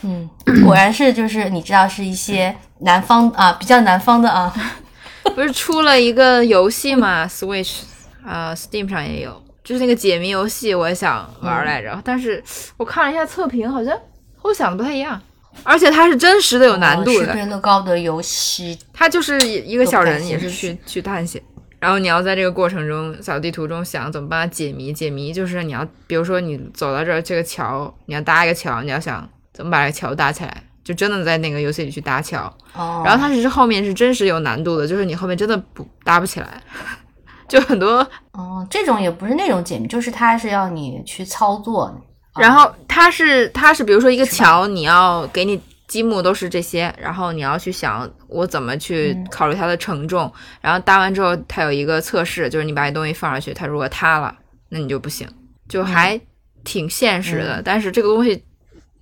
[0.05, 0.29] 嗯，
[0.63, 4.53] 果然是就是你知道是一些南方啊，比较南方的啊，
[5.35, 7.79] 不是出了一个游戏嘛？Switch
[8.23, 12.43] 啊、s t e a m 上也有，就是那个解谜游戏，我也想玩来着，但是
[12.77, 13.95] 我看了一下测评，好像
[14.35, 15.19] 和我想的不太一样，
[15.63, 21.41] 而且它是真实的有难度的，乐高的游戏，它就是一个小人，也是去去探险。
[21.77, 24.91] 然后你要在这个过程中，小地图中想怎么帮他解谜。
[24.91, 32.41] 解谜就是你要，比如说你走到这儿，这个桥你要搭一个桥，你要想怎么把这个桥搭起来，就真的在那个游戏里去搭桥。
[32.73, 36.61] 哦，然后它其实后面是真实有难度的，就是你后面真的不搭不起来，
[37.47, 38.05] 就很多。
[38.33, 41.95] 哦，这种也不是那种解谜，就是它是要你去操作，
[42.37, 45.57] 然后它是它是比如说一个桥，你要给你
[45.87, 49.27] 积木都是这些，然后你要去想我怎么去嗯。
[49.31, 50.29] 考虑它的承重，
[50.59, 54.35] 然后搭完之后它有一个测试，就是你把你东西放上去，它如果塌了，
[54.69, 55.25] 那你就不行，
[55.69, 56.19] 就还
[56.63, 57.61] 挺现实的，嗯。
[57.63, 58.43] 但是这个东西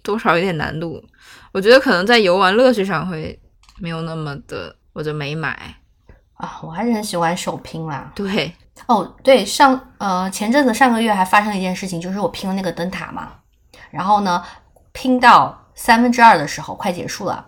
[0.04, 1.02] 多少有点难度，
[1.52, 3.42] 我觉得可能在游玩乐趣上会
[3.80, 5.58] 没有那么的，我就没买。
[6.36, 8.12] 啊，我还是很喜欢手拼啦。
[8.14, 8.54] 对，
[8.88, 13.32] 哦，对，上呃前阵子上个月还发生了一件事情，就是我拼了那个灯塔嘛，
[13.92, 14.44] 然后呢
[14.92, 17.46] 拼到三分之二的时候快结束了，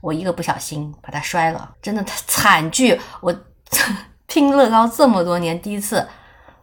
[0.00, 3.00] 我一个不小心把它摔了，真的惨剧！
[3.20, 3.34] 我
[4.28, 6.06] 拼乐高这么多年第一次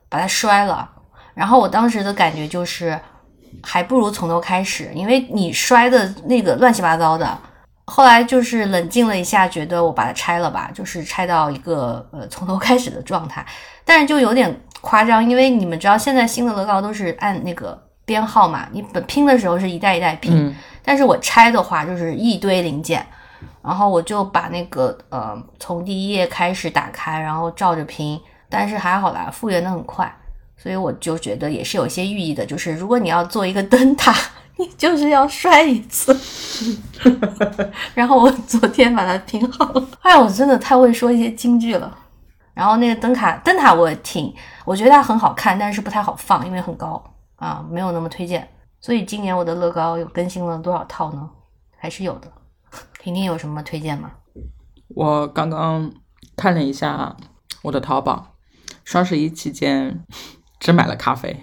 [0.07, 0.89] 把它摔了，
[1.33, 2.97] 然后我当时的感觉就是
[3.63, 7.37] 还不如从头开始，因为你摔的那个乱七八糟的。
[7.87, 13.45] 后来就是冷静了一下，觉得我把它拆了吧，就是拆到一个呃从头开始的状态。
[13.83, 23.05] 但是就有点夸张，因为你们知道现在新的乐高都是按那个编号嘛，你本拼的时候是一袋一袋拼，嗯但是我拆的话就是一堆零件，
[23.61, 28.19] 然后我就把那个呃从第一页开始打开，然后照着拼，
[28.49, 30.11] 但是还好啦，复原的很快，
[30.65, 34.11] 所以我就觉得也是有一些寓意的，就是如果你要做一个灯塔，
[34.57, 36.11] 你就是要摔一次。
[37.93, 41.95] 然后我昨天把它拼好了，哎，我真的太会说一些京剧了。
[42.55, 44.33] 然后那个灯塔，灯塔我挺，
[44.65, 46.99] 我觉得它很好看，但是不太好放，因为很高
[47.35, 48.49] 啊，没有那么推荐。
[48.81, 51.29] 所以今年我的乐高有更新了多少套呢？
[51.77, 52.31] 还是有的。
[52.99, 54.09] 婷婷有什么推荐吗？
[54.95, 55.93] 我刚刚
[56.35, 57.15] 看了一下
[57.61, 58.33] 我的淘宝，
[58.83, 60.03] 双十一期间
[60.59, 61.39] 只买了咖啡，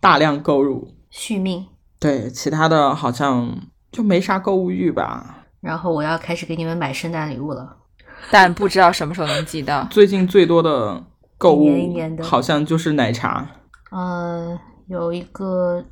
[0.00, 0.94] 大量购入。
[1.10, 1.66] 续命。
[1.98, 3.58] 对，其他的好像
[3.90, 5.46] 就没啥购物欲吧。
[5.60, 7.76] 然后我要开始给你们买圣诞礼物了。
[8.30, 9.84] 但不知道什么时候能寄到。
[9.90, 11.02] 最近最多的
[11.36, 13.48] 购一年物一年的好像就是奶茶。
[13.90, 15.84] 嗯，有一个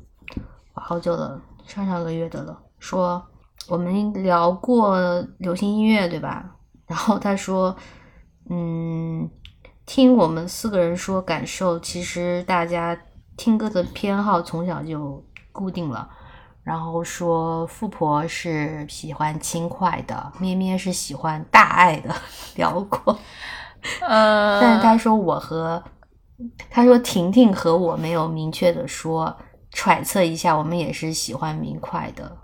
[0.73, 3.21] 好久了，上上个月的了，说
[3.67, 4.99] 我们聊过
[5.39, 6.45] 流行音乐，对吧？
[6.85, 7.75] 然后他说，
[8.49, 9.29] 嗯，
[9.87, 12.95] 听我们四个人说感受，其实大家
[13.37, 16.07] 听歌的偏好从小就固定了。
[16.61, 22.13] 然后说富婆是喜欢轻快的，咩咩是喜欢大爱的，
[22.57, 23.17] 辽阔。
[24.01, 25.81] 呃，但是他说我和
[26.69, 29.33] 他说婷婷和我没有明确的说，
[29.71, 32.37] 揣测一下，我们也是喜欢明快的。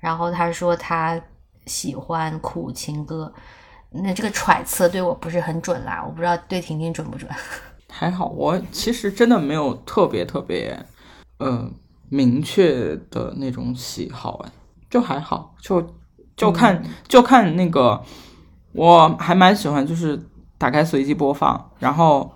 [0.00, 1.22] 然后他说他
[1.66, 3.32] 喜欢苦情歌，
[3.94, 7.30] 那这个揣测对我不是很准啦，我不知道对婷婷准不准。
[7.88, 10.78] 还好，我其实真的没有特别特别，
[11.38, 11.70] 呃，
[12.08, 14.50] 明确的那种喜好，哎，
[14.88, 15.94] 就还好，就
[16.34, 18.02] 就看就看那个，
[18.72, 20.18] 我还蛮喜欢，就是
[20.56, 22.32] 打开随机播放，然后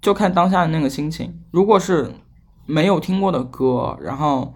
[0.00, 1.42] 就看当下的那个心情。
[1.50, 2.14] 如果是
[2.66, 4.54] 没有听过的歌，然后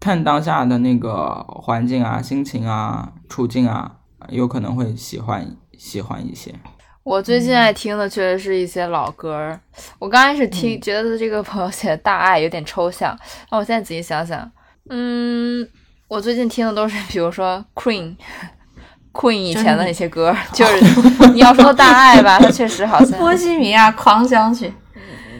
[0.00, 3.98] 看当下的那个环境啊、心情啊、处境啊，
[4.30, 6.54] 有可能会喜欢喜欢一些。
[7.02, 9.60] 我最近爱听的确实是一些老歌儿。
[10.00, 13.16] 我刚开始听，觉得这个朋友写的大爱有点抽象。
[13.50, 14.50] 那我现在仔细想想，
[14.90, 15.68] 嗯，
[16.08, 24.72] 我最近听的都是，比如说 Queen，Queen 以前的那些歌，就是你要说大爱吧，它 确实好像波西米亚狂想曲，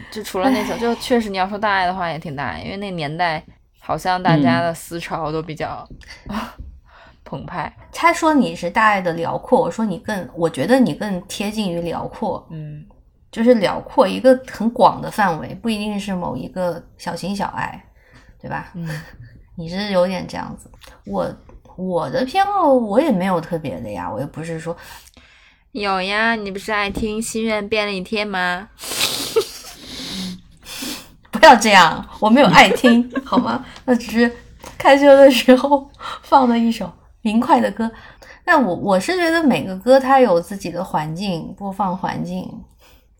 [0.09, 3.43] 就除了那首，就确实你要说大爱的话也挺大爱，因为那年代
[3.81, 5.85] 好像大家的思潮都比较。
[7.27, 7.71] 澎湃。
[7.91, 12.47] 他说你是大爱的辽阔，我说你更，我觉得你更贴近于辽阔。
[12.49, 12.85] 嗯，
[13.29, 17.83] 就是辽阔一个很广的范围，不一定是某一个小情小爱，
[18.41, 18.71] 对吧？
[18.75, 18.87] 嗯，
[19.57, 20.71] 你是有点这样子。
[21.05, 21.29] 我
[21.75, 24.75] 我的偏好我也没有特别的呀，我又不是说
[25.73, 26.35] 有呀。
[26.35, 28.69] 你不是爱听心愿便利贴吗？
[31.29, 33.63] 不要这样，我没有爱听，好吗？
[33.85, 34.31] 那只是
[34.77, 35.89] 开车的时候
[36.23, 36.91] 放的一首。
[37.27, 37.91] 明快的歌，
[38.45, 42.49] 那我我是觉得每个歌它有自己的环境播放环境，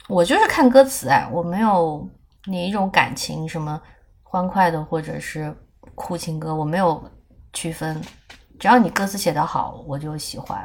[0.08, 2.08] 我就是看歌词哎，我没有
[2.46, 3.78] 哪一种感情，什么
[4.24, 5.54] 欢快的或者是
[5.94, 7.04] 苦情歌，我没有
[7.52, 8.02] 区分，
[8.58, 10.58] 只要你歌词写得好，我就喜欢。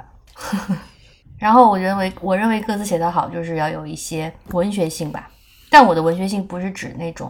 [1.37, 5.29] 然后我认为我认为歌词写得好，就是要有一些文学性吧，
[5.69, 7.29] 但我的文学性不是指那种，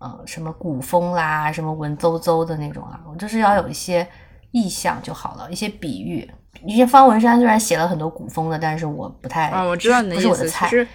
[0.00, 4.06] 呃，什么古风啦，什么文绉绉的那种啊，我就是要有一些。
[4.52, 6.30] 意象就好了，一些比喻。
[6.66, 10.46] 一些方文山虽然写了很多古风的，但是我不太啊，我知道你的意思。
[10.48, 10.86] 其实，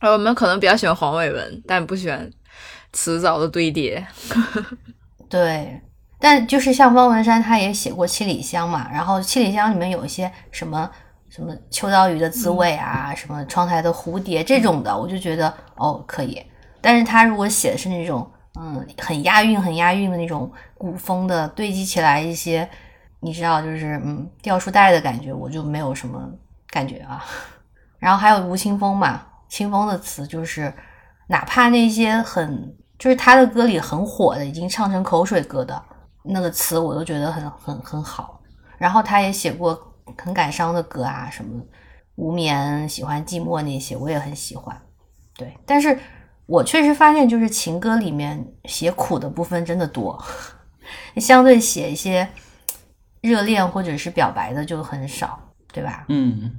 [0.00, 2.28] 呃，我们可能比较喜欢黄伟文，但不喜欢
[2.92, 4.04] 词藻的堆叠。
[5.30, 5.80] 对，
[6.18, 10.90] 但就是像方文山，他也写过《七里香》嘛，然后《七里香》里面有一些什么
[11.28, 16.42] 什么秋刀鱼的滋味啊，什么窗台的蝴蝶这种的，我就觉得哦可以。
[16.80, 18.28] 但是他如果写的是那种
[18.58, 22.68] 嗯很押韵、很押韵的那种古风的，堆积起来一些。
[23.24, 26.28] 你知道，就是嗯，掉书袋的感觉，我就没有什么
[26.68, 27.24] 感觉啊。
[28.00, 30.74] 然后还有吴青峰嘛，青峰的词就是，
[31.28, 35.80] 哪怕那些很就是他的歌里很火的，已经唱成口水歌的
[36.24, 38.40] 那个词，我都觉得很很很好。
[38.76, 39.80] 然后他也写过
[40.18, 41.62] 很感伤的歌啊，什么
[42.16, 44.76] 无眠、喜欢寂寞那些，我也很喜欢。
[45.36, 45.96] 对，但是
[46.46, 50.20] 我确实发现，就是情歌里面写苦的部分真的多，
[51.18, 52.28] 相对写一些。
[53.22, 55.40] 热恋或者是表白的就很少，
[55.72, 56.04] 对吧？
[56.08, 56.52] 嗯，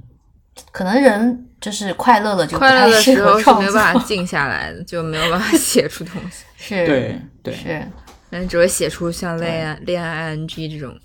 [0.72, 6.44] 可能人就是快乐了就快乐的时候是没有办法静下来的，就没有办法 写出东西。
[6.56, 7.86] 是，对对是，
[8.30, 10.98] 那只会写出像恋爱恋爱 ing 这种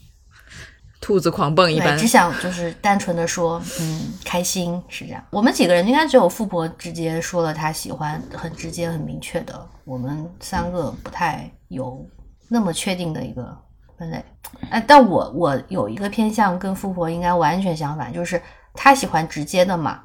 [1.01, 5.23] 兔子狂蹦一般，只想就是单纯的说，嗯，开心是这样。
[5.29, 9.67] 我们几个人应该只有富婆直接说了他喜欢，很直接很明确的。
[9.83, 12.05] 我们三个不太有
[12.47, 13.57] 那么确定的一个。
[13.99, 14.23] 分类，
[14.69, 18.41] 哎，但我我有一个偏向跟富婆应该完全相反，就是
[18.73, 19.99] 她喜欢直接的嘛，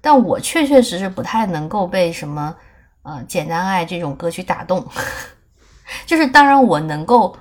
[0.00, 2.56] 但我确确实实不太能够被什么
[3.02, 4.82] 呃简单爱这种歌曲打动，
[6.06, 7.36] 就是当然我能够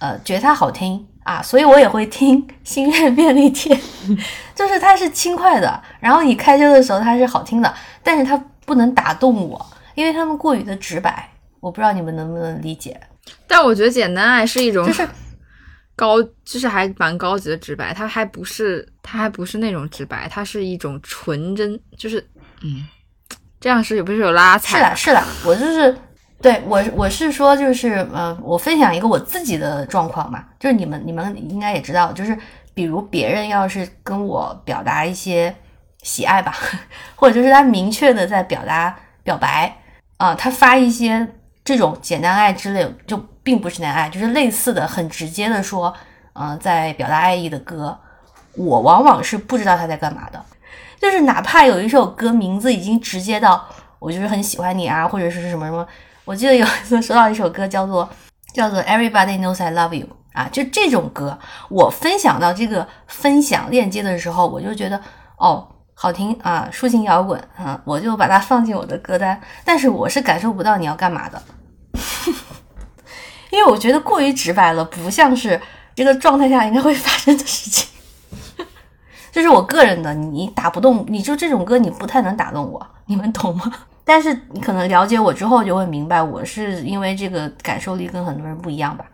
[0.00, 3.78] 呃觉得它好听啊，所以我也会听心愿便利贴，
[4.52, 9.64] 就是它是轻快的，然后你开车的时候它是好听的，但是它不能打动我，
[9.94, 13.00] 因为他们过于的直白，我不知道你们能不能理解。
[13.46, 15.08] 但我觉得简单爱是一种就是。
[15.96, 22.24] 高就是还蛮高级的直白，它还不是，它还不是那种直白，它是一种纯真，就是
[22.62, 22.86] 嗯，
[23.58, 24.94] 这样是不是有拉踩？
[24.94, 25.96] 是的，是的，我就是
[26.42, 32.36] 对我我是说就是呃，我分享一个我自己的状况嘛，就是你们你们应该也知道，就是
[32.74, 35.54] 比如别人要是跟我表达一些
[36.02, 36.54] 喜爱吧，
[37.16, 39.74] 或者就是他明确的在表达表白
[40.18, 41.26] 啊，他发一些
[41.66, 43.22] 这种简单爱之类就。
[43.46, 45.94] 并不是难爱，就是类似的、很直接的说，
[46.32, 47.96] 嗯，在表达爱意的歌，
[48.56, 50.44] 我往往是不知道他在干嘛的。
[51.00, 53.64] 就是哪怕有一首歌名字已经直接到
[54.00, 55.86] 我就是很喜欢你啊，或者是什么什么。
[56.24, 58.10] 我记得有一次收到一首歌叫做
[58.52, 61.38] 叫做 Everybody Knows I Love You 啊，就这种歌，
[61.68, 65.00] 我分享到这个分享链接的时候，我就觉得
[65.36, 69.40] 哦，好听啊，抒情摇滚啊，我就把它放进我的歌单。
[69.64, 71.40] 但是我是感受不到你要干嘛的，
[73.50, 75.60] 因为我觉得过于直白了，不像是
[75.94, 77.88] 这个状态下应该会发生的事情。
[79.32, 83.72] 这是我个人的，你打不动，你就这种歌你不太能打动我，你们懂吗？
[84.04, 89.04] 但是你可能了解我之后就会明白，我是因为这个感受力跟很多人不一样吧。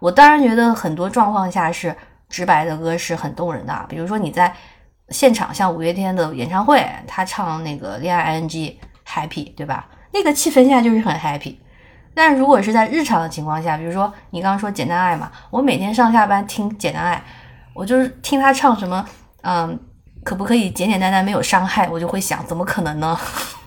[0.00, 1.94] 我当然觉得很多状况下是
[2.28, 4.54] 直白的歌是很动人的，比如说你在。
[5.10, 8.50] 现场像五月天的演唱会，他唱那个《恋爱 ING》
[9.06, 9.88] ，happy，对吧？
[10.12, 11.56] 那个气氛下就是很 happy。
[12.18, 17.14] 但如果是在日常的情况下，比如说你刚刚说《简单爱》嘛，我每天上下班听《简单爱》，
[17.72, 19.08] 我就是听他唱什么，
[19.42, 19.78] 嗯，
[20.24, 21.88] 可不可以简简单单没有伤害？
[21.88, 23.16] 我就会想，怎么可能呢？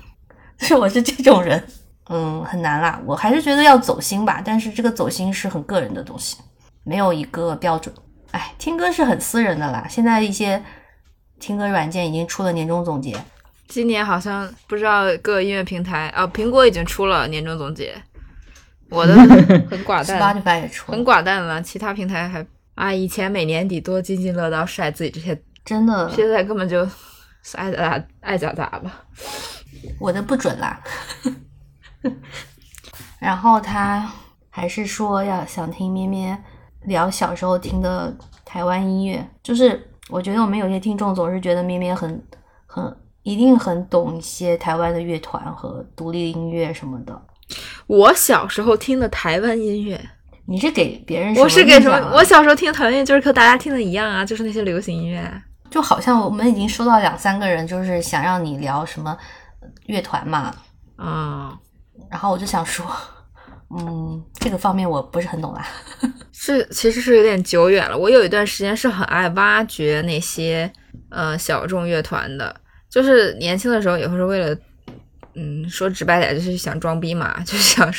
[0.60, 1.64] 是我是这种人，
[2.10, 3.00] 嗯，很难啦。
[3.06, 6.38] 我还是觉得要走心吧，但是这个走心是很个人的东西，
[6.84, 7.96] 没有一个标准。
[8.32, 9.88] 哎，听歌是很私人的啦。
[9.90, 10.62] 现在一些。
[11.40, 13.18] 听歌软件已经出了年终总结，
[13.68, 17.96] 今年好像不知道各音乐平台啊，苹果已经出了年终总结，
[18.92, 19.16] 我的
[19.72, 21.60] 很寡淡，Spotify 也出，很寡淡了。
[21.62, 22.46] 其他平台还
[22.76, 26.88] 啊，以前每年底多津津乐道晒自己这些，真的，现在根本就
[27.56, 29.04] 爱咋爱咋咋吧。
[30.00, 30.80] 我的不准啦。
[33.20, 34.12] 然后他
[34.50, 36.38] 还是说要想听咩咩
[36.84, 38.16] 聊小时候听的
[38.46, 39.88] 台湾音乐，就是。
[40.10, 42.22] 我觉得我们有些听众总是觉得咩咩很
[42.66, 42.94] 很
[43.24, 47.22] 一定很懂一些台湾的乐团和独立音乐什么的。
[47.92, 50.00] 我小时候听的台湾音乐，
[50.46, 51.36] 你是给别人？
[51.36, 52.12] 我是给什么？
[52.14, 55.30] 我小时候听的台湾音乐就是和大家听的一样啊，就是那些流行音乐。
[55.70, 59.18] 就好像我们已经收到两三个人，就是想让你聊什么
[59.88, 60.56] 乐团嘛。
[61.00, 61.54] 嗯，
[62.10, 62.86] 然后我就想说。
[63.78, 65.66] 嗯，这个方面我不是很懂啦。
[66.32, 67.98] 是，其实是有点久远了。
[67.98, 70.72] 我有一段时间是很爱挖掘那些
[71.10, 72.56] 呃小众乐团的，
[72.90, 74.54] 就是年轻的时候也会是为了，
[75.36, 77.94] 嗯，说直白点就是想装逼嘛，就是想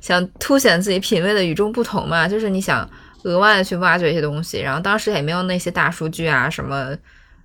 [0.00, 2.88] 想凸显自己品味的与众不同嘛，就是你想
[3.24, 4.60] 额外的去挖掘一些东西。
[4.60, 6.96] 然后当时也没有那些大数据啊什么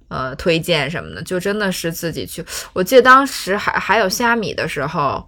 [0.07, 2.44] 呃推荐什么的，就真的是自己去。
[2.74, 5.26] 我记得当时还还有虾米的时候。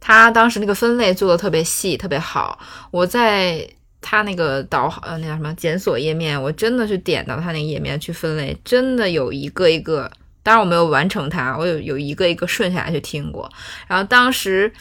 [0.00, 2.56] 他当时那个分类做的特别细，特别好。
[2.92, 3.68] 我在
[4.00, 10.08] 他那个导呃那叫什么检索页面，我真的是点到他那个页面去分类，真的有一个一个。
[10.48, 13.46] 当然我没有完成它，我有有一个一个顺下来去听过。
[13.86, 14.72] 然后当时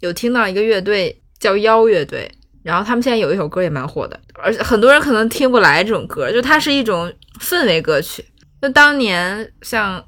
[0.00, 2.32] 有听到一个乐队叫妖乐队，
[2.62, 8.24] 然后他们现在有一首歌也蛮火的，而且很多人可能听不来这种歌，就它是一种氛围歌曲。
[8.62, 10.02] 那当年像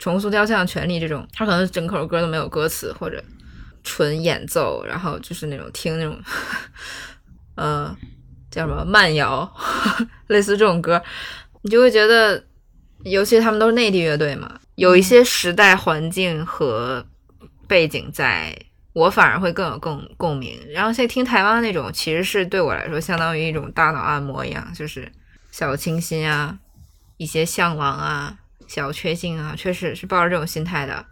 [0.00, 3.22] 重塑雕像权利这种，它可能整口歌都没有歌词或者。
[3.82, 6.14] 纯演奏，然后就是那种听那种，
[7.56, 7.96] 呃，
[8.50, 9.50] 叫什么慢摇，
[10.28, 11.02] 类似这种歌，
[11.62, 12.44] 你就会觉得，
[13.04, 17.06] 尤其他们都是内地乐队嘛，有一些时代环境和
[17.66, 18.56] 背景，在
[18.92, 20.58] 我反而会更有共共鸣。
[20.68, 25.10] 然后现在听台湾那种，其实是对我来说相当于一种大脑按摩一样，就是
[25.50, 26.58] 小清新啊，
[27.16, 28.36] 一些向往啊，
[28.66, 31.06] 小确幸啊，确实是抱着这种心态的。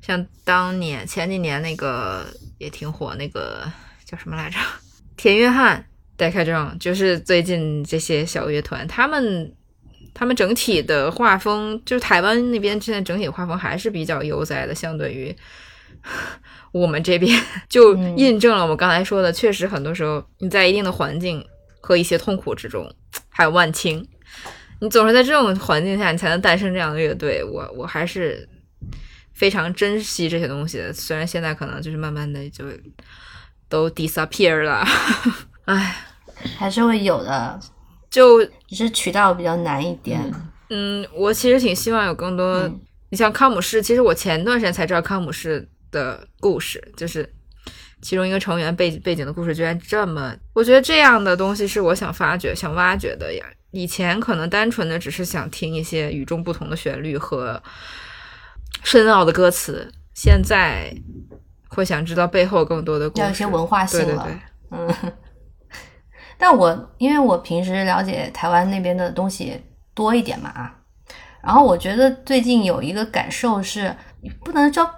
[0.00, 2.26] 像当年前几年那个
[2.58, 3.70] 也挺火，那个
[4.04, 4.58] 叫什么来着？
[5.16, 5.84] 田约翰、
[6.16, 9.52] 戴开正，就是最近这些小乐团，他们
[10.18, 15.36] 他们整体的画风，就是台湾那边现在整体画风还是比较悠哉的，相对于
[16.72, 17.38] 我们这边，
[17.68, 21.44] 就印证了我刚才说的，确实很多时候你在一定的环境
[21.82, 22.90] 和一些痛苦之中，
[23.28, 24.08] 还有万青，
[24.80, 27.44] 你总是在这种环境下，你才能诞生这样的乐队。
[27.44, 28.48] 我我还是。
[29.36, 32.64] 非常珍惜这些东西的，虽然现在可能就是慢慢的就
[33.68, 34.82] 都 disappear 了，
[35.66, 36.06] 唉，
[36.56, 37.60] 还是会有的，
[38.10, 40.20] 就只是渠道比较难一点。
[40.70, 42.68] 嗯，我其实挺希望有更多，
[43.10, 47.28] 你像康姆士，其实我前段时间才知道康姆士的故事，就是
[48.00, 53.44] 其中一个成员背背景的故事，居然这么，我觉得这样的东西是我想发掘、想挖掘的呀。
[53.70, 57.62] 以前可能单纯的只是想听一些与众不同的旋律和。
[58.82, 60.94] 深奥的歌词，现在
[61.68, 64.28] 会想知道背后更多的，要一些文化性了。
[64.70, 64.94] 嗯，
[66.38, 69.60] 但我因为我平时了解台湾那边的东西
[69.94, 70.74] 多一点嘛啊，
[71.42, 73.94] 然后我觉得最近有一个感受是，
[74.44, 74.88] 不能叫，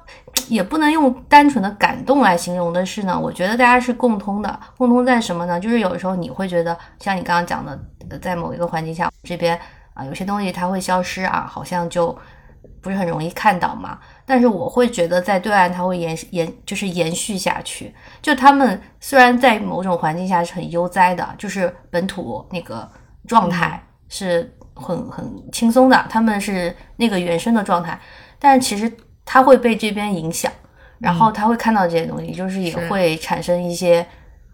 [0.48, 5.60] 也不能用单纯的感动来形容的是呢，我觉得大家是共通的，共通在什么呢？
[5.60, 7.78] 就是有时候你会觉得，像你刚刚讲的，
[8.18, 9.58] 在某一个环境下，这边
[9.94, 12.16] 啊有些东西它会消失啊，好像就。
[12.80, 13.98] 不是很容易看到嘛？
[14.24, 17.94] 但是我会觉得在对岸，它会延延就是延续下去。
[18.22, 22.88] 就他们虽然在某种环境下是很悠哉的，就是本土那个
[23.26, 27.98] 状态是很很轻松的，他们是那个原生的状态。
[28.38, 28.90] 但是其实
[29.24, 30.50] 他会被这边影响，
[30.98, 34.06] 然后他会看到这些东西，就是也会产生一些，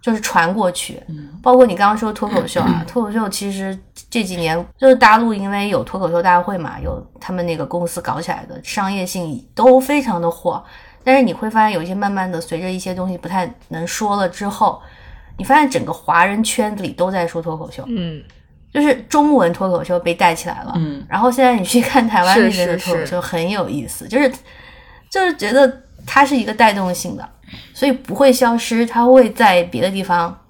[0.05, 1.03] 就是传过去。
[1.09, 3.79] 嗯包括你刚刚说脱口秀啊， 脱口秀其实
[4.11, 10.63] 这几年就是大陆因为有脱口秀大会嘛，有他们那个公司搞起来的，商业性都非常的火。
[11.03, 14.81] 但是你会发现，有一些慢慢的随着一些东西不太能说了之后，
[15.37, 18.23] 你发现整个华人圈子里都在说脱口秀，嗯，
[18.73, 20.73] 就是中文脱口秀被带起来了。
[20.77, 24.33] 嗯然后现在你去看台湾那边的脱口秀，很有意思，就是
[25.11, 27.29] 就是觉得它是一个带动性的，
[27.73, 30.41] 所以不会消失，它会在别的地方。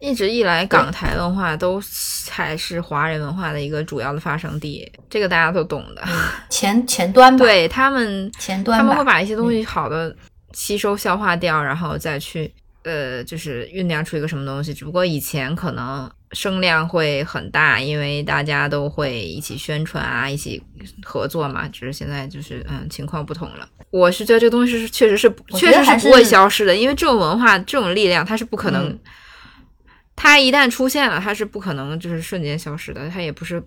[0.00, 1.80] 一直以来，港台文化都
[2.26, 6.02] 才是华人文化的一个主要的发生地，这个大家都懂的。
[6.50, 10.14] 前前端吧，对他们，前端，他们会把一些东西好的
[10.52, 14.74] 吸收消化掉，然后再去呃，就是酝酿出一个什么东西。
[14.74, 20.62] 只不过以前可能声量会很大，因为大家都会一起宣传啊，一起
[21.02, 21.68] 合作嘛。
[21.68, 23.68] 只是现在就是嗯，情况不同了。
[23.90, 28.88] 我是觉得这个东西是确实是确实是不会消失的，因为这种文化、这种力量，它是不可能。
[28.88, 28.98] 嗯
[30.16, 33.60] 它一旦出现了，它是不可能就是瞬间消失的，它也不是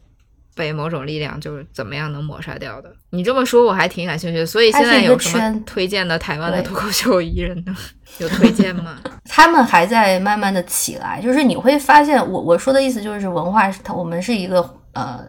[0.57, 2.91] 被某种力量就是怎么样能抹杀掉的。
[3.11, 4.45] 你这么说，我还挺感兴趣的。
[4.45, 7.75] 所以现在有什么推荐的台湾的脱口秀艺人呢？
[8.17, 8.97] 有推荐吗？
[9.29, 14.61] 他们还在慢慢的起来，就是你会发现，我我说的意思就是文化我们是一个
[14.93, 15.19] 呃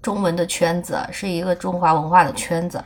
[0.00, 2.82] 中文的圈子，是一个中华文化的圈子，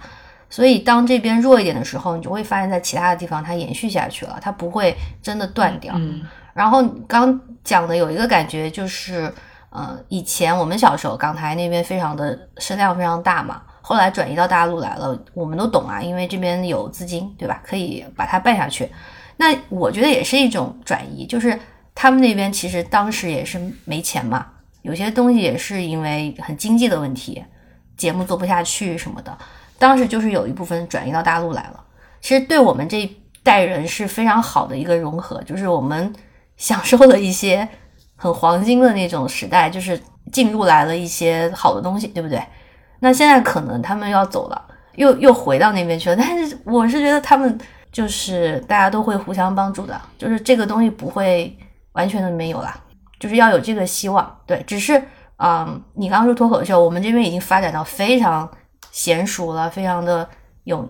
[0.49, 5.95] 所以当这边弱一点的时候，你就会发现在其他的地方它延续下去了，它不会真的断掉。
[5.97, 6.23] 嗯
[6.53, 9.33] 然后刚讲的有一个感觉就是，
[9.71, 17.63] 呃，以前我们小时候港台那边非常的声量非常大嘛，后来转移到大陆来了，我们都懂啊，因为这边有资金，对吧？
[17.65, 18.91] 可以把它办下去。
[19.37, 21.59] 那我觉得也是一种转移，就是
[21.95, 24.45] 他们那边其实当时也是没钱嘛，
[24.83, 27.43] 有些东西也是因为很经济的问题，
[27.97, 29.39] 节目做不下去什么的，
[29.79, 31.85] 当时就是有一部分转移到大陆来了。
[32.21, 36.13] 其实对我们这一代人是非常好的一个融合，就是我们
[36.57, 37.67] 享受了一些
[38.23, 39.99] 很黄金的那种时代，就是
[40.31, 42.39] 进入来了一些好的东西，对不对？
[42.99, 44.63] 那现在可能他们要走了，
[44.97, 47.59] 又又回到那边去了，但是我是觉得他们
[47.91, 51.57] 就是大家都会互相帮助的，就是这个东西不会
[51.93, 52.79] 完全的没有啦，
[53.19, 54.39] 就是要有这个希望。
[54.47, 55.03] 对，只是
[55.39, 58.47] 嗯，你刚刚说脱口秀，我们这边已经发展到非常
[58.93, 60.29] 娴熟了，非常的
[60.65, 60.87] 有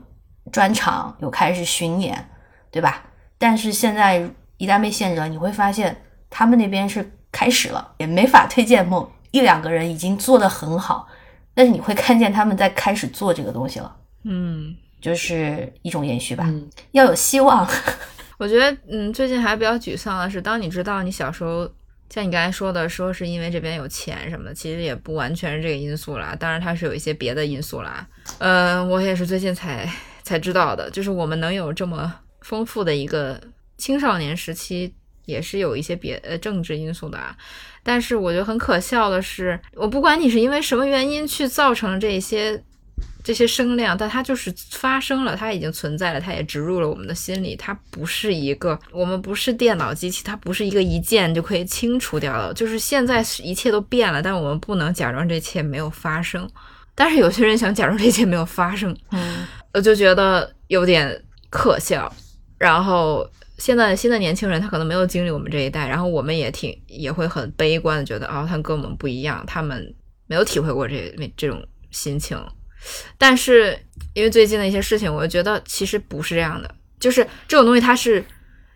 [0.50, 2.28] 专场，有开始巡演，
[2.72, 3.04] 对吧？
[3.38, 5.96] 但是现在一旦被限制了，你会发现
[6.28, 11.08] 他们那边是开始了，也没法推荐梦一两个人已经做得很好，
[11.54, 17.68] 但是你会看见他们在开始做这个东西了，嗯，就是一种延续吧，嗯要有希望。
[18.38, 21.70] 我觉得，嗯，最近还比较沮丧的是，当你知道你小时候，
[22.08, 26.34] 像你刚才说的，说是因为这边有钱什么的，其实也不完全是这个因素啦。
[26.40, 28.06] 当然，它是有一些别的因素啦。
[28.38, 29.86] 嗯、我也是最近才
[30.22, 33.38] 才知道的，就是我们能有这么丰富的一个
[33.76, 34.94] 青少年时期，
[35.30, 37.34] 也是有一些别呃政治因素的啊。
[37.82, 42.62] 但是我觉得很可笑的是，我不管你是因为什么原因去造成这些
[43.24, 47.56] 这些声量，但它就是发生了，它已经存在了，它也植入了我们的心里。
[47.56, 52.52] 它不是一个，我们不是电脑机器，它不是一个一键就可以清除掉的。
[52.52, 56.48] 就是现在一切都变了，但我们不能假装这一切没有发生。
[56.94, 62.12] 但是有些人想假装这一切没有发生，嗯，我就觉得有点可笑。
[62.58, 63.26] 然后
[63.60, 69.94] 现在新的年轻人他可能没有经历我们这一代，然后我们也挺也会很悲观的觉得啊、他跟我们不一样，他们
[70.26, 72.36] 没有体会过这这种心情。
[73.18, 73.78] 但是
[74.14, 78.24] 因为最近的一些事情，我就觉得其实不是这样的，就是这种东西它是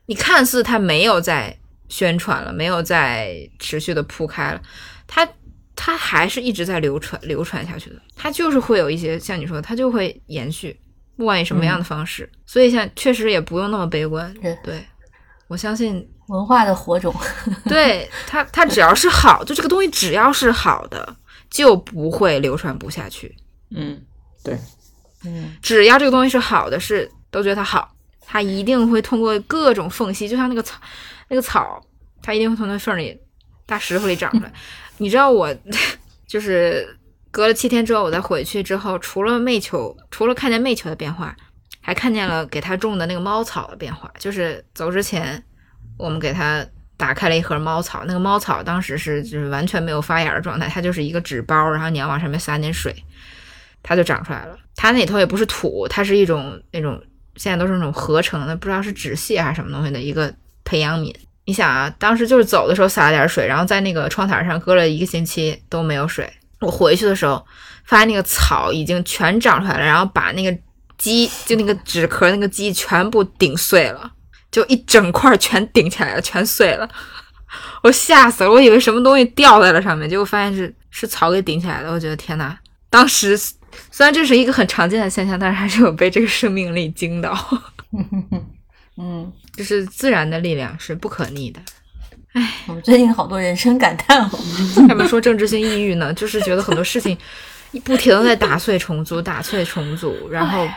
[0.05, 1.57] 你看似它没有在
[1.89, 4.61] 宣传了，没有在持续的铺开了，
[5.07, 5.27] 它
[5.75, 10.79] 它还是一直在流传流传下去的，它就是会有一些像你说的，它就会延续，
[11.17, 14.85] 不管以什么样的方式，所以像确实也不用那么悲观，是对
[15.47, 17.15] 我相信文化的火种，
[17.67, 21.17] 对它，它只要是好，就这个东西只要是好的，
[21.51, 23.35] 就不会流传不下去。
[23.71, 24.01] 嗯，
[24.43, 24.59] 对，
[25.25, 30.81] 嗯，只要这个东西是好的，是都觉得它好，它一定会通过各种缝隙，就像那个草，
[31.29, 31.81] 那个草，
[32.23, 33.17] 它一定会从那缝里、
[33.67, 34.53] 大石头里长出来。
[34.97, 35.55] 你知道我
[36.27, 36.97] 就是
[37.35, 41.35] 隔了七天之后，我再回去之后，除了媚球，除了看见媚球的变化，
[41.81, 44.09] 还看见了给它种的那个猫草的变化。
[44.21, 45.43] 就是走之前，
[45.99, 46.65] 我们给它
[46.97, 52.95] 打开了一盒猫草，那个猫草当时是就是完全没有发芽的状态，它就是一个纸包，然后你要往上面撒点水，
[53.83, 54.57] 它就长出来了。
[54.77, 57.03] 它那里头也不是土，它是一种那种
[57.35, 60.33] 现在都是那种合成的，不知道是纸屑还是什么东西的一个
[60.63, 61.13] 培养皿。
[61.47, 66.33] 你想啊，当时就是走的时候撒了点水，然后在那个窗台上搁了一个星期都没有水。
[66.61, 67.45] 我回去的时候，
[67.85, 70.57] 发现那个草已经全长出来了，然后把那个
[70.97, 74.11] 鸡就那个纸壳那个鸡全部顶碎了，
[74.51, 76.89] 就一整块全顶起来了，全碎了。
[77.83, 81.91] 我吓死了，我以为什么东西掉在了上面，结果发现是是草给顶起来的。
[81.91, 82.57] 我觉得天呐！
[82.91, 87.37] 当时虽然这是一个很常见的现象，但是还是有被这个生命力惊到。
[88.97, 91.61] 嗯，就是自然的力量是不可逆的。
[92.35, 94.31] 唉，我们最近好多人生感叹哦。
[94.89, 97.17] 他们说政治性抑郁呢，就是觉得很多事情
[97.85, 100.69] 不停的在打碎重组、打碎重组，然后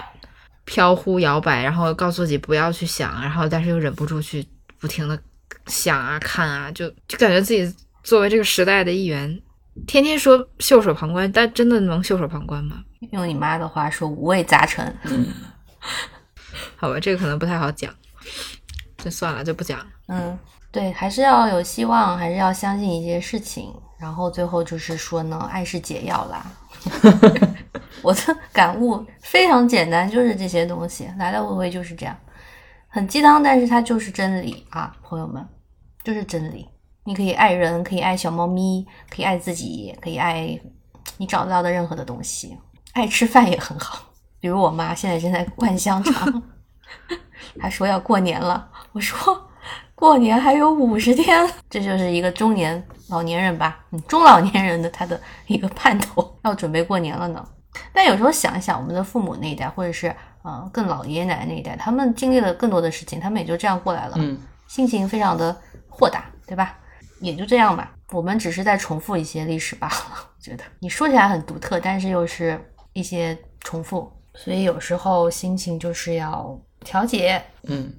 [0.66, 4.48] 飘忽摇摆，然后告诉自己不要去想，然后但是又忍不住去
[4.80, 5.20] 不停的
[5.66, 9.42] 想啊、看啊，就就感觉自己作为这个时代的一员，
[9.88, 12.84] 天天说袖手旁观，但真的能袖手旁观吗？
[13.12, 14.96] 用你妈的话说，五味杂陈。
[15.06, 15.26] 嗯
[16.76, 17.92] 好吧，这个可能不太好讲，
[18.98, 19.86] 就算了，就不讲了。
[20.08, 20.38] 嗯，
[20.78, 23.74] 对，还是要有希望，还是要相信一些事情。
[23.98, 26.46] 然后最后就是说呢，爱是解药啦。
[28.04, 32.16] 我的感悟非常简单，就是这些东西来来回回就是这样，
[32.90, 35.44] 很鸡汤，但是它就是真理啊，朋友们，
[36.04, 36.68] 就是真理。
[37.06, 40.60] 你可以爱人，可以爱小猫咪，可以爱自己，可以爱
[41.18, 42.56] 你找得到的任何的东西。
[42.94, 43.98] 爱吃饭也很好，
[44.40, 46.44] 比如我妈现在正在 灌香肠，
[47.60, 49.18] 她说要过年了，我说
[49.98, 57.44] 过年还有五十天， 这就是一个中年老年人吧，嗯，中老年人的他的一个盼头， 要准备过年了呢。
[57.92, 65.60] 但有时候想一想，我们的父母那一代，或者是呃更老爷爷奶奶那一代，他们经历了更多的事情，他们也就这样过来了，嗯，心情非常的
[65.90, 66.78] 豁达，对吧？
[67.20, 69.96] 也就这样吧，我们只是在重复一些历史罢了。
[70.38, 72.64] 我觉得你说起来很独特，但是又是
[72.94, 77.42] 一些重复，所以有时候心情就是要调节。
[77.64, 77.92] 嗯，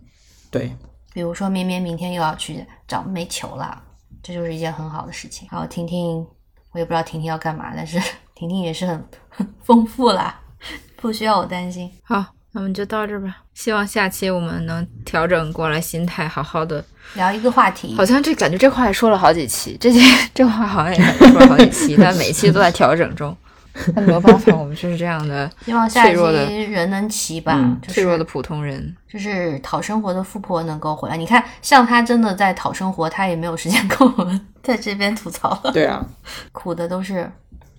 [0.49, 0.73] 对，
[1.19, 3.83] 比如说绵绵明天又要去找煤球了，
[4.23, 5.49] 这就是一件很好的事情。
[5.51, 6.25] 然后婷婷，
[6.71, 8.01] 我也不知道婷婷要干嘛，但是
[8.37, 10.41] 婷婷也是很很丰富啦，
[10.95, 11.91] 不需要我担心。
[12.05, 13.39] 好，那我们就到这儿吧。
[13.53, 16.85] 希望下期我们能调整过来心态，好好的。
[17.15, 19.99] 聊一个话题，好像这感觉这话也说了好几期，这些
[20.33, 23.37] 这话好像也说了好几期， 但每期都在调整中。
[23.95, 28.97] 那没有办法，我们就是这样的 希望下一脆弱的期人能齐吧，嗯就是脆弱的普通人。
[29.09, 31.17] 就是讨生活的富婆能够回来。
[31.17, 35.73] 你看，像她真的在讨生活，她也没有时间跟我们在这边吐槽了。
[35.73, 36.05] 对啊，
[36.53, 37.31] 苦的都是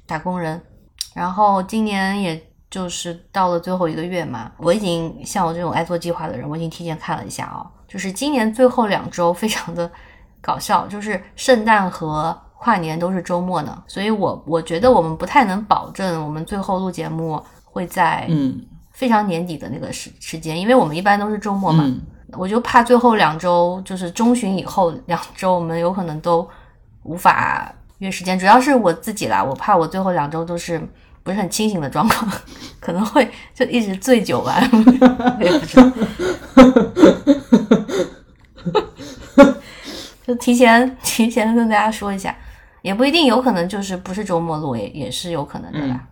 [0.08, 0.60] 打工人。
[1.14, 9.92] 然后今年也就是到了最后一个月嘛，我已经像我这种爱做计划的人，我已经提前看了一下哦，就是今年最后两周非常的
[10.42, 18.62] 搞笑，就是圣诞和跨年都是周末呢，所以我我觉得我们不太能保证我们最后录节目会在嗯
[18.92, 22.02] 非常年底的那个时时间，因为我们一般都是周末嘛，嗯，
[22.34, 26.46] 我就怕最后两周，就是中旬以后两周，我们有可能都
[27.04, 28.38] 无法约时间。
[28.38, 30.78] 主要是我自己啦，我怕我最后两周都是
[31.24, 32.30] 不是很清醒的状况，
[32.82, 34.62] 可能会就一直醉酒吧。
[34.72, 35.90] 我 也不知道，
[40.28, 42.36] 就提前提前跟大家说一下，
[42.90, 46.08] 也不一定，有可能就是不是周末录，也也是有可能的啦。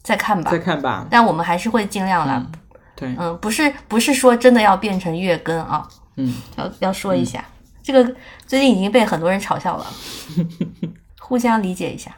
[0.00, 2.46] 再看吧再，看吧，但我们还是会尽量啦。
[2.94, 7.44] 对，嗯，不是不是说真的要变成月更啊，嗯， 要要说一下，
[7.82, 8.14] 这个
[8.46, 9.86] 最近已经被很多人嘲笑了，
[11.18, 12.14] 互相理解一下，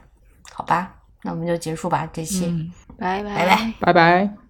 [0.53, 0.93] 好吧？
[1.23, 3.73] 那我们就结束吧，这期，嗯，拜拜拜拜。
[3.81, 4.42] 拜拜。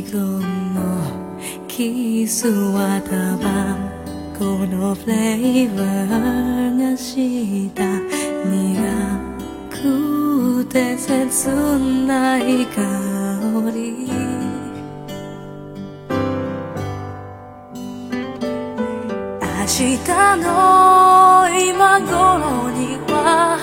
[0.00, 0.40] 最後の
[1.68, 3.76] キスはタバ
[4.38, 7.84] コのフレーバーがした
[8.48, 8.56] 苦
[9.68, 11.50] くて切
[12.06, 12.80] ない香
[13.74, 14.08] り。
[19.42, 19.98] 明日
[20.38, 20.46] の
[21.58, 23.58] 今頃には